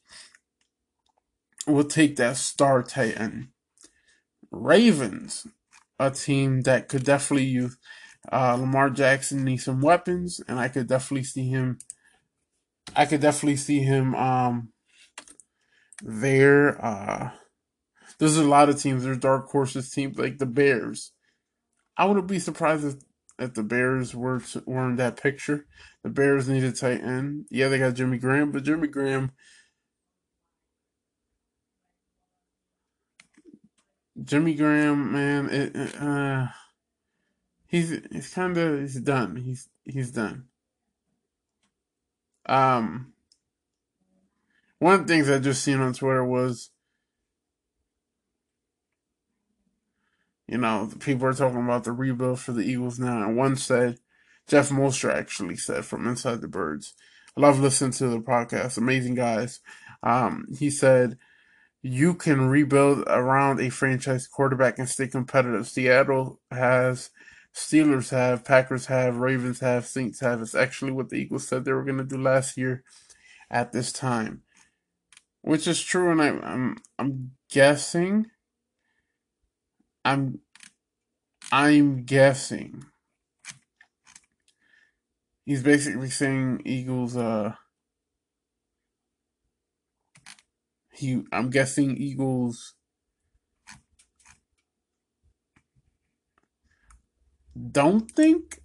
We'll 1.66 1.84
take 1.84 2.16
that 2.16 2.36
star 2.36 2.82
tight 2.82 3.18
end. 3.18 3.48
Ravens, 4.50 5.46
a 5.98 6.10
team 6.10 6.62
that 6.62 6.88
could 6.88 7.04
definitely 7.04 7.46
use 7.46 7.76
uh, 8.32 8.56
Lamar 8.58 8.90
Jackson 8.90 9.44
needs 9.44 9.64
some 9.64 9.80
weapons, 9.80 10.40
and 10.48 10.58
I 10.58 10.68
could 10.68 10.88
definitely 10.88 11.24
see 11.24 11.48
him. 11.48 11.78
I 12.94 13.06
could 13.06 13.20
definitely 13.20 13.56
see 13.56 13.80
him 13.80 14.14
um, 14.14 14.70
there. 16.02 16.84
Uh, 16.84 17.30
there's 18.18 18.36
a 18.36 18.44
lot 18.44 18.68
of 18.68 18.80
teams. 18.80 19.04
There's 19.04 19.18
dark 19.18 19.48
horses 19.50 19.90
teams 19.90 20.18
like 20.18 20.38
the 20.38 20.46
Bears. 20.46 21.12
I 21.96 22.04
wouldn't 22.06 22.26
be 22.26 22.38
surprised 22.38 22.84
if, 22.84 22.94
if 23.38 23.54
the 23.54 23.62
Bears 23.62 24.14
were 24.14 24.40
to, 24.40 24.62
were 24.66 24.88
in 24.88 24.96
that 24.96 25.20
picture. 25.20 25.66
The 26.02 26.10
Bears 26.10 26.48
need 26.48 26.64
a 26.64 26.72
tight 26.72 27.02
end. 27.02 27.46
Yeah, 27.50 27.68
they 27.68 27.78
got 27.78 27.94
Jimmy 27.94 28.18
Graham, 28.18 28.50
but 28.50 28.64
Jimmy 28.64 28.88
Graham. 28.88 29.32
Jimmy 34.24 34.54
Graham, 34.54 35.12
man, 35.12 35.48
it, 35.50 36.00
uh, 36.00 36.46
he's 37.66 37.98
he's 38.10 38.32
kind 38.32 38.56
of 38.56 38.80
he's 38.80 39.00
done. 39.00 39.36
He's 39.36 39.68
he's 39.84 40.10
done. 40.10 40.44
Um, 42.46 43.12
one 44.78 44.94
of 44.94 45.06
the 45.06 45.12
things 45.12 45.28
I 45.28 45.38
just 45.38 45.62
seen 45.62 45.80
on 45.80 45.92
Twitter 45.92 46.24
was, 46.24 46.70
you 50.46 50.58
know, 50.58 50.90
people 51.00 51.26
are 51.26 51.32
talking 51.32 51.62
about 51.62 51.84
the 51.84 51.92
rebuild 51.92 52.40
for 52.40 52.52
the 52.52 52.62
Eagles 52.62 52.98
now, 52.98 53.22
and 53.22 53.36
one 53.36 53.56
said, 53.56 53.98
Jeff 54.46 54.70
Mostert 54.70 55.14
actually 55.14 55.56
said 55.56 55.84
from 55.84 56.06
Inside 56.06 56.40
the 56.40 56.48
Birds. 56.48 56.94
I 57.36 57.40
love 57.40 57.58
listening 57.58 57.90
to 57.92 58.08
the 58.08 58.20
podcast. 58.20 58.78
Amazing 58.78 59.16
guys. 59.16 59.60
Um, 60.02 60.46
he 60.56 60.70
said 60.70 61.18
you 61.86 62.14
can 62.14 62.48
rebuild 62.48 63.04
around 63.06 63.60
a 63.60 63.70
franchise 63.70 64.26
quarterback 64.26 64.78
and 64.78 64.88
stay 64.88 65.06
competitive. 65.06 65.68
Seattle 65.68 66.40
has, 66.50 67.10
Steelers 67.54 68.10
have, 68.10 68.44
Packers 68.44 68.86
have, 68.86 69.18
Ravens 69.18 69.60
have, 69.60 69.86
Saints 69.86 70.18
have. 70.18 70.42
It's 70.42 70.54
actually 70.56 70.90
what 70.90 71.10
the 71.10 71.16
Eagles 71.16 71.46
said 71.46 71.64
they 71.64 71.72
were 71.72 71.84
going 71.84 71.98
to 71.98 72.04
do 72.04 72.18
last 72.18 72.56
year 72.56 72.82
at 73.52 73.70
this 73.70 73.92
time, 73.92 74.42
which 75.42 75.68
is 75.68 75.80
true. 75.80 76.10
And 76.10 76.20
I, 76.20 76.28
I'm 76.28 76.78
I'm 76.98 77.32
guessing. 77.50 78.26
I'm 80.04 80.40
I'm 81.52 82.04
guessing. 82.04 82.84
He's 85.44 85.62
basically 85.62 86.10
saying 86.10 86.62
Eagles. 86.64 87.16
Uh, 87.16 87.54
he 90.98 91.22
I'm 91.32 91.50
guessing 91.50 91.96
Eagles 91.96 92.74
don't 97.72 98.10
think 98.10 98.60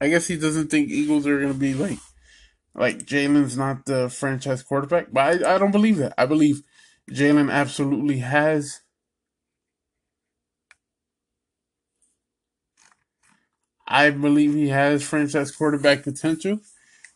I 0.00 0.08
guess 0.08 0.26
he 0.26 0.36
doesn't 0.38 0.68
think 0.70 0.90
Eagles 0.90 1.26
are 1.26 1.40
gonna 1.40 1.54
be 1.54 1.74
like 1.74 1.98
like 2.74 2.98
Jalen's 3.00 3.56
not 3.56 3.86
the 3.86 4.08
franchise 4.08 4.62
quarterback, 4.62 5.08
but 5.12 5.44
I, 5.44 5.54
I 5.54 5.58
don't 5.58 5.72
believe 5.72 5.98
that. 5.98 6.14
I 6.18 6.26
believe 6.26 6.62
Jalen 7.10 7.52
absolutely 7.52 8.18
has 8.20 8.80
I 13.88 14.10
believe 14.10 14.54
he 14.54 14.68
has 14.68 15.02
franchise 15.02 15.50
quarterback 15.50 16.02
potential, 16.04 16.60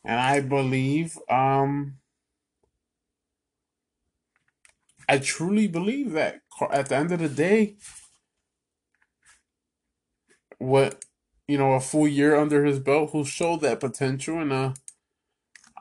and 0.05 0.21
I 0.21 0.41
believe 0.41 1.19
um 1.31 1.99
I 5.09 5.19
truly 5.19 5.69
believe 5.69 6.13
that 6.13 6.41
at 6.73 6.89
the 6.89 6.97
end 6.97 7.13
of 7.13 7.21
the 7.21 7.29
day, 7.31 7.77
what 10.59 11.05
you 11.49 11.59
know, 11.59 11.73
a 11.75 11.81
full 11.81 12.09
year 12.09 12.37
under 12.37 12.65
his 12.65 12.81
belt, 12.81 13.11
who 13.13 13.25
showed 13.25 13.63
that 13.63 13.81
potential, 13.81 14.41
and 14.41 14.53
uh, 14.53 14.75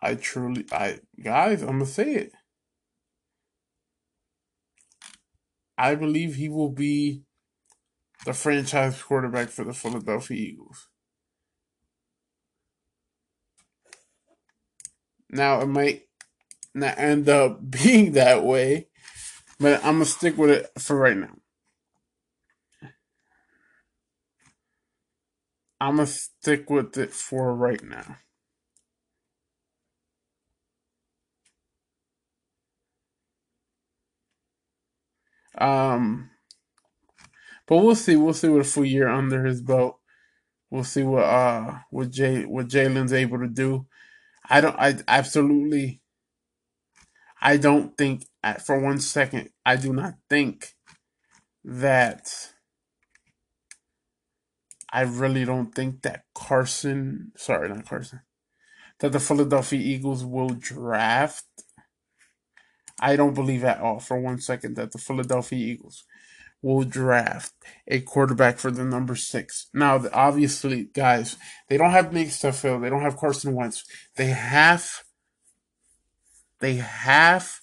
I 0.02 0.16
truly, 0.16 0.66
I 0.72 1.00
guys, 1.24 1.62
I'm 1.64 1.80
gonna 1.80 1.86
say 1.88 2.14
it. 2.16 2.34
I 5.78 5.96
believe 5.96 6.36
he 6.36 6.50
will 6.50 6.72
be 6.72 7.24
the 8.26 8.34
franchise 8.34 9.02
quarterback 9.02 9.50
for 9.50 9.66
the 9.66 9.74
Philadelphia 9.74 10.38
Eagles. 10.38 10.88
Now 15.32 15.62
it 15.62 15.68
might 15.68 16.04
not 16.76 17.00
end 17.00 17.30
up 17.30 17.70
being 17.72 18.14
that 18.14 18.44
way, 18.46 18.90
but 19.62 19.86
I'm 19.86 19.96
gonna 19.96 20.06
stick 20.06 20.38
with 20.38 20.52
it 20.52 20.72
for 20.80 20.98
right 20.98 21.18
now. 21.18 21.36
I'm 25.82 25.98
gonna 25.98 26.08
stick 26.08 26.70
with 26.70 26.98
it 26.98 27.12
for 27.14 27.56
right 27.56 27.82
now. 27.84 28.18
Um, 35.58 36.32
but 37.68 37.78
we'll 37.78 37.96
see. 37.96 38.16
We'll 38.18 38.34
see 38.34 38.50
what 38.50 38.62
a 38.62 38.66
full 38.66 38.86
year 38.86 39.10
under 39.10 39.46
his 39.46 39.62
belt. 39.62 40.00
We'll 40.72 40.84
see 40.86 41.04
what 41.04 41.24
uh 41.26 41.80
what 41.92 42.12
Jay 42.12 42.46
what 42.46 42.68
Jalen's 42.70 43.14
able 43.14 43.40
to 43.40 43.48
do. 43.50 43.88
I 44.50 44.62
don't. 44.62 44.76
I 44.80 44.96
absolutely. 45.08 46.01
I 47.42 47.58
don't 47.58 47.98
think 47.98 48.26
for 48.64 48.80
one 48.80 49.00
second. 49.00 49.50
I 49.66 49.76
do 49.76 49.94
not 49.94 50.16
think 50.30 50.74
that. 51.64 52.52
I 54.94 55.02
really 55.04 55.46
don't 55.46 55.74
think 55.74 56.02
that 56.02 56.26
Carson. 56.36 57.32
Sorry, 57.38 57.70
not 57.70 57.86
Carson. 57.88 58.22
That 59.00 59.14
the 59.14 59.20
Philadelphia 59.20 59.80
Eagles 59.80 60.24
will 60.26 60.50
draft. 60.50 61.46
I 63.00 63.16
don't 63.16 63.34
believe 63.34 63.64
at 63.64 63.80
all 63.80 64.00
for 64.00 64.20
one 64.20 64.40
second 64.40 64.76
that 64.76 64.92
the 64.92 65.00
Philadelphia 65.00 65.58
Eagles 65.58 66.04
will 66.62 66.84
draft 66.84 67.54
a 67.88 68.02
quarterback 68.02 68.60
for 68.60 68.70
the 68.70 68.84
number 68.84 69.16
six. 69.16 69.68
Now, 69.74 70.04
obviously, 70.14 70.90
guys, 70.94 71.38
they 71.70 71.78
don't 71.78 71.92
have 71.92 72.14
Nick 72.14 72.28
Steffield. 72.28 72.82
They 72.82 72.90
don't 72.90 73.02
have 73.02 73.18
Carson 73.18 73.56
Wentz. 73.56 73.84
They 74.16 74.28
have, 74.28 75.04
they 76.62 76.76
have 76.76 77.60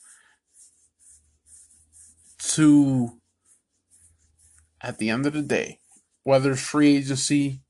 to, 2.39 3.21
at 4.81 4.99
the 4.99 5.11
end 5.11 5.27
of 5.27 5.33
the 5.33 5.43
day, 5.43 5.81
whether 6.25 6.55
free 6.55 6.97
agency, 6.97 7.63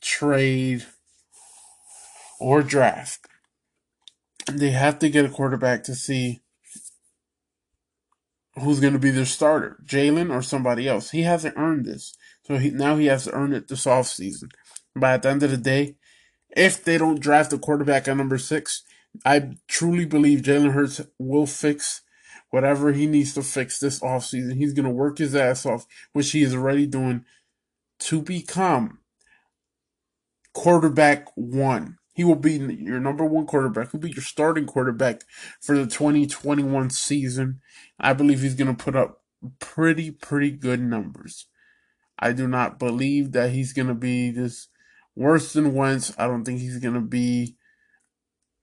trade, 0.00 0.84
or 2.38 2.62
draft, 2.62 3.26
they 4.52 4.70
have 4.70 4.98
to 4.98 5.08
get 5.08 5.24
a 5.24 5.30
quarterback 5.30 5.84
to 5.84 5.94
see 5.94 6.42
who's 8.56 8.80
going 8.80 8.92
to 8.92 8.98
be 8.98 9.10
their 9.10 9.24
starter, 9.24 9.78
Jalen 9.84 10.32
or 10.32 10.42
somebody 10.42 10.86
else. 10.86 11.10
He 11.10 11.22
hasn't 11.22 11.56
earned 11.56 11.86
this. 11.86 12.14
So 12.46 12.58
he, 12.58 12.70
now 12.70 12.96
he 12.96 13.06
has 13.06 13.24
to 13.24 13.32
earn 13.32 13.52
it 13.52 13.68
this 13.68 13.86
offseason. 13.86 14.50
But 14.94 15.10
at 15.10 15.22
the 15.22 15.30
end 15.30 15.42
of 15.42 15.50
the 15.50 15.56
day, 15.56 15.96
if 16.56 16.84
they 16.84 16.98
don't 16.98 17.20
draft 17.20 17.52
a 17.52 17.58
quarterback 17.58 18.06
at 18.06 18.16
number 18.16 18.38
six, 18.38 18.84
I 19.24 19.56
truly 19.68 20.04
believe 20.04 20.42
Jalen 20.42 20.72
Hurts 20.72 21.00
will 21.18 21.46
fix 21.46 22.02
whatever 22.50 22.92
he 22.92 23.06
needs 23.06 23.34
to 23.34 23.42
fix 23.42 23.78
this 23.78 24.00
offseason. 24.00 24.56
He's 24.56 24.72
going 24.72 24.86
to 24.86 24.90
work 24.90 25.18
his 25.18 25.34
ass 25.34 25.66
off, 25.66 25.86
which 26.12 26.30
he 26.30 26.42
is 26.42 26.54
already 26.54 26.86
doing, 26.86 27.24
to 28.00 28.22
become 28.22 29.00
quarterback 30.52 31.26
one. 31.34 31.98
He 32.14 32.22
will 32.22 32.36
be 32.36 32.52
your 32.52 33.00
number 33.00 33.24
one 33.24 33.46
quarterback. 33.46 33.90
He'll 33.90 34.00
be 34.00 34.12
your 34.12 34.22
starting 34.22 34.66
quarterback 34.66 35.22
for 35.60 35.76
the 35.76 35.86
2021 35.86 36.90
season. 36.90 37.60
I 37.98 38.12
believe 38.12 38.40
he's 38.40 38.54
going 38.54 38.74
to 38.74 38.84
put 38.84 38.94
up 38.94 39.22
pretty, 39.58 40.12
pretty 40.12 40.52
good 40.52 40.80
numbers. 40.80 41.46
I 42.18 42.32
do 42.32 42.46
not 42.46 42.78
believe 42.78 43.32
that 43.32 43.50
he's 43.50 43.72
going 43.72 43.88
to 43.88 43.94
be 43.94 44.30
this 44.30 44.68
worse 45.16 45.52
than 45.52 45.74
Wentz. 45.74 46.14
I 46.16 46.28
don't 46.28 46.44
think 46.44 46.60
he's 46.60 46.78
going 46.78 46.94
to 46.94 47.00
be 47.00 47.56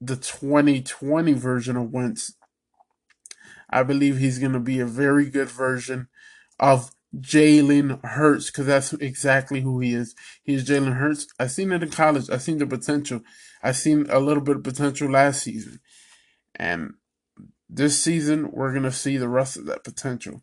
the 0.02 0.16
2020 0.16 1.34
version 1.34 1.78
of 1.78 1.91
Wentz. 1.91 2.34
I 3.70 3.84
believe 3.84 4.18
he's 4.18 4.39
going 4.39 4.54
to 4.54 4.60
be 4.60 4.80
a 4.80 4.86
very 4.86 5.30
good 5.30 5.49
version 5.49 6.08
of 6.60 6.91
Jalen 7.16 8.04
Hurts 8.04 8.47
because 8.47 8.66
that's 8.66 8.93
exactly 8.93 9.62
who 9.62 9.80
he 9.80 9.93
is. 9.93 10.16
He's 10.43 10.68
Jalen 10.68 10.97
Hurts. 10.97 11.28
I 11.39 11.47
seen 11.47 11.72
it 11.72 11.84
in 11.84 11.89
college. 11.91 12.30
I 12.30 12.38
seen 12.38 12.58
the 12.58 12.68
potential. 12.68 13.22
I 13.64 13.74
seen 13.74 14.08
a 14.10 14.20
little 14.20 14.43
bit 14.43 14.58
of 14.58 14.64
potential 14.64 15.10
last 15.10 15.43
season, 15.43 15.80
and 16.56 16.93
this 17.70 18.02
season 18.02 18.52
we're 18.52 18.74
gonna 18.74 18.91
see 18.91 19.18
the 19.18 19.30
rest 19.30 19.56
of 19.58 19.66
that 19.68 19.84
potential. 19.84 20.41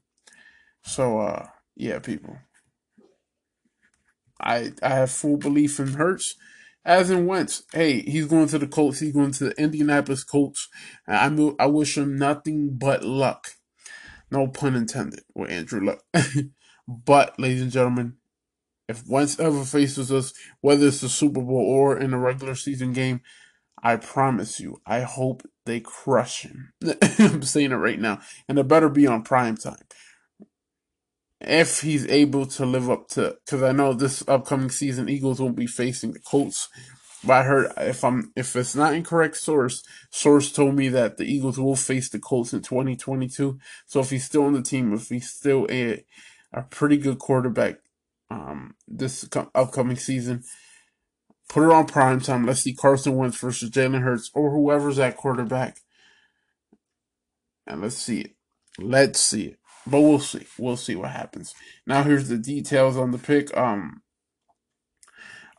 So, 0.82 1.18
uh, 1.20 1.48
yeah, 1.74 1.98
people. 1.98 2.38
I 4.40 4.72
I 4.82 4.90
have 4.90 5.10
full 5.10 5.36
belief 5.36 5.80
in 5.80 5.88
Hurts. 5.94 6.36
As 6.88 7.10
in 7.10 7.26
Wentz, 7.26 7.64
hey, 7.74 8.00
he's 8.00 8.28
going 8.28 8.48
to 8.48 8.58
the 8.58 8.66
Colts. 8.66 9.00
He's 9.00 9.12
going 9.12 9.32
to 9.32 9.44
the 9.44 9.62
Indianapolis 9.62 10.24
Colts. 10.24 10.70
I 11.06 11.30
I 11.58 11.66
wish 11.66 11.98
him 11.98 12.16
nothing 12.16 12.78
but 12.78 13.04
luck. 13.04 13.48
No 14.30 14.48
pun 14.48 14.74
intended 14.74 15.20
with 15.34 15.50
Andrew 15.50 15.84
Luck. 15.84 16.02
but, 16.88 17.38
ladies 17.38 17.60
and 17.60 17.70
gentlemen, 17.70 18.14
if 18.88 19.06
Wentz 19.06 19.38
ever 19.38 19.64
faces 19.64 20.10
us, 20.10 20.32
whether 20.62 20.86
it's 20.86 21.02
the 21.02 21.10
Super 21.10 21.42
Bowl 21.42 21.60
or 21.60 21.98
in 21.98 22.14
a 22.14 22.18
regular 22.18 22.54
season 22.54 22.94
game, 22.94 23.20
I 23.82 23.96
promise 23.96 24.58
you, 24.58 24.80
I 24.86 25.00
hope 25.00 25.42
they 25.66 25.80
crush 25.80 26.40
him. 26.40 26.72
I'm 27.18 27.42
saying 27.42 27.72
it 27.72 27.76
right 27.76 28.00
now. 28.00 28.20
And 28.48 28.58
it 28.58 28.66
better 28.66 28.88
be 28.88 29.06
on 29.06 29.24
prime 29.24 29.58
time 29.58 29.76
if 31.48 31.80
he's 31.80 32.06
able 32.08 32.46
to 32.46 32.66
live 32.66 32.90
up 32.90 33.08
to 33.08 33.36
because 33.44 33.62
I 33.62 33.72
know 33.72 33.94
this 33.94 34.22
upcoming 34.28 34.70
season 34.70 35.08
Eagles 35.08 35.40
won't 35.40 35.56
be 35.56 35.66
facing 35.66 36.12
the 36.12 36.20
Colts. 36.20 36.68
But 37.24 37.32
I 37.32 37.42
heard 37.42 37.72
if 37.78 38.04
I'm 38.04 38.32
if 38.36 38.54
it's 38.54 38.76
not 38.76 38.94
incorrect 38.94 39.36
source, 39.36 39.82
source 40.10 40.52
told 40.52 40.76
me 40.76 40.88
that 40.90 41.16
the 41.16 41.24
Eagles 41.24 41.58
will 41.58 41.74
face 41.74 42.08
the 42.10 42.20
Colts 42.20 42.52
in 42.52 42.62
2022. 42.62 43.58
So 43.86 44.00
if 44.00 44.10
he's 44.10 44.24
still 44.24 44.44
on 44.44 44.52
the 44.52 44.62
team, 44.62 44.92
if 44.92 45.08
he's 45.08 45.30
still 45.30 45.66
a 45.70 46.04
a 46.52 46.62
pretty 46.62 46.96
good 46.98 47.18
quarterback 47.18 47.76
um 48.30 48.74
this 48.86 49.28
upcoming 49.54 49.96
season, 49.96 50.44
put 51.48 51.64
it 51.64 51.72
on 51.72 51.86
prime 51.86 52.20
time. 52.20 52.46
Let's 52.46 52.60
see 52.60 52.74
Carson 52.74 53.16
Wentz 53.16 53.40
versus 53.40 53.70
Jalen 53.70 54.02
Hurts 54.02 54.30
or 54.34 54.50
whoever's 54.50 54.98
at 54.98 55.16
quarterback. 55.16 55.78
And 57.66 57.80
let's 57.82 57.96
see 57.96 58.20
it. 58.20 58.30
Let's 58.78 59.20
see 59.20 59.44
it. 59.46 59.57
But 59.90 60.02
we'll 60.02 60.20
see. 60.20 60.46
We'll 60.58 60.76
see 60.76 60.96
what 60.96 61.10
happens. 61.10 61.54
Now 61.86 62.02
here's 62.02 62.28
the 62.28 62.36
details 62.36 62.96
on 62.96 63.10
the 63.10 63.18
pick. 63.18 63.56
Um, 63.56 64.02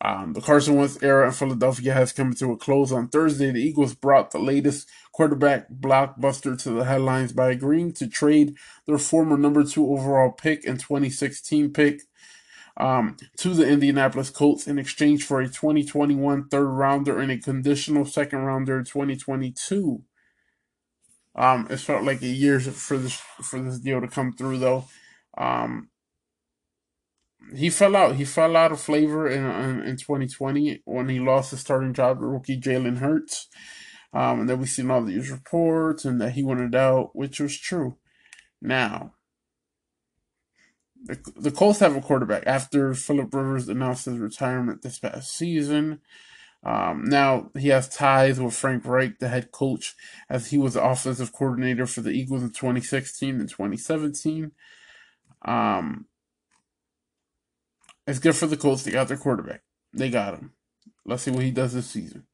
um, 0.01 0.33
the 0.33 0.41
Carson 0.41 0.75
Wentz 0.75 1.01
era 1.03 1.25
in 1.25 1.33
Philadelphia 1.33 1.93
has 1.93 2.13
come 2.13 2.33
to 2.33 2.51
a 2.51 2.57
close 2.57 2.91
on 2.91 3.09
Thursday. 3.09 3.51
The 3.51 3.61
Eagles 3.61 3.95
brought 3.95 4.31
the 4.31 4.39
latest 4.39 4.87
quarterback 5.11 5.69
blockbuster 5.69 6.61
to 6.63 6.69
the 6.69 6.85
headlines 6.85 7.33
by 7.33 7.51
agreeing 7.51 7.91
to 7.93 8.07
trade 8.07 8.55
their 8.85 8.97
former 8.97 9.37
number 9.37 9.63
two 9.63 9.91
overall 9.91 10.31
pick 10.31 10.65
and 10.65 10.79
2016 10.79 11.73
pick 11.73 12.01
um, 12.77 13.17
to 13.37 13.53
the 13.53 13.67
Indianapolis 13.67 14.29
Colts 14.29 14.67
in 14.67 14.79
exchange 14.79 15.25
for 15.25 15.41
a 15.41 15.47
2021 15.47 16.47
third 16.47 16.69
rounder 16.69 17.19
and 17.19 17.31
a 17.31 17.37
conditional 17.37 18.05
second 18.05 18.39
rounder 18.39 18.79
in 18.79 18.85
2022. 18.85 20.01
Um, 21.39 21.67
it 21.69 21.77
felt 21.77 22.03
like 22.03 22.21
a 22.21 22.27
year 22.27 22.59
for 22.59 22.97
this 22.97 23.13
for 23.41 23.61
this 23.61 23.79
deal 23.79 24.01
to 24.01 24.07
come 24.07 24.33
through, 24.33 24.57
though. 24.57 24.85
Um, 25.37 25.89
he 27.55 27.69
fell 27.69 27.95
out. 27.95 28.17
He 28.17 28.25
fell 28.25 28.57
out 28.57 28.73
of 28.73 28.81
flavor 28.81 29.27
in, 29.27 29.45
in, 29.45 29.79
in 29.85 29.95
2020 29.95 30.81
when 30.83 31.07
he 31.07 31.19
lost 31.19 31.51
his 31.51 31.61
starting 31.61 31.93
job 31.93 32.19
to 32.19 32.25
rookie 32.25 32.59
Jalen 32.59 32.97
Hurts. 32.97 33.47
Um, 34.11 34.41
and 34.41 34.49
then 34.49 34.59
we 34.59 34.65
seen 34.65 34.91
all 34.91 35.03
these 35.03 35.31
reports 35.31 36.03
and 36.03 36.19
that 36.19 36.31
he 36.31 36.43
wanted 36.43 36.75
out, 36.75 37.15
which 37.15 37.39
was 37.39 37.57
true. 37.57 37.97
Now, 38.61 39.13
the, 41.05 41.17
the 41.37 41.51
Colts 41.51 41.79
have 41.79 41.95
a 41.95 42.01
quarterback 42.01 42.43
after 42.45 42.93
Philip 42.93 43.33
Rivers 43.33 43.69
announced 43.69 44.05
his 44.05 44.17
retirement 44.17 44.81
this 44.81 44.99
past 44.99 45.33
season. 45.33 46.01
Um, 46.63 47.05
now 47.05 47.51
he 47.57 47.69
has 47.69 47.87
ties 47.87 48.39
with 48.39 48.53
Frank 48.53 48.85
Reich, 48.85 49.19
the 49.19 49.29
head 49.29 49.51
coach, 49.51 49.95
as 50.29 50.49
he 50.49 50.57
was 50.57 50.73
the 50.73 50.83
offensive 50.83 51.31
coordinator 51.31 51.85
for 51.85 52.01
the 52.01 52.11
Eagles 52.11 52.43
in 52.43 52.49
2016 52.49 53.39
and 53.39 53.49
2017. 53.49 54.51
Um, 55.45 56.05
it's 58.05 58.19
good 58.19 58.35
for 58.35 58.47
the 58.47 58.57
Colts. 58.57 58.83
They 58.83 58.91
got 58.91 59.07
their 59.07 59.17
quarterback. 59.17 59.61
They 59.93 60.09
got 60.09 60.35
him. 60.35 60.51
Let's 61.05 61.23
see 61.23 61.31
what 61.31 61.43
he 61.43 61.51
does 61.51 61.73
this 61.73 61.87
season. 61.87 62.25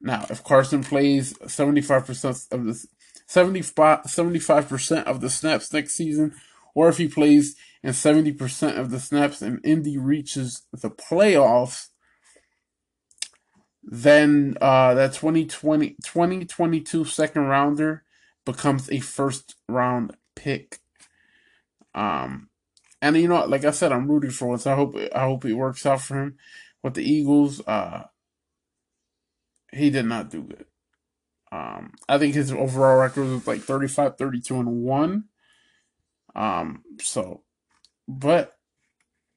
Now, 0.00 0.26
if 0.30 0.44
Carson 0.44 0.82
plays 0.82 1.34
75% 1.34 2.52
of 2.52 2.64
the 2.64 2.86
75% 3.28 5.04
of 5.04 5.20
the 5.20 5.30
snaps 5.30 5.72
next 5.72 5.94
season, 5.94 6.34
or 6.74 6.88
if 6.88 6.96
he 6.96 7.08
plays 7.08 7.56
in 7.82 7.90
70% 7.90 8.78
of 8.78 8.90
the 8.90 8.98
snaps 8.98 9.42
and 9.42 9.60
Indy 9.64 9.96
reaches 9.98 10.62
the 10.72 10.90
playoffs, 10.90 11.89
then 13.82 14.56
uh, 14.60 14.94
that 14.94 15.14
2020, 15.14 15.90
2022 16.04 17.04
second 17.04 17.42
rounder 17.42 18.04
becomes 18.44 18.90
a 18.90 19.00
first 19.00 19.54
round 19.68 20.16
pick. 20.36 20.78
Um, 21.94 22.48
and 23.02 23.16
you 23.16 23.28
know, 23.28 23.44
like 23.46 23.64
I 23.64 23.70
said, 23.70 23.92
I'm 23.92 24.10
rooting 24.10 24.30
for 24.30 24.48
Wentz. 24.48 24.66
I 24.66 24.74
hope 24.74 24.96
I 25.14 25.24
hope 25.24 25.44
it 25.44 25.54
works 25.54 25.86
out 25.86 26.02
for 26.02 26.22
him. 26.22 26.36
With 26.82 26.94
the 26.94 27.02
Eagles, 27.02 27.60
uh, 27.66 28.04
he 29.72 29.90
did 29.90 30.06
not 30.06 30.30
do 30.30 30.42
good. 30.42 30.66
Um, 31.52 31.92
I 32.08 32.18
think 32.18 32.34
his 32.34 32.52
overall 32.52 32.98
record 32.98 33.26
was 33.26 33.46
like 33.46 33.60
35, 33.60 34.16
32, 34.16 34.60
and 34.60 34.82
1. 34.82 35.24
Um, 36.36 36.82
so, 37.00 37.42
but 38.06 38.56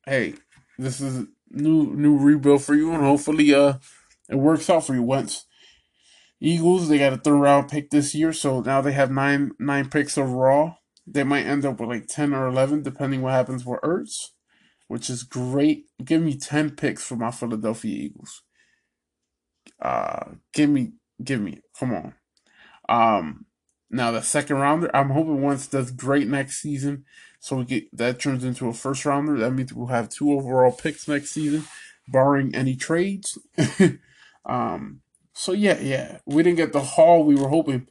hey, 0.05 0.35
this 0.77 1.01
is 1.01 1.25
new 1.49 1.95
new 1.95 2.17
rebuild 2.17 2.63
for 2.63 2.75
you, 2.75 2.93
and 2.93 3.03
hopefully, 3.03 3.53
uh, 3.53 3.73
it 4.33 4.39
works 4.39 4.67
out 4.69 4.85
for 4.85 4.95
you. 4.95 5.03
Once 5.03 5.45
Eagles, 6.41 6.89
they 6.89 6.97
got 6.97 7.13
a 7.13 7.17
third 7.17 7.37
round 7.37 7.69
pick 7.69 7.91
this 7.91 8.15
year, 8.15 8.33
so 8.33 8.61
now 8.61 8.81
they 8.81 8.91
have 8.91 9.11
nine 9.11 9.51
nine 9.59 9.89
picks 9.89 10.17
overall. 10.17 10.77
They 11.05 11.23
might 11.23 11.45
end 11.45 11.65
up 11.65 11.79
with 11.79 11.89
like 11.89 12.07
10 12.07 12.33
or 12.33 12.47
11, 12.47 12.81
depending 12.81 13.21
what 13.21 13.33
happens 13.33 13.65
with 13.65 13.79
Ertz, 13.81 14.29
which 14.87 15.09
is 15.09 15.23
great. 15.23 15.85
Give 16.03 16.21
me 16.21 16.35
10 16.35 16.71
picks 16.71 17.03
for 17.05 17.15
my 17.15 17.29
Philadelphia 17.29 17.95
Eagles. 18.05 18.41
Uh, 19.81 20.31
give 20.53 20.69
me, 20.69 20.93
give 21.23 21.41
me, 21.41 21.59
come 21.77 21.93
on. 21.93 22.13
Um, 22.89 23.45
now 23.91 24.11
the 24.11 24.21
second 24.21 24.57
rounder, 24.57 24.89
I'm 24.95 25.11
hoping 25.11 25.41
Wentz 25.41 25.67
does 25.67 25.91
great 25.91 26.27
next 26.27 26.61
season, 26.61 27.05
so 27.39 27.57
we 27.57 27.65
get 27.65 27.95
that 27.95 28.19
turns 28.19 28.43
into 28.43 28.67
a 28.67 28.73
first 28.73 29.05
rounder. 29.05 29.37
That 29.37 29.51
means 29.51 29.73
we'll 29.73 29.87
have 29.87 30.09
two 30.09 30.31
overall 30.31 30.71
picks 30.71 31.07
next 31.07 31.31
season, 31.31 31.65
barring 32.07 32.55
any 32.55 32.75
trades. 32.75 33.37
um, 34.45 35.01
so 35.33 35.51
yeah, 35.51 35.79
yeah, 35.79 36.19
we 36.25 36.43
didn't 36.43 36.57
get 36.57 36.73
the 36.73 36.81
haul 36.81 37.23
we 37.23 37.35
were 37.35 37.49
hoping, 37.49 37.87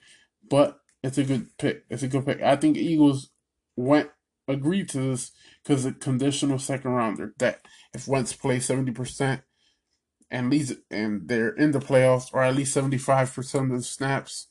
but 0.48 0.78
it's 1.02 1.18
a 1.18 1.24
good 1.24 1.56
pick. 1.58 1.84
It's 1.90 2.02
a 2.02 2.08
good 2.08 2.24
pick. 2.24 2.40
I 2.40 2.56
think 2.56 2.76
Eagles 2.76 3.30
went 3.76 4.10
agreed 4.48 4.88
to 4.90 4.98
this 4.98 5.32
because 5.62 5.84
the 5.84 5.92
conditional 5.92 6.58
second 6.58 6.92
rounder 6.92 7.34
that 7.38 7.60
if 7.94 8.06
Wentz 8.06 8.32
plays 8.32 8.66
seventy 8.66 8.92
percent 8.92 9.42
and 10.30 10.50
leads 10.50 10.72
and 10.90 11.28
they're 11.28 11.50
in 11.50 11.72
the 11.72 11.80
playoffs 11.80 12.32
or 12.32 12.42
at 12.42 12.54
least 12.54 12.72
seventy 12.72 12.98
five 12.98 13.34
percent 13.34 13.72
of 13.72 13.78
the 13.78 13.82
snaps, 13.82 14.48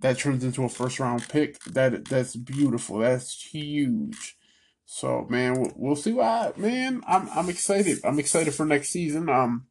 that 0.00 0.18
turns 0.18 0.44
into 0.44 0.64
a 0.64 0.68
first 0.68 0.98
round 0.98 1.28
pick. 1.28 1.62
That 1.64 2.06
that's 2.06 2.36
beautiful. 2.36 2.98
That's 2.98 3.40
huge. 3.40 4.36
So 4.84 5.26
man, 5.28 5.60
we'll, 5.60 5.72
we'll 5.76 5.96
see 5.96 6.12
what 6.12 6.58
man. 6.58 7.02
I'm 7.06 7.28
I'm 7.30 7.48
excited. 7.48 7.98
I'm 8.04 8.18
excited 8.18 8.54
for 8.54 8.66
next 8.66 8.88
season. 8.90 9.28
Um, 9.28 9.66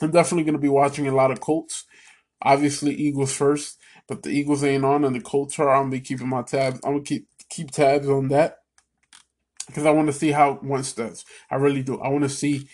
I'm 0.00 0.10
definitely 0.10 0.44
gonna 0.44 0.58
be 0.58 0.68
watching 0.68 1.06
a 1.08 1.14
lot 1.14 1.30
of 1.30 1.40
Colts. 1.40 1.84
Obviously, 2.42 2.94
Eagles 2.94 3.34
first. 3.34 3.78
But 4.06 4.22
the 4.22 4.30
Eagles 4.30 4.64
ain't 4.64 4.84
on, 4.84 5.04
and 5.04 5.14
the 5.14 5.20
Colts 5.20 5.58
are. 5.58 5.68
I'm 5.68 5.82
gonna 5.82 5.90
be 5.90 6.00
keeping 6.00 6.28
my 6.28 6.42
tabs. 6.42 6.80
I'm 6.84 6.92
gonna 6.92 7.04
keep 7.04 7.28
keep 7.50 7.70
tabs 7.70 8.08
on 8.08 8.28
that 8.28 8.58
because 9.66 9.84
I 9.84 9.90
want 9.90 10.08
to 10.08 10.12
see 10.12 10.32
how 10.32 10.58
Wentz 10.62 10.92
does. 10.92 11.24
I 11.50 11.56
really 11.56 11.82
do. 11.82 12.00
I 12.00 12.08
want 12.08 12.24
to 12.24 12.30
see 12.30 12.68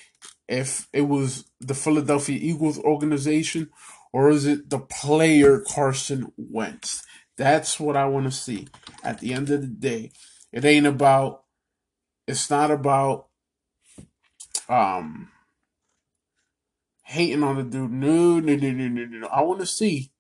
if 0.48 0.88
it 0.92 1.02
was 1.02 1.44
the 1.60 1.74
Philadelphia 1.74 2.38
Eagles 2.40 2.78
organization 2.78 3.70
or 4.12 4.30
is 4.30 4.46
it 4.46 4.70
the 4.70 4.78
player 4.78 5.60
Carson 5.60 6.32
Wentz. 6.36 7.04
That's 7.36 7.80
what 7.80 7.96
I 7.96 8.06
want 8.06 8.26
to 8.26 8.30
see. 8.30 8.68
At 9.02 9.18
the 9.18 9.34
end 9.34 9.50
of 9.50 9.60
the 9.60 9.66
day, 9.66 10.12
it 10.52 10.64
ain't 10.64 10.86
about. 10.86 11.42
It's 12.28 12.48
not 12.48 12.70
about. 12.70 13.26
Um. 14.68 15.30
Hating 17.04 17.42
on 17.42 17.56
the 17.56 17.62
dude. 17.62 17.92
No, 17.92 18.40
no, 18.40 18.56
no, 18.56 18.70
no, 18.72 18.88
no, 18.88 19.04
no. 19.04 19.26
I 19.28 19.42
want 19.42 19.60
to 19.60 19.66
see 19.66 20.10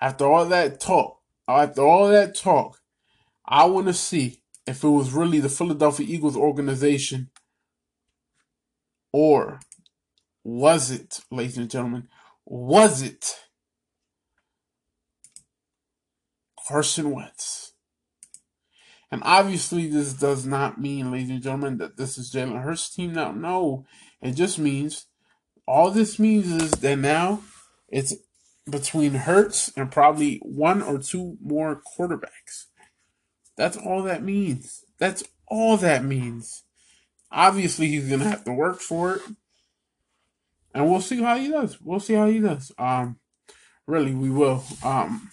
after 0.00 0.24
all 0.24 0.46
that 0.46 0.80
talk, 0.80 1.20
after 1.46 1.82
all 1.82 2.08
that 2.08 2.34
talk, 2.34 2.80
I 3.44 3.66
want 3.66 3.86
to 3.88 3.94
see 3.94 4.40
if 4.66 4.82
it 4.82 4.88
was 4.88 5.12
really 5.12 5.40
the 5.40 5.48
Philadelphia 5.48 6.06
Eagles 6.08 6.36
organization 6.36 7.30
or 9.12 9.60
was 10.44 10.90
it, 10.90 11.20
ladies 11.30 11.58
and 11.58 11.70
gentlemen, 11.70 12.08
was 12.44 13.02
it 13.02 13.34
Carson 16.66 17.10
Wentz? 17.10 17.72
And 19.10 19.22
obviously, 19.24 19.86
this 19.86 20.12
does 20.12 20.46
not 20.46 20.80
mean, 20.80 21.10
ladies 21.10 21.30
and 21.30 21.42
gentlemen, 21.42 21.78
that 21.78 21.96
this 21.96 22.18
is 22.18 22.30
Jalen 22.30 22.62
Hurts' 22.62 22.94
team 22.94 23.14
now. 23.14 23.32
No, 23.32 23.86
it 24.20 24.32
just 24.32 24.58
means 24.58 25.06
all 25.68 25.90
this 25.90 26.18
means 26.18 26.50
is 26.50 26.70
that 26.72 26.98
now 26.98 27.42
it's 27.88 28.14
between 28.68 29.12
Hurts 29.12 29.70
and 29.76 29.90
probably 29.90 30.38
one 30.42 30.82
or 30.82 30.98
two 30.98 31.36
more 31.42 31.82
quarterbacks. 31.96 32.66
That's 33.56 33.76
all 33.76 34.02
that 34.04 34.22
means. 34.22 34.84
That's 34.98 35.22
all 35.46 35.76
that 35.76 36.04
means. 36.04 36.64
Obviously, 37.30 37.88
he's 37.88 38.08
gonna 38.08 38.24
have 38.28 38.44
to 38.44 38.52
work 38.52 38.80
for 38.80 39.16
it, 39.16 39.22
and 40.74 40.90
we'll 40.90 41.02
see 41.02 41.22
how 41.22 41.36
he 41.36 41.48
does. 41.48 41.78
We'll 41.80 42.00
see 42.00 42.14
how 42.14 42.26
he 42.26 42.40
does. 42.40 42.72
Um, 42.78 43.18
really, 43.86 44.14
we 44.14 44.30
will. 44.30 44.64
Um, 44.82 45.30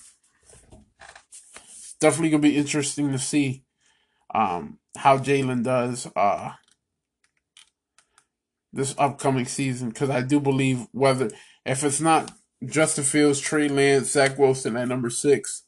definitely 1.99 2.29
gonna 2.29 2.41
be 2.41 2.57
interesting 2.57 3.11
to 3.11 3.19
see 3.19 3.63
um 4.33 4.79
how 4.97 5.17
Jalen 5.17 5.63
does 5.63 6.07
uh 6.15 6.51
this 8.75 8.93
upcoming 8.97 9.45
season 9.45 9.89
because 9.89 10.09
I 10.09 10.21
do 10.21 10.39
believe 10.39 10.85
whether 10.91 11.31
if 11.65 11.83
it's 11.83 12.01
not 12.01 12.31
Justin 12.65 13.05
Fields, 13.05 13.39
Trey 13.39 13.69
Lance, 13.69 14.11
Zach 14.11 14.37
Wilson 14.37 14.75
at 14.77 14.87
number 14.87 15.09
six, 15.09 15.63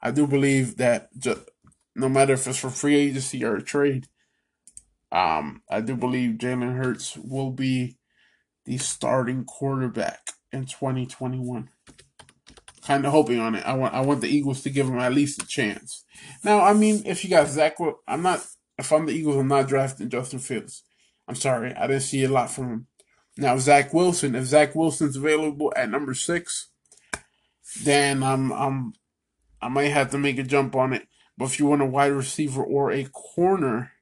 I 0.00 0.12
do 0.12 0.26
believe 0.26 0.76
that 0.78 1.08
no 1.94 2.08
matter 2.08 2.32
if 2.34 2.46
it's 2.46 2.58
for 2.58 2.70
free 2.70 2.96
agency 2.96 3.44
or 3.44 3.56
a 3.56 3.62
trade, 3.62 4.06
um, 5.10 5.62
I 5.68 5.80
do 5.80 5.96
believe 5.96 6.38
Jalen 6.38 6.76
Hurts 6.76 7.16
will 7.16 7.50
be 7.50 7.98
the 8.64 8.78
starting 8.78 9.44
quarterback 9.44 10.30
in 10.52 10.64
2021. 10.64 11.68
Kind 12.86 13.06
of 13.06 13.12
hoping 13.12 13.38
on 13.38 13.54
it. 13.54 13.64
I 13.66 13.74
want 13.74 13.94
I 13.94 14.00
want 14.00 14.22
the 14.22 14.28
Eagles 14.28 14.62
to 14.62 14.70
give 14.70 14.88
him 14.88 14.98
at 14.98 15.12
least 15.12 15.42
a 15.42 15.46
chance. 15.46 16.04
Now, 16.42 16.62
I 16.62 16.72
mean, 16.72 17.02
if 17.04 17.22
you 17.22 17.30
got 17.30 17.48
Zach, 17.48 17.76
I'm 18.08 18.22
not. 18.22 18.44
If 18.78 18.90
I'm 18.90 19.06
the 19.06 19.12
Eagles, 19.12 19.36
I'm 19.36 19.48
not 19.48 19.68
drafting 19.68 20.08
Justin 20.08 20.38
Fields. 20.40 20.82
I'm 21.28 21.34
sorry, 21.34 21.74
I 21.74 21.86
didn't 21.86 22.02
see 22.02 22.24
a 22.24 22.28
lot 22.28 22.50
from 22.50 22.68
him. 22.68 22.86
Now, 23.36 23.56
Zach 23.56 23.94
Wilson, 23.94 24.34
if 24.34 24.44
Zach 24.44 24.74
Wilson's 24.74 25.16
available 25.16 25.72
at 25.76 25.90
number 25.90 26.14
six, 26.14 26.68
then 27.84 28.22
I'm 28.22 28.52
I'm 28.52 28.92
I 29.60 29.68
might 29.68 29.88
have 29.88 30.10
to 30.10 30.18
make 30.18 30.38
a 30.38 30.42
jump 30.42 30.74
on 30.76 30.92
it. 30.92 31.06
But 31.38 31.46
if 31.46 31.58
you 31.58 31.66
want 31.66 31.82
a 31.82 31.86
wide 31.86 32.12
receiver 32.12 32.62
or 32.62 32.90
a 32.90 33.04
corner 33.04 33.92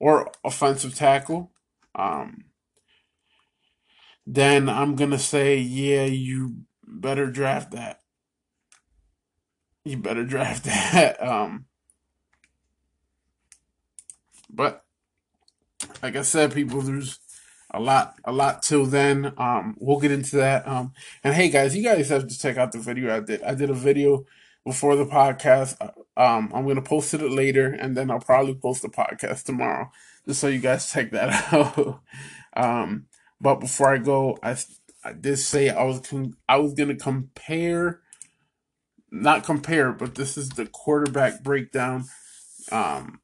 or 0.00 0.32
offensive 0.44 0.94
tackle, 0.94 1.52
um, 1.94 2.46
then 4.26 4.68
I'm 4.68 4.96
gonna 4.96 5.18
say, 5.18 5.58
yeah, 5.58 6.04
you 6.04 6.64
better 6.84 7.30
draft 7.30 7.70
that. 7.72 8.00
You 9.84 9.98
better 9.98 10.24
draft 10.26 10.64
that. 10.64 11.22
Um, 11.22 11.66
but 14.50 14.81
like 16.02 16.16
I 16.16 16.22
said, 16.22 16.52
people, 16.52 16.80
there's 16.80 17.18
a 17.70 17.80
lot, 17.80 18.16
a 18.24 18.32
lot 18.32 18.62
till 18.62 18.86
then. 18.86 19.32
Um, 19.38 19.76
we'll 19.78 20.00
get 20.00 20.12
into 20.12 20.36
that. 20.36 20.66
Um, 20.66 20.92
and 21.24 21.34
hey, 21.34 21.48
guys, 21.48 21.76
you 21.76 21.82
guys 21.82 22.08
have 22.08 22.26
to 22.28 22.38
check 22.38 22.56
out 22.56 22.72
the 22.72 22.78
video 22.78 23.14
I 23.14 23.20
did. 23.20 23.42
I 23.42 23.54
did 23.54 23.70
a 23.70 23.74
video 23.74 24.26
before 24.64 24.96
the 24.96 25.06
podcast. 25.06 25.80
Um, 26.16 26.50
I'm 26.54 26.66
gonna 26.66 26.82
post 26.82 27.14
it 27.14 27.22
later, 27.22 27.72
and 27.72 27.96
then 27.96 28.10
I'll 28.10 28.20
probably 28.20 28.54
post 28.54 28.82
the 28.82 28.88
podcast 28.88 29.44
tomorrow, 29.44 29.90
just 30.26 30.40
so 30.40 30.48
you 30.48 30.58
guys 30.60 30.92
check 30.92 31.10
that 31.12 31.52
out. 31.52 32.00
um, 32.54 33.06
but 33.40 33.56
before 33.56 33.92
I 33.92 33.98
go, 33.98 34.38
I 34.42 34.56
I 35.04 35.12
did 35.14 35.38
say 35.38 35.70
I 35.70 35.82
was 35.84 36.00
con- 36.00 36.36
I 36.48 36.58
was 36.58 36.74
gonna 36.74 36.96
compare, 36.96 38.00
not 39.10 39.44
compare, 39.44 39.92
but 39.92 40.14
this 40.14 40.36
is 40.36 40.50
the 40.50 40.66
quarterback 40.66 41.42
breakdown. 41.42 42.04
Um, 42.70 43.21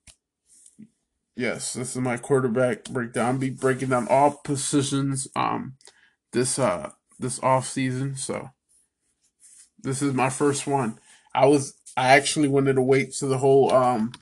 yes, 1.39 1.72
this 1.72 1.95
is 1.95 2.03
my 2.03 2.16
quarterback 2.16 2.84
breakdown. 2.84 3.39
Be 3.39 3.49
breaking 3.49 3.91
down 3.91 4.09
all 4.09 4.32
positions 4.45 5.28
um 5.36 5.74
this 6.32 6.59
uh 6.59 6.91
this 7.18 7.43
off 7.43 7.66
season. 7.66 8.16
So 8.16 8.51
this 9.80 10.03
is 10.03 10.12
my 10.12 10.28
first 10.28 10.66
one. 10.66 10.99
I 11.34 11.47
was 11.47 11.74
I 11.97 12.09
actually 12.09 12.49
wanted 12.49 12.74
to 12.74 12.82
wait 12.82 13.12
to 13.14 13.26
the 13.26 13.39
whole 13.39 13.72
um 13.72 14.12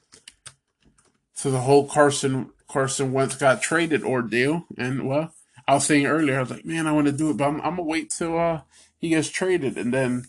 to 1.39 1.51
the 1.51 1.61
whole 1.61 1.89
Carson 1.89 2.51
Carson 2.69 3.13
Wentz 3.13 3.37
got 3.37 3.63
traded 3.63 4.05
ordeal, 4.05 4.67
and 4.77 5.09
well, 5.09 5.33
I 5.67 5.75
was 5.75 5.87
saying 5.87 6.07
earlier, 6.07 6.37
I 6.37 6.41
was 6.41 6.51
like, 6.51 6.65
man, 6.65 6.87
I 6.87 6.93
want 6.93 7.07
to 7.07 7.13
do 7.13 7.31
it, 7.31 7.39
but 7.39 7.49
I'm, 7.49 7.57
I'm 7.63 7.77
gonna 7.77 7.83
wait 7.83 8.11
till 8.11 8.39
uh 8.39 8.61
he 8.99 9.09
gets 9.09 9.31
traded, 9.31 9.79
and 9.79 9.93
then 9.93 10.27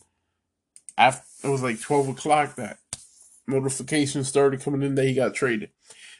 after 0.97 1.25
it 1.43 1.49
was 1.49 1.61
like 1.61 1.81
twelve 1.81 2.07
o'clock 2.07 2.55
that 2.55 2.79
notifications 3.45 4.27
started 4.27 4.61
coming 4.61 4.83
in 4.83 4.95
that 4.95 5.05
he 5.05 5.13
got 5.13 5.33
traded. 5.33 5.69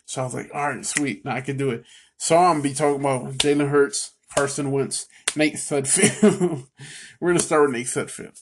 So 0.08 0.22
I 0.22 0.24
was 0.24 0.34
like, 0.34 0.50
all 0.54 0.70
right, 0.70 0.86
sweet, 0.86 1.26
now 1.26 1.36
I 1.36 1.42
can 1.42 1.58
do 1.58 1.70
it. 1.70 1.84
So 2.16 2.38
I'm 2.38 2.62
be 2.62 2.74
talking 2.74 3.02
about 3.02 3.34
Jalen 3.34 3.70
Hurts, 3.70 4.14
Carson 4.34 4.72
Wentz, 4.72 5.06
Nate 5.36 5.56
Sudfeld. 5.56 6.66
We're 7.20 7.30
gonna 7.30 7.40
start 7.40 7.64
with 7.64 7.72
Nate 7.72 7.88
Sudfeld, 7.88 8.40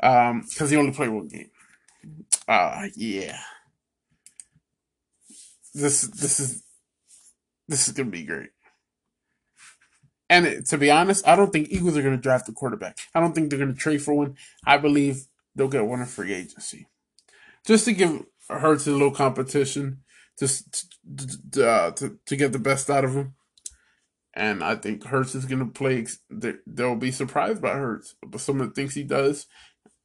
um, 0.00 0.46
because 0.48 0.70
he 0.70 0.76
only 0.78 0.92
played 0.92 1.10
one 1.10 1.28
game. 1.28 1.50
Uh 2.48 2.86
yeah. 2.96 3.38
This 5.74 6.00
this 6.00 6.40
is 6.40 6.62
this 7.68 7.88
is 7.88 7.94
gonna 7.94 8.10
be 8.10 8.24
great. 8.24 8.50
And 10.30 10.46
it, 10.46 10.66
to 10.68 10.78
be 10.78 10.90
honest, 10.90 11.28
I 11.28 11.36
don't 11.36 11.52
think 11.52 11.68
Eagles 11.70 11.94
are 11.98 12.02
gonna 12.02 12.16
draft 12.16 12.48
a 12.48 12.52
quarterback. 12.52 12.96
I 13.14 13.20
don't 13.20 13.34
think 13.34 13.50
they're 13.50 13.58
gonna 13.58 13.74
trade 13.74 14.00
for 14.00 14.14
one. 14.14 14.36
I 14.64 14.78
believe 14.78 15.26
they'll 15.54 15.68
get 15.68 15.84
one 15.84 16.00
in 16.00 16.06
free 16.06 16.32
agency, 16.32 16.86
just 17.66 17.84
to 17.84 17.92
give 17.92 18.24
Hurts 18.48 18.86
a 18.86 18.92
little 18.92 19.10
competition, 19.10 19.98
just 20.38 20.96
to, 21.52 21.68
uh, 21.68 21.90
to 21.92 22.18
to 22.26 22.36
get 22.36 22.52
the 22.52 22.58
best 22.58 22.90
out 22.90 23.04
of 23.04 23.14
him. 23.14 23.34
And 24.34 24.64
I 24.64 24.76
think 24.76 25.04
Hurts 25.04 25.34
is 25.34 25.44
gonna 25.44 25.66
play. 25.66 26.06
They'll 26.66 26.96
be 26.96 27.10
surprised 27.10 27.60
by 27.60 27.74
Hurts, 27.74 28.14
but 28.26 28.40
some 28.40 28.60
of 28.60 28.68
the 28.68 28.74
things 28.74 28.94
he 28.94 29.04
does 29.04 29.46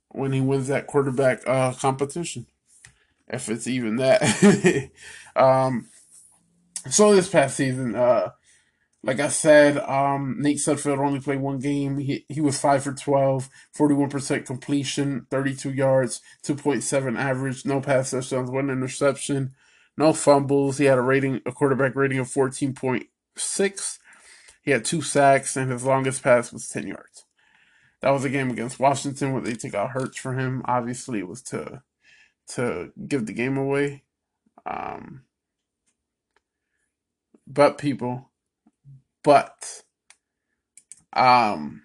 when 0.10 0.34
he 0.34 0.42
wins 0.42 0.68
that 0.68 0.88
quarterback 0.88 1.48
uh, 1.48 1.74
competition, 1.74 2.48
if 3.28 3.50
it's 3.50 3.68
even 3.68 3.98
that. 3.98 4.90
um, 5.36 5.88
so 6.90 7.16
this 7.16 7.30
past 7.30 7.58
season, 7.58 7.96
uh, 7.96 8.32
like 9.04 9.20
I 9.20 9.28
said, 9.28 9.78
um, 9.78 10.36
Nate 10.40 10.58
Sudfeld 10.58 11.00
only 11.00 11.20
played 11.20 11.40
one 11.40 11.60
game. 11.60 11.98
He 11.98 12.26
he 12.28 12.42
was 12.42 12.60
five 12.60 12.84
for 12.84 12.94
12, 12.94 13.50
41% 13.78 14.46
completion, 14.46 15.28
32 15.30 15.72
yards, 15.72 16.22
2.7 16.44 17.18
average, 17.18 17.66
no 17.66 17.80
pass 17.80 18.12
touchdowns, 18.12 18.50
one 18.50 18.70
interception, 18.70 19.54
no 19.98 20.14
fumbles. 20.14 20.78
He 20.78 20.86
had 20.86 20.98
a 20.98 21.02
rating, 21.02 21.42
a 21.46 21.52
quarterback 21.52 21.96
rating 21.96 22.20
of 22.20 22.28
14.6. 22.28 24.00
He 24.62 24.72
had 24.72 24.86
two 24.86 25.02
sacks, 25.02 25.56
and 25.56 25.72
his 25.72 25.84
longest 25.84 26.22
pass 26.24 26.54
was 26.54 26.70
10 26.70 26.88
yards. 26.88 27.26
That 28.02 28.12
was 28.12 28.24
a 28.24 28.30
game 28.30 28.52
against 28.52 28.80
Washington 28.80 29.34
where 29.34 29.42
they 29.42 29.54
took 29.54 29.74
out 29.74 29.92
Hurts 29.92 30.18
for 30.18 30.34
him. 30.34 30.62
Obviously, 30.66 31.20
it 31.20 31.28
was 31.28 31.42
to 31.44 31.82
to 32.50 32.92
give 33.08 33.26
the 33.26 33.34
game 33.34 33.58
away. 33.58 34.04
Um, 34.66 35.24
but 37.46 37.78
people, 37.78 38.30
but 39.24 39.84
um, 41.14 41.84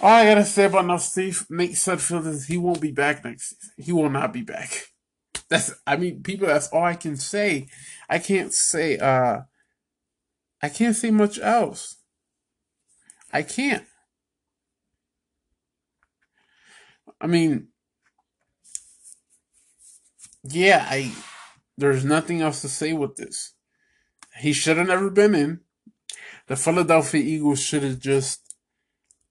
all 0.00 0.10
I 0.10 0.24
gotta 0.24 0.44
say 0.44 0.64
about 0.64 1.00
Steve 1.00 1.46
Nate 1.48 1.72
Sudfeld 1.72 2.26
is 2.26 2.46
he 2.46 2.58
won't 2.58 2.80
be 2.80 2.92
back 2.92 3.24
next 3.24 3.50
season. 3.50 3.74
He 3.76 3.92
will 3.92 4.10
not 4.10 4.32
be 4.32 4.42
back. 4.42 4.88
That's 5.50 5.74
I 5.86 5.96
mean, 5.96 6.22
people. 6.22 6.46
That's 6.48 6.68
all 6.68 6.84
I 6.84 6.94
can 6.94 7.16
say. 7.16 7.68
I 8.08 8.18
can't 8.18 8.52
say. 8.52 8.98
uh 8.98 9.42
I 10.62 10.68
can't 10.68 10.96
say 10.96 11.10
much 11.10 11.38
else. 11.40 11.96
I 13.32 13.42
can't. 13.42 13.84
I 17.20 17.26
mean, 17.26 17.68
yeah, 20.44 20.86
I 20.88 21.12
there's 21.76 22.04
nothing 22.04 22.40
else 22.42 22.60
to 22.62 22.68
say 22.68 22.92
with 22.92 23.16
this. 23.16 23.54
He 24.38 24.52
should 24.52 24.76
have 24.78 24.88
never 24.88 25.10
been 25.10 25.34
in. 25.34 25.60
The 26.48 26.56
Philadelphia 26.56 27.22
Eagles 27.22 27.60
should 27.60 27.82
have 27.84 28.00
just 28.00 28.54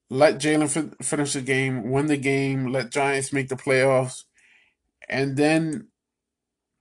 let 0.10 0.40
Jalen 0.40 0.70
fin- 0.72 0.96
finish 1.02 1.34
the 1.34 1.42
game, 1.42 1.92
win 1.92 2.08
the 2.08 2.18
game, 2.18 2.68
let 2.68 2.92
Giants 2.92 3.34
make 3.34 3.50
the 3.50 3.56
playoffs, 3.56 4.24
and 5.10 5.38
then, 5.38 5.88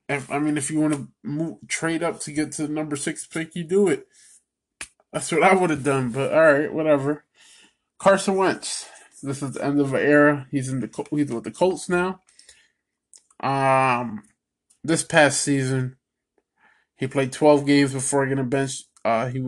if 0.08 0.30
I 0.30 0.38
mean, 0.38 0.56
if 0.56 0.70
you 0.70 0.80
want 0.80 0.94
to 0.94 1.08
move, 1.22 1.58
trade 1.68 2.02
up 2.02 2.20
to 2.20 2.32
get 2.32 2.52
to 2.52 2.66
the 2.66 2.72
number 2.72 2.96
six 2.96 3.26
pick, 3.26 3.56
you 3.56 3.64
do 3.64 3.88
it. 3.88 4.06
That's 5.12 5.32
what 5.32 5.42
I 5.42 5.54
would 5.54 5.70
have 5.70 5.84
done, 5.84 6.10
but 6.10 6.32
all 6.32 6.52
right, 6.52 6.72
whatever. 6.72 7.24
Carson 7.98 8.36
Wentz. 8.36 8.88
This 9.22 9.42
is 9.42 9.54
the 9.54 9.64
end 9.64 9.80
of 9.80 9.94
an 9.94 10.00
era. 10.00 10.46
He's 10.50 10.68
in 10.68 10.80
the 10.80 11.06
he's 11.10 11.32
with 11.32 11.44
the 11.44 11.50
Colts 11.50 11.88
now. 11.88 12.20
Um, 13.40 14.22
this 14.84 15.02
past 15.02 15.40
season, 15.40 15.96
he 16.96 17.06
played 17.06 17.32
12 17.32 17.66
games 17.66 17.92
before 17.92 18.26
getting 18.26 18.48
benched. 18.48 18.84
Uh, 19.04 19.28
he 19.28 19.42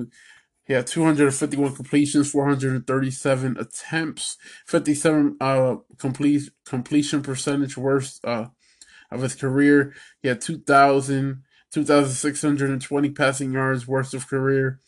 he 0.66 0.74
had 0.74 0.86
251 0.86 1.74
completions, 1.74 2.30
437 2.30 3.56
attempts, 3.58 4.36
57 4.66 5.36
uh 5.40 5.76
complete 5.98 6.50
completion 6.66 7.22
percentage 7.22 7.76
worst 7.78 8.22
uh 8.24 8.46
of 9.10 9.22
his 9.22 9.34
career. 9.34 9.94
He 10.22 10.28
had 10.28 10.40
2,000 10.40 11.42
2,620 11.72 13.10
passing 13.10 13.52
yards 13.52 13.86
worst 13.86 14.14
of 14.14 14.26
career, 14.26 14.80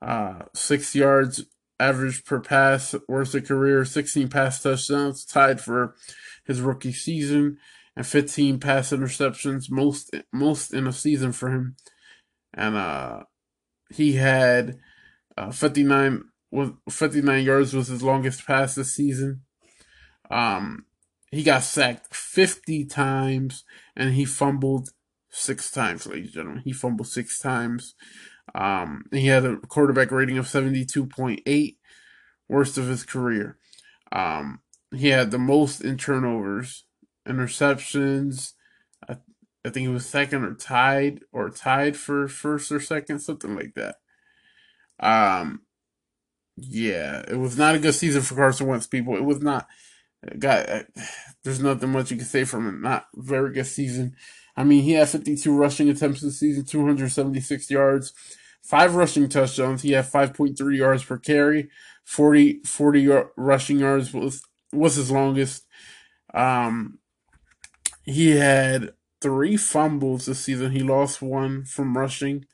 uh, 0.00 0.40
six 0.54 0.94
yards 0.94 1.44
average 1.80 2.24
per 2.24 2.40
pass 2.40 2.94
worst 3.08 3.34
of 3.34 3.46
career, 3.46 3.84
16 3.84 4.28
pass 4.28 4.62
touchdowns, 4.62 5.24
tied 5.24 5.60
for 5.60 5.94
his 6.44 6.60
rookie 6.60 6.92
season, 6.92 7.58
and 7.94 8.06
15 8.06 8.58
pass 8.58 8.90
interceptions, 8.90 9.70
most 9.70 10.14
most 10.32 10.72
in 10.72 10.86
a 10.86 10.92
season 10.92 11.32
for 11.32 11.50
him. 11.50 11.76
And 12.54 12.76
uh, 12.76 13.24
he 13.90 14.14
had 14.14 14.78
uh, 15.36 15.50
59 15.50 16.24
59 16.90 17.44
yards 17.44 17.74
was 17.74 17.88
his 17.88 18.02
longest 18.02 18.46
pass 18.46 18.74
this 18.74 18.94
season. 18.94 19.42
Um, 20.30 20.86
he 21.30 21.42
got 21.42 21.62
sacked 21.62 22.14
50 22.14 22.84
times 22.86 23.64
and 23.96 24.14
he 24.14 24.24
fumbled 24.24 24.90
six 25.30 25.70
times, 25.70 26.06
ladies 26.06 26.26
and 26.26 26.34
gentlemen. 26.34 26.62
He 26.64 26.72
fumbled 26.72 27.08
six 27.08 27.38
times. 27.38 27.94
Um, 28.54 29.04
he 29.12 29.26
had 29.26 29.44
a 29.44 29.58
quarterback 29.58 30.10
rating 30.10 30.38
of 30.38 30.46
72.8, 30.46 31.76
worst 32.48 32.78
of 32.78 32.88
his 32.88 33.04
career. 33.04 33.58
Um, 34.10 34.60
he 34.94 35.08
had 35.08 35.30
the 35.30 35.38
most 35.38 35.82
in 35.82 35.98
turnovers, 35.98 36.84
interceptions. 37.26 38.54
I, 39.06 39.18
I 39.64 39.70
think 39.70 39.86
he 39.86 39.88
was 39.88 40.06
second 40.06 40.44
or 40.44 40.54
tied 40.54 41.20
or 41.30 41.50
tied 41.50 41.96
for 41.96 42.26
first 42.26 42.72
or 42.72 42.80
second, 42.80 43.18
something 43.20 43.54
like 43.54 43.74
that. 43.74 43.96
Um, 44.98 45.62
yeah, 46.56 47.22
it 47.28 47.36
was 47.36 47.58
not 47.58 47.74
a 47.74 47.78
good 47.78 47.94
season 47.94 48.22
for 48.22 48.34
Carson 48.34 48.66
Wentz, 48.66 48.86
people. 48.86 49.14
It 49.16 49.24
was 49.24 49.40
not. 49.40 49.68
Got 50.38 50.86
there's 51.44 51.60
nothing 51.60 51.92
much 51.92 52.10
you 52.10 52.16
can 52.16 52.26
say 52.26 52.44
from 52.44 52.68
it. 52.68 52.80
Not 52.80 53.06
very 53.14 53.52
good 53.52 53.66
season. 53.66 54.16
I 54.56 54.64
mean, 54.64 54.82
he 54.82 54.92
had 54.92 55.08
52 55.08 55.56
rushing 55.56 55.88
attempts 55.88 56.20
this 56.20 56.40
season, 56.40 56.64
276 56.64 57.70
yards, 57.70 58.12
five 58.60 58.96
rushing 58.96 59.28
touchdowns. 59.28 59.82
He 59.82 59.92
had 59.92 60.06
5.3 60.06 60.76
yards 60.76 61.04
per 61.04 61.18
carry, 61.18 61.70
40 62.04 62.62
40 62.64 63.08
rushing 63.36 63.78
yards 63.78 64.12
was 64.12 64.42
was 64.72 64.96
his 64.96 65.10
longest. 65.10 65.64
Um, 66.34 66.98
he 68.02 68.36
had 68.36 68.92
three 69.20 69.56
fumbles 69.56 70.26
this 70.26 70.40
season. 70.40 70.72
He 70.72 70.82
lost 70.82 71.22
one 71.22 71.64
from 71.64 71.96
rushing, 71.96 72.46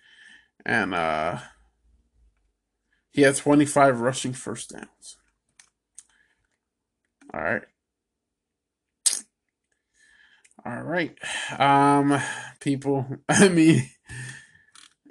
and 0.67 0.95
uh, 0.95 1.39
he 3.11 3.23
had 3.23 3.37
25 3.37 4.01
rushing 4.01 4.35
first 4.35 4.71
downs. 4.71 5.17
All 7.35 7.43
right. 7.43 7.63
All 10.65 10.83
right. 10.83 11.17
Um 11.59 12.21
people, 12.61 13.07
I 13.29 13.49
mean 13.49 13.91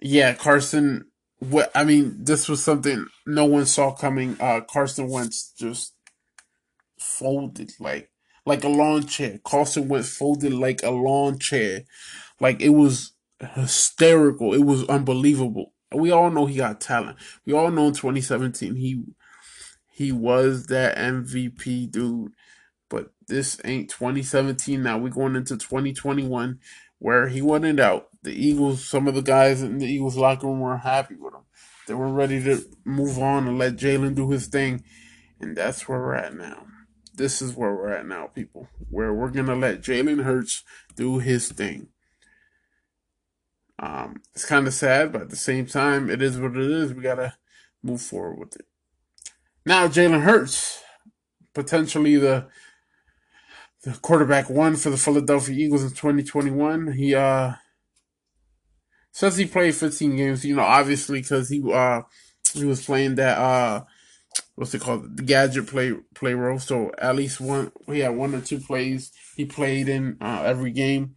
yeah, 0.01 0.33
Carson 0.33 1.05
what 1.39 1.69
I 1.75 1.83
mean, 1.83 2.23
this 2.23 2.47
was 2.47 2.63
something 2.63 3.07
no 3.25 3.45
one 3.45 3.65
saw 3.65 3.91
coming. 3.91 4.37
Uh 4.39 4.61
Carson 4.61 5.09
Wentz 5.09 5.51
just 5.57 5.95
folded 6.97 7.73
like 7.79 8.09
like 8.45 8.63
a 8.63 8.69
lawn 8.69 9.05
chair. 9.05 9.39
Carson 9.43 9.89
Wentz 9.89 10.15
folded 10.15 10.53
like 10.53 10.81
a 10.81 10.91
lawn 10.91 11.39
chair. 11.39 11.83
Like 12.39 12.61
it 12.61 12.69
was 12.69 13.11
hysterical. 13.53 14.53
It 14.53 14.63
was 14.65 14.87
unbelievable. 14.87 15.73
We 15.93 16.11
all 16.11 16.31
know 16.31 16.45
he 16.45 16.57
got 16.57 16.79
talent. 16.79 17.17
We 17.45 17.53
all 17.53 17.69
know 17.69 17.87
in 17.87 17.93
2017 17.93 18.75
he 18.75 19.03
he 19.93 20.11
was 20.11 20.65
that 20.67 20.97
MVP 20.97 21.91
dude. 21.91 22.33
But 22.89 23.11
this 23.27 23.61
ain't 23.63 23.91
2017 23.91 24.81
now. 24.81 24.97
We're 24.97 25.09
going 25.09 25.35
into 25.35 25.55
2021 25.55 26.59
where 26.97 27.27
he 27.27 27.43
wanted 27.43 27.79
out. 27.79 28.07
The 28.23 28.31
Eagles, 28.33 28.83
some 28.83 29.07
of 29.07 29.13
the 29.13 29.21
guys 29.21 29.61
in 29.61 29.77
the 29.77 29.85
Eagles 29.85 30.17
locker 30.17 30.47
room 30.47 30.61
were 30.61 30.77
happy 30.77 31.15
with 31.15 31.35
him. 31.35 31.41
They 31.85 31.93
were 31.93 32.11
ready 32.11 32.43
to 32.43 32.63
move 32.83 33.19
on 33.19 33.47
and 33.47 33.59
let 33.59 33.75
Jalen 33.75 34.15
do 34.15 34.31
his 34.31 34.47
thing. 34.47 34.83
And 35.39 35.55
that's 35.55 35.87
where 35.87 35.99
we're 35.99 36.15
at 36.15 36.35
now. 36.35 36.65
This 37.13 37.39
is 37.39 37.53
where 37.53 37.75
we're 37.75 37.93
at 37.93 38.07
now, 38.07 38.27
people. 38.27 38.69
Where 38.89 39.13
we're 39.13 39.29
going 39.29 39.45
to 39.45 39.55
let 39.55 39.81
Jalen 39.81 40.23
Hurts 40.23 40.63
do 40.95 41.19
his 41.19 41.51
thing. 41.51 41.89
Um, 43.77 44.23
it's 44.33 44.45
kind 44.45 44.65
of 44.65 44.73
sad, 44.73 45.11
but 45.11 45.21
at 45.21 45.29
the 45.29 45.35
same 45.35 45.67
time, 45.67 46.09
it 46.09 46.21
is 46.21 46.39
what 46.39 46.57
it 46.57 46.71
is. 46.71 46.93
We 46.93 47.03
got 47.03 47.15
to 47.15 47.35
move 47.83 48.01
forward 48.01 48.39
with 48.39 48.55
it. 48.55 48.65
Now, 49.65 49.87
Jalen 49.87 50.21
Hurts, 50.23 50.81
potentially 51.53 52.17
the 52.17 52.47
the 53.83 53.91
quarterback 54.01 54.49
one 54.49 54.75
for 54.75 54.89
the 54.89 54.97
Philadelphia 54.97 55.55
Eagles 55.55 55.83
in 55.83 55.89
2021. 55.89 56.93
He 56.93 57.15
uh 57.15 57.53
says 59.11 59.37
he 59.37 59.45
played 59.45 59.75
15 59.75 60.15
games. 60.15 60.45
You 60.45 60.55
know, 60.55 60.63
obviously 60.63 61.21
because 61.21 61.49
he 61.49 61.61
uh 61.71 62.01
he 62.53 62.65
was 62.65 62.85
playing 62.85 63.15
that 63.15 63.37
uh 63.37 63.83
what's 64.55 64.73
it 64.73 64.81
called 64.81 65.17
the 65.17 65.23
gadget 65.23 65.67
play 65.67 65.93
play 66.15 66.33
role. 66.33 66.59
So 66.59 66.91
at 66.97 67.15
least 67.15 67.41
one 67.41 67.71
he 67.87 67.99
had 67.99 68.15
one 68.15 68.35
or 68.35 68.41
two 68.41 68.59
plays 68.59 69.11
he 69.35 69.45
played 69.45 69.89
in 69.89 70.17
uh, 70.21 70.43
every 70.45 70.71
game. 70.71 71.15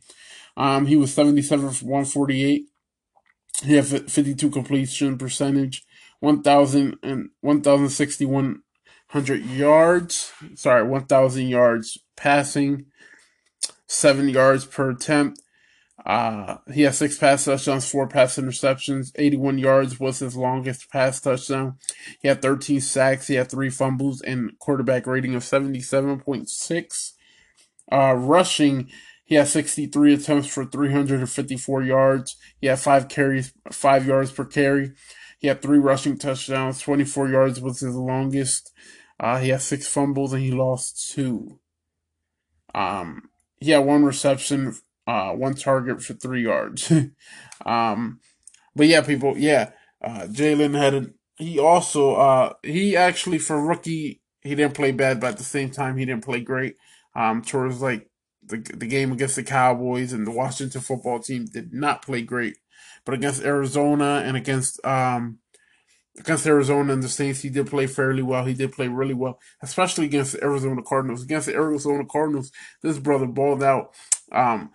Um, 0.56 0.86
he 0.86 0.96
was 0.96 1.12
77 1.12 1.70
for 1.70 1.84
148. 1.84 2.64
He 3.62 3.74
had 3.74 3.86
52 3.86 4.50
completion 4.50 5.18
percentage. 5.18 5.85
1,000 6.20 6.96
and 7.02 7.30
1,061 7.40 8.62
yards. 9.24 10.32
Sorry, 10.54 10.82
1,000 10.82 11.46
yards 11.48 11.98
passing, 12.16 12.86
seven 13.86 14.28
yards 14.28 14.64
per 14.64 14.90
attempt. 14.90 15.40
Uh, 16.04 16.58
he 16.72 16.82
has 16.82 16.98
six 16.98 17.18
pass 17.18 17.44
touchdowns, 17.44 17.90
four 17.90 18.06
pass 18.06 18.36
interceptions. 18.36 19.10
81 19.16 19.58
yards 19.58 19.98
was 19.98 20.20
his 20.20 20.36
longest 20.36 20.88
pass 20.90 21.20
touchdown. 21.20 21.78
He 22.20 22.28
had 22.28 22.42
13 22.42 22.80
sacks. 22.80 23.26
He 23.26 23.34
had 23.34 23.50
three 23.50 23.70
fumbles 23.70 24.20
and 24.20 24.56
quarterback 24.60 25.06
rating 25.06 25.34
of 25.34 25.42
77.6. 25.42 27.12
Uh, 27.90 28.14
rushing, 28.14 28.88
he 29.24 29.34
had 29.34 29.48
63 29.48 30.14
attempts 30.14 30.46
for 30.46 30.64
354 30.64 31.82
yards. 31.82 32.36
He 32.60 32.68
had 32.68 32.78
five 32.78 33.08
carries, 33.08 33.52
five 33.72 34.06
yards 34.06 34.30
per 34.30 34.44
carry. 34.44 34.92
He 35.38 35.48
had 35.48 35.62
three 35.62 35.78
rushing 35.78 36.18
touchdowns. 36.18 36.80
24 36.80 37.28
yards 37.28 37.60
was 37.60 37.80
his 37.80 37.94
longest. 37.94 38.72
Uh, 39.18 39.38
he 39.38 39.50
had 39.50 39.62
six 39.62 39.86
fumbles 39.86 40.32
and 40.32 40.42
he 40.42 40.50
lost 40.50 41.12
two. 41.12 41.58
Um, 42.74 43.30
he 43.58 43.70
had 43.70 43.78
one 43.78 44.04
reception, 44.04 44.74
uh, 45.06 45.32
one 45.32 45.54
target 45.54 46.02
for 46.02 46.14
three 46.14 46.42
yards. 46.42 46.92
um, 47.66 48.20
but 48.74 48.86
yeah, 48.86 49.00
people, 49.00 49.36
yeah, 49.36 49.70
uh, 50.02 50.26
Jalen 50.26 50.76
had 50.76 50.94
a, 50.94 51.06
he 51.38 51.58
also, 51.58 52.14
uh, 52.14 52.52
he 52.62 52.96
actually 52.96 53.38
for 53.38 53.60
rookie, 53.60 54.22
he 54.42 54.54
didn't 54.54 54.74
play 54.74 54.92
bad, 54.92 55.20
but 55.20 55.30
at 55.30 55.38
the 55.38 55.44
same 55.44 55.70
time, 55.70 55.96
he 55.96 56.04
didn't 56.04 56.24
play 56.24 56.40
great. 56.40 56.76
Um, 57.14 57.40
towards 57.40 57.80
like 57.80 58.10
the, 58.46 58.58
the 58.58 58.86
game 58.86 59.10
against 59.12 59.36
the 59.36 59.42
Cowboys 59.42 60.12
and 60.12 60.26
the 60.26 60.30
Washington 60.30 60.82
football 60.82 61.18
team 61.18 61.46
did 61.46 61.72
not 61.72 62.02
play 62.02 62.22
great. 62.22 62.56
But 63.06 63.14
against 63.14 63.42
Arizona 63.42 64.22
and 64.26 64.36
against 64.36 64.84
um, 64.84 65.38
against 66.18 66.46
Arizona 66.46 66.92
and 66.92 67.02
the 67.02 67.08
Saints, 67.08 67.40
he 67.40 67.48
did 67.48 67.68
play 67.68 67.86
fairly 67.86 68.22
well. 68.22 68.44
He 68.44 68.52
did 68.52 68.72
play 68.72 68.88
really 68.88 69.14
well, 69.14 69.38
especially 69.62 70.04
against 70.06 70.32
the 70.32 70.44
Arizona 70.44 70.82
Cardinals. 70.82 71.22
Against 71.22 71.46
the 71.46 71.54
Arizona 71.54 72.04
Cardinals, 72.04 72.52
this 72.82 72.98
brother 72.98 73.26
balled 73.26 73.62
out. 73.62 73.94
Um, 74.32 74.72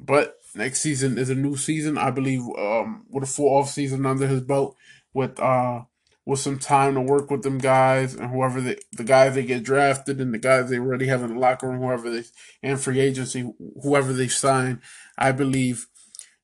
but 0.00 0.38
next 0.54 0.80
season 0.80 1.18
is 1.18 1.30
a 1.30 1.34
new 1.34 1.56
season, 1.56 1.98
I 1.98 2.10
believe, 2.10 2.42
um, 2.58 3.04
with 3.10 3.24
a 3.24 3.28
full 3.28 3.54
off 3.58 3.68
season 3.68 4.06
under 4.06 4.26
his 4.26 4.40
belt, 4.40 4.76
with 5.12 5.38
uh, 5.38 5.82
with 6.26 6.40
some 6.40 6.58
time 6.58 6.94
to 6.94 7.00
work 7.02 7.30
with 7.30 7.42
them 7.42 7.58
guys 7.58 8.14
and 8.14 8.30
whoever 8.30 8.60
they, 8.60 8.78
the 8.92 9.04
guys 9.04 9.34
they 9.34 9.44
get 9.44 9.62
drafted 9.62 10.20
and 10.20 10.32
the 10.32 10.38
guys 10.38 10.70
they 10.70 10.78
already 10.78 11.06
have 11.06 11.22
in 11.22 11.34
the 11.34 11.38
locker 11.38 11.68
room, 11.68 11.82
whoever 11.82 12.08
they 12.08 12.24
and 12.62 12.80
free 12.80 13.00
agency, 13.00 13.52
whoever 13.82 14.12
they 14.12 14.28
sign. 14.28 14.80
I 15.18 15.32
believe 15.32 15.86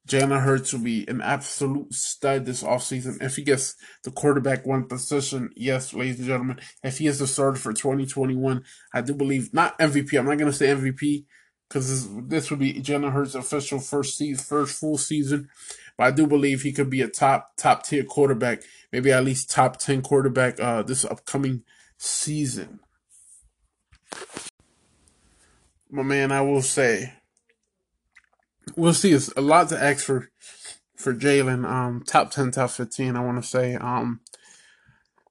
Jalen 0.08 0.42
Hurts 0.42 0.72
will 0.72 0.80
be 0.80 1.06
an 1.08 1.20
absolute 1.20 1.92
stud 1.92 2.44
this 2.44 2.62
offseason. 2.62 3.22
If 3.22 3.36
he 3.36 3.42
gets 3.42 3.76
the 4.02 4.10
quarterback 4.10 4.66
one 4.66 4.86
position, 4.86 5.50
yes, 5.54 5.94
ladies 5.94 6.18
and 6.18 6.26
gentlemen, 6.26 6.60
if 6.82 6.98
he 6.98 7.06
is 7.06 7.18
the 7.18 7.26
starter 7.26 7.58
for 7.58 7.72
2021, 7.72 8.64
I 8.94 9.00
do 9.02 9.14
believe, 9.14 9.52
not 9.52 9.78
MVP, 9.78 10.18
I'm 10.18 10.26
not 10.26 10.38
going 10.38 10.50
to 10.50 10.56
say 10.56 10.68
MVP, 10.68 11.26
because 11.68 11.88
this, 11.88 12.22
this, 12.26 12.50
would 12.50 12.58
be 12.58 12.74
Jalen 12.74 13.12
Hurts' 13.12 13.36
official 13.36 13.78
first 13.78 14.18
season, 14.18 14.44
first 14.44 14.78
full 14.80 14.98
season. 14.98 15.48
But 15.96 16.04
I 16.08 16.10
do 16.10 16.26
believe 16.26 16.62
he 16.62 16.72
could 16.72 16.90
be 16.90 17.02
a 17.02 17.08
top 17.08 17.52
top 17.56 17.84
tier 17.84 18.02
quarterback, 18.02 18.62
maybe 18.92 19.12
at 19.12 19.24
least 19.24 19.50
top 19.50 19.76
ten 19.76 20.02
quarterback 20.02 20.58
uh, 20.58 20.82
this 20.82 21.04
upcoming 21.04 21.62
season. 21.96 22.80
My 25.88 26.02
man, 26.02 26.32
I 26.32 26.40
will 26.40 26.62
say, 26.62 27.12
we'll 28.76 28.94
see. 28.94 29.12
It's 29.12 29.28
a 29.36 29.40
lot 29.40 29.68
to 29.70 29.82
ask 29.82 30.04
for 30.04 30.28
for 30.96 31.14
Jalen. 31.14 31.68
Um, 31.68 32.02
top 32.06 32.30
ten, 32.30 32.50
top 32.50 32.70
fifteen. 32.70 33.16
I 33.16 33.24
want 33.24 33.42
to 33.42 33.48
say. 33.48 33.74
Um, 33.74 34.20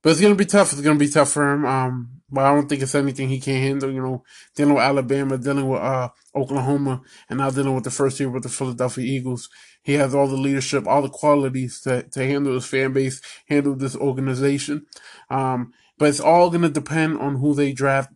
but 0.02 0.12
it's 0.12 0.22
gonna 0.22 0.36
be 0.36 0.46
tough. 0.46 0.72
It's 0.72 0.82
gonna 0.82 1.00
be 1.00 1.10
tough 1.10 1.32
for 1.32 1.52
him. 1.52 1.66
Um, 1.66 2.22
but 2.30 2.46
I 2.46 2.54
don't 2.54 2.68
think 2.68 2.82
it's 2.82 2.96
anything 2.96 3.30
he 3.30 3.40
can't 3.40 3.64
handle. 3.64 3.92
You 3.92 4.02
know, 4.02 4.24
dealing 4.56 4.76
with 4.76 4.84
Alabama, 4.84 5.38
dealing 5.38 5.68
with 5.68 5.82
uh, 5.82 6.10
Oklahoma, 6.36 7.02
and 7.30 7.40
now 7.40 7.50
dealing 7.50 7.76
with 7.76 7.84
the 7.84 7.92
first 7.92 8.20
year 8.20 8.30
with 8.30 8.44
the 8.44 8.50
Philadelphia 8.50 9.04
Eagles. 9.06 9.50
He 9.82 9.94
has 9.94 10.14
all 10.14 10.28
the 10.28 10.38
leadership, 10.38 10.88
all 10.88 11.02
the 11.02 11.10
qualities 11.10 11.82
to 11.82 12.04
to 12.04 12.26
handle 12.26 12.54
his 12.54 12.66
fan 12.66 12.94
base, 12.94 13.22
handle 13.48 13.76
this 13.76 13.96
organization. 13.96 14.86
Um, 15.30 15.74
but 15.98 16.10
it's 16.10 16.20
all 16.20 16.50
gonna 16.50 16.70
depend 16.70 17.20
on 17.20 17.36
who 17.36 17.54
they 17.54 17.74
draft, 17.74 18.10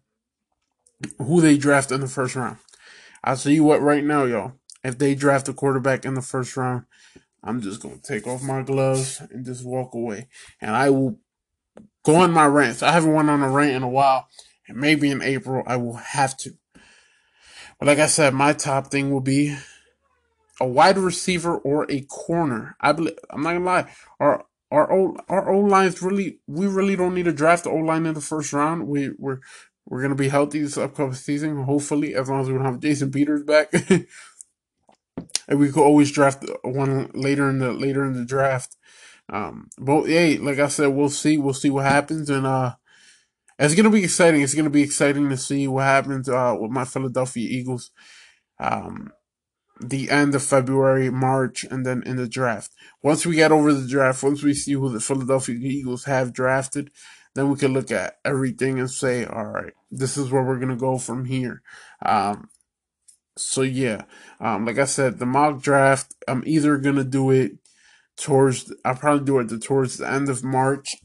who 1.19 1.41
they 1.41 1.57
draft 1.57 1.91
in 1.91 2.01
the 2.01 2.07
first 2.07 2.36
round. 2.36 2.57
I'll 3.24 3.38
tell 3.38 3.51
you 3.51 3.63
what, 3.63 3.82
right 3.82 4.03
now, 4.03 4.26
y'all. 4.26 4.53
If 4.84 4.97
they 4.97 5.15
draft 5.15 5.49
a 5.49 5.53
quarterback 5.53 6.05
in 6.05 6.13
the 6.13 6.21
first 6.21 6.57
round, 6.57 6.86
I'm 7.43 7.61
just 7.61 7.81
gonna 7.81 7.97
take 7.97 8.27
off 8.27 8.43
my 8.43 8.61
gloves 8.61 9.21
and 9.31 9.45
just 9.45 9.65
walk 9.65 9.93
away, 9.93 10.27
and 10.61 10.75
I 10.75 10.89
will 10.89 11.19
go 12.03 12.15
on 12.15 12.31
my 12.31 12.45
rants. 12.45 12.84
I 12.84 12.91
haven't 12.91 13.13
went 13.13 13.29
on 13.29 13.41
a 13.41 13.49
rant 13.49 13.75
in 13.75 13.84
a 13.84 13.89
while, 13.89 14.27
and 14.67 14.77
maybe 14.77 15.09
in 15.09 15.21
April 15.21 15.63
I 15.65 15.77
will 15.77 15.95
have 15.95 16.38
to. 16.38 16.51
But 17.79 17.88
like 17.88 17.99
I 17.99 18.07
said, 18.07 18.34
my 18.34 18.53
top 18.53 18.88
thing 18.88 19.11
will 19.11 19.21
be 19.21 19.57
a 20.59 20.67
wide 20.67 20.97
receiver 20.97 21.57
or 21.57 21.89
a 21.89 22.01
corner. 22.01 22.75
I 22.79 22.91
believe 22.93 23.17
I'm 23.29 23.43
not 23.43 23.53
gonna 23.53 23.65
lie. 23.65 23.91
Our 24.19 24.45
our 24.71 24.91
O 24.91 25.17
our 25.29 25.51
O 25.51 25.59
lines 25.59 26.01
really 26.01 26.39
we 26.47 26.67
really 26.67 26.95
don't 26.95 27.13
need 27.13 27.25
to 27.25 27.34
draft 27.34 27.65
the 27.65 27.71
O 27.71 27.75
line 27.77 28.05
in 28.05 28.13
the 28.13 28.21
first 28.21 28.53
round. 28.53 28.88
We 28.88 29.11
we're 29.17 29.39
we're 29.86 30.01
gonna 30.01 30.15
be 30.15 30.29
healthy 30.29 30.61
this 30.61 30.77
upcoming 30.77 31.13
season, 31.13 31.63
hopefully, 31.63 32.15
as 32.15 32.29
long 32.29 32.41
as 32.41 32.47
we 32.47 32.53
don't 32.53 32.65
have 32.65 32.79
Jason 32.79 33.11
Peters 33.11 33.43
back. 33.43 33.73
and 35.47 35.59
we 35.59 35.71
could 35.71 35.83
always 35.83 36.11
draft 36.11 36.45
one 36.63 37.09
later 37.13 37.49
in 37.49 37.59
the 37.59 37.71
later 37.73 38.05
in 38.05 38.13
the 38.13 38.25
draft. 38.25 38.75
Um, 39.29 39.69
but 39.77 40.05
hey, 40.05 40.37
like 40.37 40.59
I 40.59 40.67
said, 40.67 40.87
we'll 40.87 41.09
see. 41.09 41.37
We'll 41.37 41.53
see 41.53 41.69
what 41.69 41.85
happens, 41.85 42.29
and 42.29 42.45
uh, 42.45 42.75
it's 43.59 43.75
gonna 43.75 43.89
be 43.89 44.03
exciting. 44.03 44.41
It's 44.41 44.55
gonna 44.55 44.69
be 44.69 44.83
exciting 44.83 45.29
to 45.29 45.37
see 45.37 45.67
what 45.67 45.83
happens 45.83 46.27
uh 46.29 46.55
with 46.59 46.71
my 46.71 46.85
Philadelphia 46.85 47.47
Eagles. 47.49 47.91
Um, 48.59 49.11
the 49.79 50.09
end 50.09 50.35
of 50.35 50.43
February, 50.43 51.09
March, 51.09 51.65
and 51.69 51.85
then 51.85 52.03
in 52.05 52.15
the 52.15 52.27
draft. 52.27 52.71
Once 53.01 53.25
we 53.25 53.35
get 53.35 53.51
over 53.51 53.73
the 53.73 53.87
draft, 53.87 54.23
once 54.23 54.43
we 54.43 54.53
see 54.53 54.73
who 54.73 54.89
the 54.89 54.99
Philadelphia 54.99 55.55
Eagles 55.55 56.05
have 56.05 56.33
drafted, 56.33 56.91
then 57.35 57.49
we 57.49 57.57
can 57.57 57.73
look 57.73 57.91
at 57.91 58.17
everything 58.23 58.79
and 58.79 58.89
say, 58.89 59.25
all 59.25 59.45
right, 59.45 59.73
this 59.91 60.17
is 60.17 60.31
where 60.31 60.43
we're 60.43 60.59
gonna 60.59 60.75
go 60.75 60.97
from 60.97 61.25
here. 61.25 61.61
Um, 62.05 62.49
so 63.38 63.61
yeah, 63.61 64.03
um, 64.39 64.65
like 64.65 64.77
I 64.77 64.86
said, 64.86 65.19
the 65.19 65.25
mock 65.25 65.61
draft, 65.61 66.13
I'm 66.27 66.43
either 66.45 66.77
gonna 66.77 67.03
do 67.03 67.31
it 67.31 67.53
towards 68.17 68.71
I'll 68.86 68.95
probably 68.95 69.25
do 69.25 69.39
it 69.39 69.61
towards 69.61 69.97
the 69.97 70.09
end 70.09 70.29
of 70.29 70.43
March, 70.43 70.95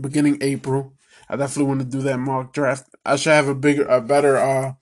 beginning 0.00 0.38
April. 0.40 0.94
I 1.28 1.36
definitely 1.36 1.68
want 1.68 1.80
to 1.80 1.96
do 1.96 2.02
that 2.02 2.18
mock 2.18 2.52
draft. 2.52 2.88
I 3.04 3.16
should 3.16 3.32
have 3.32 3.48
a 3.48 3.54
bigger, 3.54 3.86
a 3.86 4.00
better 4.00 4.36
uh 4.36 4.74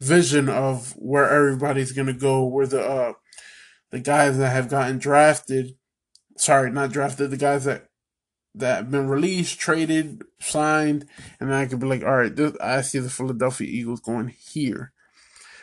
vision 0.00 0.48
of 0.48 0.92
where 0.96 1.28
everybody's 1.28 1.92
gonna 1.92 2.12
go, 2.12 2.44
where 2.44 2.66
the 2.66 2.82
uh 2.82 3.12
the 3.90 4.00
guys 4.00 4.36
that 4.38 4.50
have 4.50 4.68
gotten 4.68 4.98
drafted, 4.98 5.76
sorry, 6.36 6.70
not 6.70 6.92
drafted, 6.92 7.30
the 7.30 7.36
guys 7.36 7.64
that 7.64 7.88
that 8.54 8.76
have 8.76 8.90
been 8.90 9.08
released, 9.08 9.58
traded, 9.58 10.22
signed, 10.40 11.06
and 11.38 11.50
then 11.50 11.56
I 11.56 11.66
could 11.66 11.78
be 11.78 11.86
like, 11.86 12.02
all 12.02 12.16
right, 12.16 12.34
this, 12.34 12.56
I 12.60 12.80
see 12.80 12.98
the 12.98 13.10
Philadelphia 13.10 13.68
Eagles 13.68 14.00
going 14.00 14.28
here, 14.28 14.92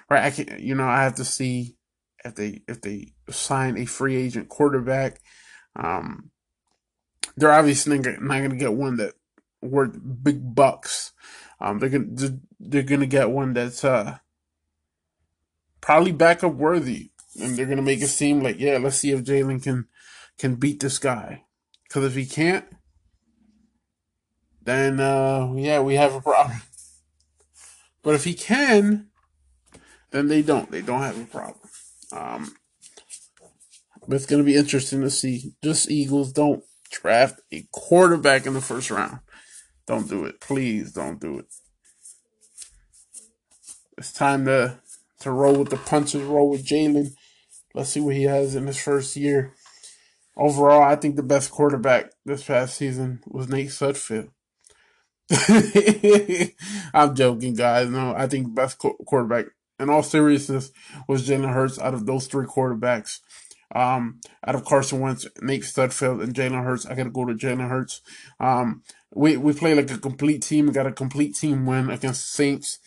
right? 0.09 0.23
I 0.23 0.31
can, 0.31 0.59
you 0.59 0.75
know, 0.75 0.87
I 0.87 1.03
have 1.03 1.15
to 1.15 1.25
see 1.25 1.75
if 2.23 2.35
they 2.35 2.61
if 2.67 2.81
they 2.81 3.13
sign 3.29 3.77
a 3.77 3.85
free 3.85 4.15
agent 4.15 4.49
quarterback. 4.49 5.19
Um, 5.75 6.31
they're 7.35 7.51
obviously 7.51 7.97
not 7.97 8.17
going 8.19 8.49
to 8.49 8.55
get 8.55 8.73
one 8.73 8.97
that 8.97 9.13
worth 9.61 9.97
big 10.23 10.55
bucks. 10.55 11.13
Um, 11.59 11.79
they're 11.79 11.89
gonna 11.89 12.37
they're 12.59 12.83
gonna 12.83 13.05
get 13.05 13.29
one 13.29 13.53
that's 13.53 13.83
uh 13.83 14.17
probably 15.81 16.11
backup 16.11 16.53
worthy, 16.53 17.11
and 17.41 17.55
they're 17.55 17.65
gonna 17.65 17.81
make 17.81 18.01
it 18.01 18.07
seem 18.07 18.43
like 18.43 18.59
yeah, 18.59 18.77
let's 18.77 18.97
see 18.97 19.11
if 19.11 19.23
Jalen 19.23 19.63
can 19.63 19.87
can 20.37 20.55
beat 20.55 20.79
this 20.79 20.99
guy. 20.99 21.43
Because 21.83 22.05
if 22.05 22.15
he 22.15 22.25
can't, 22.25 22.65
then 24.63 24.99
uh, 24.99 25.53
yeah, 25.55 25.79
we 25.79 25.95
have 25.95 26.15
a 26.15 26.21
problem. 26.21 26.57
But 28.01 28.15
if 28.15 28.25
he 28.25 28.33
can, 28.33 29.07
then 30.13 30.27
they 30.27 30.43
don't. 30.43 30.71
They 30.71 30.81
don't 30.81 31.01
have 31.01 31.19
a 31.19 31.25
problem. 31.25 31.69
Um, 32.11 32.55
but 34.07 34.15
it's 34.15 34.27
going 34.27 34.41
to 34.41 34.45
be 34.45 34.55
interesting 34.55 35.01
to 35.01 35.09
see. 35.09 35.53
Just 35.63 35.89
Eagles 35.89 36.31
don't 36.31 36.63
draft 36.91 37.41
a 37.51 37.65
quarterback 37.71 38.45
in 38.45 38.53
the 38.53 38.61
first 38.61 38.91
round. 38.91 39.19
Don't 39.87 40.07
do 40.07 40.23
it. 40.25 40.39
Please 40.39 40.93
don't 40.93 41.19
do 41.19 41.39
it. 41.39 41.45
It's 43.97 44.13
time 44.13 44.45
to 44.45 44.79
to 45.21 45.31
roll 45.31 45.55
with 45.55 45.69
the 45.69 45.77
punches, 45.77 46.21
roll 46.21 46.49
with 46.49 46.65
Jalen. 46.65 47.13
Let's 47.73 47.89
see 47.89 48.01
what 48.01 48.15
he 48.15 48.23
has 48.23 48.55
in 48.55 48.67
his 48.67 48.81
first 48.81 49.15
year. 49.15 49.53
Overall, 50.35 50.83
I 50.83 50.95
think 50.95 51.15
the 51.15 51.23
best 51.23 51.49
quarterback 51.49 52.11
this 52.25 52.43
past 52.43 52.75
season 52.75 53.21
was 53.25 53.47
Nate 53.47 53.69
Sudfeld. 53.69 54.29
I'm 56.93 57.15
joking, 57.15 57.55
guys. 57.55 57.89
No, 57.89 58.13
I 58.15 58.27
think 58.27 58.53
best 58.53 58.77
quarterback 58.77 59.45
in 59.83 59.89
all 59.89 60.01
seriousness, 60.03 60.71
was 61.07 61.27
Jalen 61.27 61.53
Hurts 61.53 61.77
out 61.77 61.93
of 61.93 62.05
those 62.05 62.27
three 62.27 62.45
quarterbacks. 62.45 63.19
Um, 63.75 64.19
out 64.45 64.55
of 64.55 64.65
Carson 64.65 64.99
Wentz, 64.99 65.27
Nate 65.41 65.63
Sudfeld, 65.63 66.23
and 66.23 66.33
Jalen 66.33 66.63
Hurts, 66.63 66.85
I 66.85 66.95
got 66.95 67.03
to 67.03 67.09
go 67.09 67.25
to 67.25 67.33
Jalen 67.33 67.69
Hurts. 67.69 68.01
Um, 68.39 68.83
we 69.15 69.37
we 69.37 69.53
play 69.53 69.73
like 69.75 69.91
a 69.91 69.97
complete 69.97 70.41
team. 70.41 70.67
We 70.67 70.73
got 70.73 70.87
a 70.87 70.91
complete 70.91 71.35
team 71.35 71.65
win 71.65 71.89
against 71.89 72.21
the 72.21 72.35
Saints. 72.35 72.79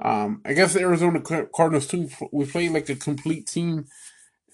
Um, 0.00 0.42
I 0.44 0.52
guess 0.52 0.74
the 0.74 0.80
Arizona 0.80 1.20
Cardinals 1.20 1.86
too. 1.86 2.08
We 2.32 2.44
played 2.46 2.72
like 2.72 2.88
a 2.88 2.96
complete 2.96 3.46
team 3.46 3.86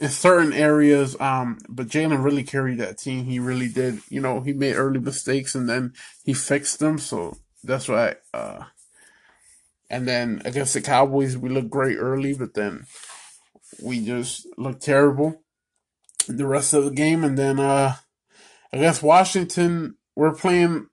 in 0.01 0.09
certain 0.09 0.53
areas. 0.53 1.19
Um, 1.21 1.59
but 1.69 1.89
Jalen 1.89 2.23
really 2.23 2.45
carried 2.45 2.79
that 2.79 2.99
team. 2.99 3.25
He 3.25 3.39
really 3.39 3.69
did. 3.69 4.01
You 4.09 4.21
know, 4.21 4.41
he 4.41 4.53
made 4.53 4.75
early 4.75 5.01
mistakes 5.01 5.55
and 5.55 5.69
then 5.69 5.95
he 6.25 6.35
fixed 6.35 6.81
them. 6.81 6.99
So 6.99 7.39
that's 7.63 7.89
why. 7.89 8.17
Uh, 8.35 8.65
and 9.93 10.09
then 10.09 10.41
against 10.47 10.73
the 10.73 10.81
Cowboys, 10.81 11.37
we 11.37 11.51
looked 11.51 11.69
great 11.69 11.99
early, 11.99 12.33
but 12.33 12.55
then 12.55 12.87
we 13.83 14.05
just 14.05 14.47
looked 14.57 14.83
terrible 14.83 15.43
the 16.27 16.47
rest 16.47 16.73
of 16.73 16.85
the 16.85 16.91
game. 16.91 17.23
And 17.23 17.39
then 17.39 17.61
uh, 17.61 17.97
against 18.73 19.03
Washington, 19.03 19.97
we're 20.17 20.35
playing 20.35 20.89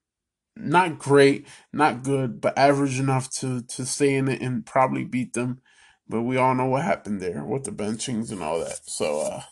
not 0.57 0.99
great, 0.99 1.47
not 1.71 2.03
good, 2.03 2.41
but 2.41 2.57
average 2.57 2.99
enough 2.99 3.31
to, 3.35 3.61
to 3.61 3.85
stay 3.85 4.15
in 4.15 4.27
it 4.27 4.41
and 4.41 4.65
probably 4.65 5.05
beat 5.05 5.31
them. 5.31 5.61
But 6.09 6.23
we 6.23 6.35
all 6.35 6.53
know 6.53 6.65
what 6.65 6.83
happened 6.83 7.21
there 7.21 7.45
with 7.45 7.63
the 7.63 7.71
benchings 7.71 8.31
and 8.31 8.43
all 8.43 8.59
that. 8.59 8.81
So, 8.83 9.21
uh, 9.21 9.43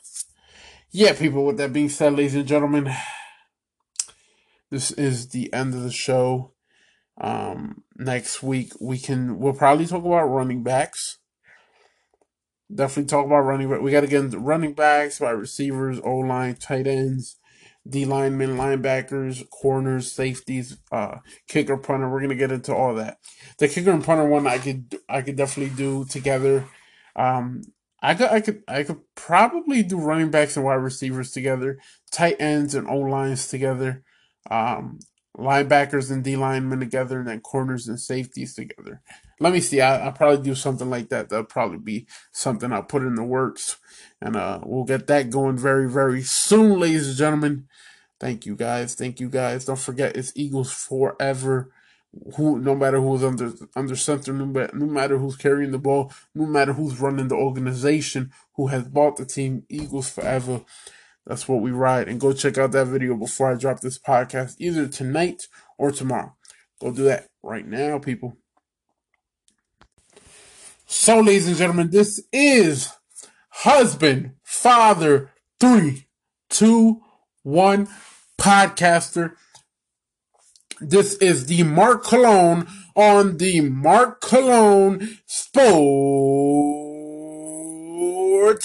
yeah, 0.92 1.14
people, 1.14 1.46
with 1.46 1.58
that 1.58 1.72
being 1.72 1.88
said, 1.90 2.14
ladies 2.14 2.36
and 2.36 2.48
gentlemen, 2.48 2.94
this 4.72 4.92
is 4.92 5.30
the 5.30 5.54
end 5.54 5.74
of 5.74 5.84
the 5.84 5.92
show. 5.92 6.52
Um, 7.20 7.84
next 7.96 8.44
week 8.44 8.74
we 8.80 9.00
can 9.00 9.40
we'll 9.40 9.54
probably 9.54 9.86
talk 9.86 10.06
about 10.06 10.26
running 10.26 10.64
backs. 10.64 11.18
Definitely 12.74 13.10
talk 13.10 13.26
about 13.26 13.40
running 13.40 13.70
back. 13.70 13.82
We 13.82 13.92
got 13.92 14.02
to 14.02 14.08
get 14.08 14.26
into 14.26 14.40
running 14.40 14.74
backs, 14.74 15.20
wide 15.20 15.32
receivers, 15.32 16.00
O 16.04 16.18
line, 16.18 16.56
tight 16.56 16.86
ends, 16.86 17.38
D 17.88 18.06
linemen, 18.06 18.58
linebackers, 18.58 19.50
corners, 19.50 20.12
safeties, 20.12 20.78
uh, 20.92 21.20
kicker, 21.48 21.78
punter. 21.78 22.10
We're 22.10 22.22
gonna 22.22 22.36
get 22.36 22.52
into 22.52 22.76
all 22.76 22.96
that. 22.96 23.18
The 23.58 23.68
kicker 23.68 23.92
and 23.92 24.04
punter 24.04 24.28
one 24.28 24.48
I 24.48 24.58
could 24.58 25.00
I 25.08 25.22
could 25.22 25.38
definitely 25.38 25.76
do 25.76 26.06
together. 26.06 26.66
Um, 27.16 27.62
I 28.02 28.14
could 28.14 28.30
I 28.30 28.42
could 28.42 28.64
I 28.68 28.84
could 28.84 29.00
probably 29.16 29.84
do 29.84 30.00
running 30.00 30.32
backs 30.32 30.58
and 30.58 30.66
wide 30.66 30.76
receivers 30.76 31.32
together, 31.32 31.80
tight 32.12 32.36
ends 32.40 32.76
and 32.76 32.88
O 32.88 32.98
lines 32.98 33.48
together. 33.48 34.04
Um, 34.52 35.00
linebackers 35.38 36.12
and 36.12 36.24
D 36.24 36.36
linemen 36.36 36.80
together, 36.80 37.20
and 37.20 37.28
then 37.28 37.42
corners 37.42 37.88
and 37.88 38.00
safeties 38.00 38.56
together. 38.56 39.02
Let 39.40 39.54
me 39.54 39.60
see. 39.60 39.82
I, 39.82 40.06
will 40.06 40.12
probably 40.14 40.44
do 40.44 40.56
something 40.56 40.90
like 40.90 41.10
that. 41.10 41.30
That'll 41.30 41.46
probably 41.46 41.78
be 41.78 42.08
something 42.32 42.72
I'll 42.72 42.84
put 42.84 43.04
in 43.04 43.16
the 43.16 43.24
works, 43.24 43.78
and 44.22 44.36
uh, 44.36 44.60
we'll 44.66 44.86
get 44.86 45.08
that 45.08 45.30
going 45.30 45.58
very, 45.58 45.90
very 45.90 46.24
soon, 46.24 46.80
ladies 46.80 47.08
and 47.10 47.18
gentlemen. 47.18 47.68
Thank 48.20 48.46
you 48.46 48.56
guys. 48.56 48.96
Thank 48.96 49.20
you 49.20 49.30
guys. 49.30 49.66
Don't 49.66 49.80
forget, 49.80 50.18
it's 50.18 50.34
Eagles 50.36 50.72
forever. 50.74 51.72
who 52.36 52.60
no 52.60 52.76
matter 52.76 53.00
who's 53.00 53.24
under 53.24 53.54
under 53.76 53.96
center, 53.96 54.34
no, 54.34 54.46
no 54.46 54.86
matter 54.86 55.18
who's 55.18 55.36
carrying 55.36 55.72
the 55.72 55.78
ball, 55.78 56.12
no 56.34 56.46
matter 56.46 56.74
who's 56.74 57.00
running 57.00 57.28
the 57.28 57.36
organization, 57.36 58.32
who 58.56 58.68
has 58.68 58.88
bought 58.88 59.18
the 59.18 59.26
team, 59.26 59.64
Eagles 59.70 60.10
forever. 60.10 60.62
That's 61.28 61.48
what 61.48 61.62
we 61.62 61.72
ride. 61.72 62.08
And 62.08 62.22
go 62.22 62.32
check 62.32 62.58
out 62.58 62.72
that 62.72 62.88
video 62.88 63.16
before 63.16 63.52
I 63.52 63.56
drop 63.56 63.82
this 63.82 64.00
podcast, 64.00 64.56
either 64.60 64.88
tonight 64.88 65.48
or 65.78 65.92
tomorrow. 65.92 66.34
Go 66.80 66.92
do 66.92 67.04
that 67.04 67.28
right 67.44 67.68
now, 67.68 68.00
people. 68.00 68.38
So, 70.86 71.20
ladies 71.20 71.50
and 71.50 71.58
gentlemen, 71.58 71.90
this 71.92 72.24
is 72.32 72.94
husband, 73.50 74.36
father, 74.42 75.32
three, 75.60 76.08
two, 76.50 77.02
one, 77.44 77.90
podcaster. 78.40 79.34
This 80.80 81.16
is 81.16 81.48
the 81.48 81.64
Mark 81.64 82.06
Cologne 82.06 82.68
on 82.96 83.36
the 83.38 83.60
Mark 83.62 84.22
Cologne 84.22 85.18
Sports 85.26 85.58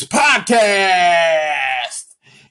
Podcast. 0.04 1.41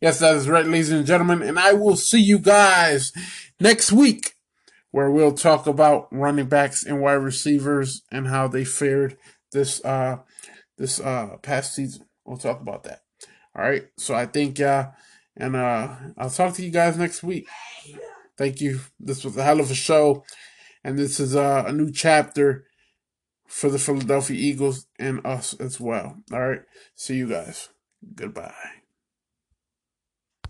Yes, 0.02 0.20
that 0.20 0.36
is 0.36 0.50
right, 0.50 0.66
ladies 0.66 0.90
and 0.90 1.06
gentlemen. 1.06 1.44
And 1.44 1.60
I 1.60 1.74
will 1.74 1.96
see 1.96 2.20
you 2.20 2.40
guys 2.40 3.14
next 3.60 3.92
week 3.92 4.34
where 4.90 5.12
we'll 5.12 5.34
talk 5.34 5.68
about 5.68 6.08
running 6.12 6.48
backs 6.48 6.84
and 6.84 7.00
wide 7.00 7.14
receivers 7.14 8.02
and 8.12 8.28
how 8.28 8.48
they 8.48 8.66
fared 8.66 9.16
this 9.52 9.84
uh 9.86 10.18
this 10.78 11.00
uh 11.00 11.38
past 11.44 11.76
season. 11.76 12.08
We'll 12.26 12.38
talk 12.38 12.62
about 12.62 12.84
that. 12.84 13.04
All 13.56 13.64
right. 13.64 13.84
So 13.98 14.16
I 14.16 14.26
think 14.26 14.60
uh 14.60 14.90
and 15.38 15.56
uh 15.56 15.96
I'll 16.18 16.32
talk 16.32 16.56
to 16.56 16.66
you 16.66 16.72
guys 16.72 16.98
next 16.98 17.22
week. 17.22 17.48
Thank 18.38 18.60
you. 18.60 18.80
This 19.00 19.24
was 19.24 19.38
a 19.38 19.44
hell 19.44 19.60
of 19.60 19.70
a 19.70 19.76
show. 19.76 20.24
And 20.84 20.98
this 20.98 21.20
is 21.20 21.36
uh, 21.36 21.66
a 21.68 21.72
new 21.72 21.92
chapter 21.92 22.66
for 23.46 23.70
the 23.70 23.78
Philadelphia 23.78 24.36
Eagles 24.36 24.88
and 24.98 25.24
us 25.24 25.54
as 25.60 25.80
well. 25.80 26.18
All 26.34 26.50
right. 26.50 26.62
See 26.96 27.18
you 27.18 27.30
guys. 27.30 27.70
Goodbye. 28.16 28.81